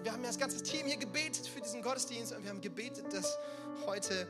Wir 0.02 0.14
haben 0.14 0.22
ja 0.22 0.28
das 0.28 0.38
ganze 0.38 0.62
Team 0.62 0.86
hier 0.86 0.96
gebetet 0.96 1.46
für 1.46 1.60
diesen 1.60 1.82
Gottesdienst 1.82 2.32
und 2.32 2.42
wir 2.42 2.48
haben 2.48 2.62
gebetet, 2.62 3.12
dass 3.12 3.36
heute 3.84 4.26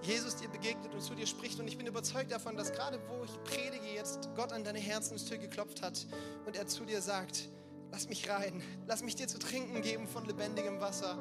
Jesus 0.00 0.36
dir 0.36 0.48
begegnet 0.48 0.94
und 0.94 1.02
zu 1.02 1.14
dir 1.14 1.26
spricht. 1.26 1.60
Und 1.60 1.68
ich 1.68 1.76
bin 1.76 1.86
überzeugt 1.86 2.32
davon, 2.32 2.56
dass 2.56 2.72
gerade 2.72 2.98
wo 3.10 3.22
ich 3.22 3.42
predige, 3.44 3.92
jetzt 3.94 4.30
Gott 4.34 4.54
an 4.54 4.64
deine 4.64 4.78
Herzenstür 4.78 5.36
geklopft 5.36 5.82
hat 5.82 6.06
und 6.46 6.56
er 6.56 6.68
zu 6.68 6.86
dir 6.86 7.02
sagt, 7.02 7.50
Lass 7.90 8.08
mich 8.08 8.28
rein. 8.28 8.62
Lass 8.86 9.02
mich 9.02 9.16
dir 9.16 9.28
zu 9.28 9.38
trinken 9.38 9.80
geben 9.80 10.06
von 10.08 10.24
lebendigem 10.26 10.80
Wasser. 10.80 11.18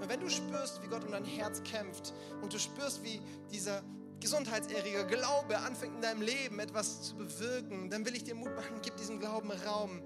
Und 0.00 0.08
wenn 0.08 0.20
du 0.20 0.30
spürst, 0.30 0.82
wie 0.82 0.86
Gott 0.86 1.04
um 1.04 1.12
dein 1.12 1.26
Herz 1.26 1.62
kämpft 1.62 2.14
und 2.42 2.54
du 2.54 2.58
spürst, 2.58 3.02
wie 3.02 3.20
dieser 3.52 3.82
gesundheitserreger 4.20 5.04
Glaube 5.04 5.58
anfängt 5.58 5.96
in 5.96 6.00
deinem 6.00 6.22
Leben 6.22 6.58
etwas 6.58 7.02
zu 7.02 7.16
bewirken, 7.16 7.90
dann 7.90 8.04
will 8.04 8.16
ich 8.16 8.24
dir 8.24 8.34
Mut 8.34 8.54
machen, 8.54 8.80
gib 8.82 8.96
diesem 8.96 9.20
Glauben 9.20 9.50
Raum. 9.50 10.02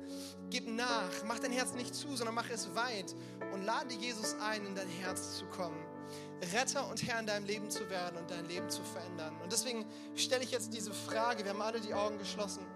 Gib 0.50 0.68
nach. 0.68 1.10
Mach 1.26 1.38
dein 1.38 1.52
Herz 1.52 1.74
nicht 1.74 1.94
zu, 1.94 2.16
sondern 2.16 2.34
mach 2.34 2.50
es 2.50 2.74
weit 2.74 3.14
und 3.52 3.62
lade 3.64 3.94
Jesus 3.94 4.34
ein, 4.40 4.66
in 4.66 4.74
dein 4.74 4.88
Herz 4.88 5.38
zu 5.38 5.46
kommen. 5.46 5.78
Retter 6.52 6.88
und 6.88 7.06
Herr 7.06 7.20
in 7.20 7.26
deinem 7.26 7.46
Leben 7.46 7.70
zu 7.70 7.88
werden 7.90 8.16
und 8.18 8.30
dein 8.30 8.46
Leben 8.46 8.68
zu 8.68 8.82
verändern. 8.82 9.40
Und 9.42 9.52
deswegen 9.52 9.84
stelle 10.16 10.42
ich 10.42 10.50
jetzt 10.50 10.72
diese 10.72 10.92
Frage, 10.92 11.44
wir 11.44 11.52
haben 11.52 11.62
alle 11.62 11.80
die 11.80 11.94
Augen 11.94 12.18
geschlossen. 12.18 12.66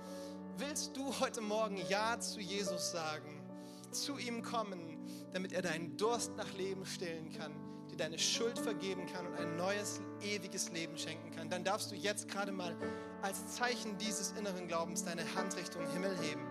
Willst 0.59 0.97
du 0.97 1.19
heute 1.19 1.41
Morgen 1.41 1.79
Ja 1.89 2.21
zu 2.21 2.41
Jesus 2.41 2.93
sagen, 2.93 3.43
zu 3.91 4.19
ihm 4.19 4.43
kommen, 4.43 4.99
damit 5.33 5.53
er 5.53 5.63
deinen 5.63 5.97
Durst 5.97 6.37
nach 6.37 6.53
Leben 6.53 6.87
stillen 6.87 7.33
kann, 7.33 7.53
dir 7.95 8.05
deine 8.05 8.19
Schuld 8.19 8.59
vergeben 8.59 9.07
kann 9.07 9.27
und 9.27 9.35
ein 9.35 9.57
neues, 9.57 10.01
ewiges 10.23 10.71
Leben 10.71 10.97
schenken 10.97 11.31
kann? 11.31 11.49
Dann 11.49 11.65
darfst 11.65 11.91
du 11.91 11.95
jetzt 11.95 12.29
gerade 12.29 12.53
mal 12.53 12.77
als 13.23 13.55
Zeichen 13.55 13.97
dieses 13.99 14.33
inneren 14.33 14.69
Glaubens 14.69 15.05
deine 15.05 15.23
Hand 15.35 15.57
Richtung 15.57 15.87
Himmel 15.93 16.17
heben, 16.21 16.43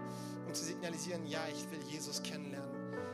um 0.48 0.54
zu 0.54 0.64
signalisieren, 0.64 1.26
ja, 1.26 1.42
ich 1.52 1.70
will 1.72 1.80
Jesus 1.90 2.24
kennenlernen. 2.24 2.72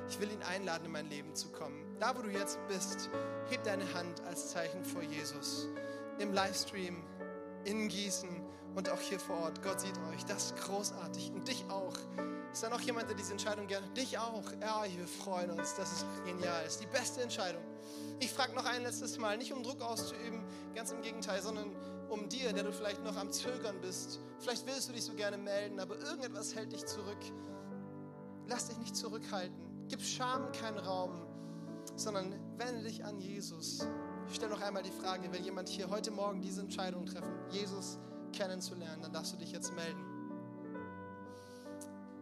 Ich 0.08 0.20
will 0.20 0.32
ihn 0.32 0.42
einladen, 0.44 0.86
in 0.86 0.92
mein 0.92 1.10
Leben 1.10 1.36
zu 1.36 1.50
kommen. 1.50 1.86
Da, 2.00 2.18
wo 2.18 2.22
du 2.22 2.30
jetzt 2.30 2.60
bist, 2.68 3.10
heb 3.50 3.64
deine 3.64 3.94
Hand 3.94 4.22
als 4.26 4.50
Zeichen 4.50 4.84
vor 4.84 5.04
Jesus. 5.04 5.68
Im 6.18 6.34
Livestream, 6.34 7.04
in 7.66 7.88
Gießen 7.90 8.30
und 8.76 8.90
auch 8.90 9.00
hier 9.00 9.20
vor 9.20 9.38
Ort. 9.38 9.62
Gott 9.62 9.82
sieht 9.82 9.98
euch. 10.12 10.26
Das 10.26 10.46
ist 10.46 10.58
großartig. 10.58 11.32
Und 11.32 11.48
dich 11.48 11.64
auch. 11.70 11.94
Ist 12.52 12.64
da 12.64 12.70
noch 12.70 12.82
jemand, 12.82 13.10
der 13.10 13.16
diese 13.16 13.34
Entscheidung 13.34 13.68
gerne? 13.68 13.88
Dich 13.90 14.18
auch. 14.18 14.52
Ja, 14.62 14.84
wir 14.86 15.08
freuen 15.08 15.52
uns. 15.52 15.76
Das 15.76 15.92
ist 15.92 16.06
genial. 16.26 16.64
Das 16.64 16.76
ist 16.76 16.82
die 16.82 16.88
beste 16.88 17.22
Entscheidung. 17.22 17.62
Ich 18.22 18.32
frage 18.32 18.54
noch 18.54 18.66
ein 18.66 18.84
letztes 18.84 19.18
Mal, 19.18 19.38
nicht 19.38 19.54
um 19.54 19.64
Druck 19.64 19.82
auszuüben, 19.82 20.44
ganz 20.76 20.92
im 20.92 21.02
Gegenteil, 21.02 21.42
sondern 21.42 21.74
um 22.10 22.28
dir, 22.28 22.52
der 22.52 22.64
du 22.64 22.74
vielleicht 22.74 23.04
noch 23.04 23.16
am 23.16 23.32
Zögern 23.32 23.80
bist. 23.82 24.20
Vielleicht 24.40 24.66
willst 24.68 24.90
du 24.90 24.94
dich 24.94 25.06
so 25.06 25.14
gerne 25.14 25.38
melden, 25.38 25.80
aber 25.80 25.98
irgendetwas 26.00 26.54
hält 26.54 26.74
dich 26.74 26.86
zurück. 26.86 27.20
Lass 28.48 28.68
dich 28.68 28.78
nicht 28.78 28.96
zurückhalten. 28.96 29.88
Gib 29.88 30.02
Scham 30.02 30.52
keinen 30.52 30.80
Raum, 30.80 31.22
sondern 31.96 32.34
wende 32.58 32.84
dich 32.84 33.06
an 33.06 33.20
Jesus. 33.20 33.88
Ich 34.28 34.36
stelle 34.36 34.52
noch 34.52 34.62
einmal 34.62 34.84
die 34.84 34.92
Frage, 34.92 35.32
will 35.32 35.42
jemand 35.42 35.70
hier 35.70 35.90
heute 35.90 36.12
Morgen 36.12 36.42
diese 36.42 36.62
Entscheidung 36.62 37.06
treffen? 37.06 37.34
Jesus 37.50 38.00
kennenzulernen, 38.34 39.02
dann 39.02 39.14
darfst 39.14 39.34
du 39.34 39.38
dich 39.38 39.52
jetzt 39.52 39.74
melden. 39.76 40.04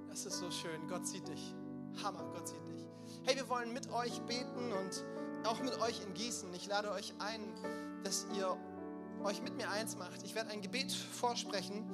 Das 0.10 0.26
ist 0.26 0.39
so 0.39 0.50
schön. 0.52 0.88
Gott 0.88 1.06
sieht 1.08 1.28
dich. 1.28 1.54
Hammer, 2.04 2.24
Gott 2.34 2.48
sieht 2.48 2.66
dich. 2.68 2.88
Hey, 3.24 3.36
wir 3.36 3.50
wollen 3.50 3.74
mit 3.74 3.91
euch 3.91 4.20
beten 4.22 4.72
und 4.72 5.06
auch 5.46 5.62
mit 5.62 5.80
euch 5.82 6.02
in 6.06 6.14
Gießen. 6.14 6.54
Ich 6.54 6.68
lade 6.68 6.92
euch 6.92 7.14
ein, 7.20 7.42
dass 8.04 8.26
ihr 8.36 8.58
euch 9.24 9.42
mit 9.42 9.56
mir 9.58 9.70
eins 9.70 9.98
macht. 9.98 10.24
Ich 10.24 10.36
werde 10.36 10.52
ein 10.52 10.62
Gebet 10.62 10.92
vorsprechen 10.92 11.90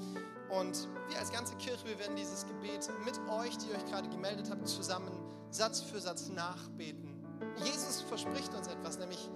und 0.50 0.88
wir 1.10 1.18
als 1.20 1.32
ganze 1.32 1.56
Kirche, 1.56 1.86
wir 1.86 2.00
werden 2.00 2.16
dieses 2.16 2.46
Gebet 2.46 2.90
mit 3.06 3.20
euch, 3.30 3.58
die 3.58 3.74
euch 3.74 3.86
gerade 3.86 4.10
gemeldet 4.10 4.50
habt, 4.50 4.68
zusammen 4.68 5.12
Satz 5.50 5.82
für 5.82 6.00
Satz 6.00 6.30
nachbeten. 6.30 7.14
Jesus 7.64 8.02
verspricht 8.02 8.54
uns 8.54 8.68
etwas, 8.68 8.98
nämlich 8.98 9.30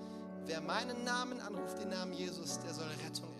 wer 0.45 0.61
meinen 0.61 1.03
Namen 1.03 1.39
anruft, 1.41 1.79
den 1.79 1.89
Namen 1.89 2.13
Jesus, 2.13 2.59
der 2.59 2.73
soll 2.73 2.87
Rettung 3.05 3.36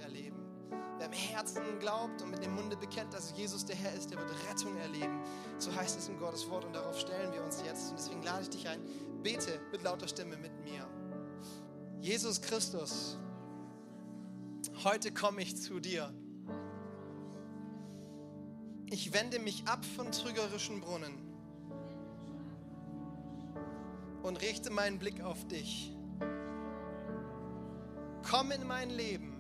Herzen 1.18 1.62
glaubt 1.80 2.22
und 2.22 2.32
mit 2.32 2.44
dem 2.44 2.56
Munde 2.56 2.78
bekennt, 2.78 3.14
dass 3.14 3.36
Jesus 3.36 3.66
der 3.66 3.76
Herr 3.76 3.94
ist, 3.94 4.12
der 4.12 4.20
wird 4.20 4.32
Rettung 4.50 4.78
erleben. 4.78 5.22
So 5.58 5.74
heißt 5.76 5.98
es 5.98 6.08
in 6.08 6.18
Gottes 6.20 6.50
Wort 6.50 6.66
und 6.66 6.74
darauf 6.74 7.00
stellen 7.00 7.32
wir 7.34 7.44
uns 7.44 7.62
jetzt. 7.66 7.92
Und 7.92 8.00
deswegen 8.00 8.24
lade 8.24 8.44
ich 8.44 8.50
dich 8.50 8.68
ein, 8.68 8.80
bete 9.24 9.60
mit 9.72 9.84
lauter 9.84 10.08
Stimme 10.08 10.38
mit 10.38 10.52
mir. 10.64 10.88
Jesus 12.00 12.42
Christus, 12.42 13.18
heute 14.84 15.12
komme 15.12 15.42
ich 15.42 15.58
zu 15.58 15.80
dir. 15.80 16.14
Ich 18.90 19.14
wende 19.14 19.40
mich 19.40 19.68
ab 19.68 19.84
von 19.84 20.12
trügerischen 20.12 20.80
Brunnen 20.80 21.14
und 24.24 24.42
richte 24.42 24.70
meinen 24.70 25.00
Blick 25.00 25.22
auf 25.22 25.46
dich. 25.48 25.94
Komm 28.30 28.52
in 28.52 28.68
mein 28.68 28.90
Leben. 28.90 29.37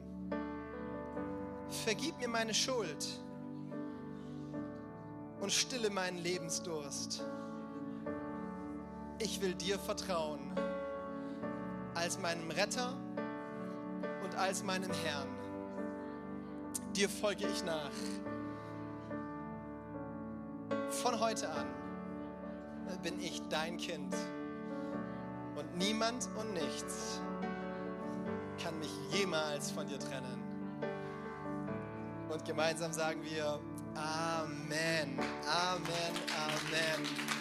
Vergib 1.69 2.17
mir 2.19 2.27
meine 2.27 2.53
Schuld 2.53 3.05
und 5.41 5.51
stille 5.51 5.89
meinen 5.89 6.17
Lebensdurst. 6.17 7.23
Ich 9.19 9.41
will 9.41 9.53
dir 9.55 9.77
vertrauen 9.79 10.53
als 11.93 12.19
meinem 12.19 12.49
Retter 12.51 12.93
und 14.23 14.35
als 14.35 14.63
meinem 14.63 14.91
Herrn. 15.03 15.27
Dir 16.95 17.09
folge 17.09 17.47
ich 17.47 17.63
nach. 17.63 17.91
Von 20.89 21.19
heute 21.19 21.49
an 21.49 21.67
bin 23.03 23.19
ich 23.19 23.41
dein 23.49 23.77
Kind 23.77 24.15
und 25.55 25.77
niemand 25.77 26.29
und 26.37 26.53
nichts 26.53 27.21
kann 28.63 28.77
mich 28.79 28.91
jemals 29.11 29.71
von 29.71 29.87
dir 29.87 29.99
trennen. 29.99 30.46
Und 32.37 32.45
gemeinsam 32.45 32.93
sagen 32.93 33.23
wir 33.23 33.59
Amen, 33.95 35.17
Amen, 35.47 36.13
Amen. 36.37 37.36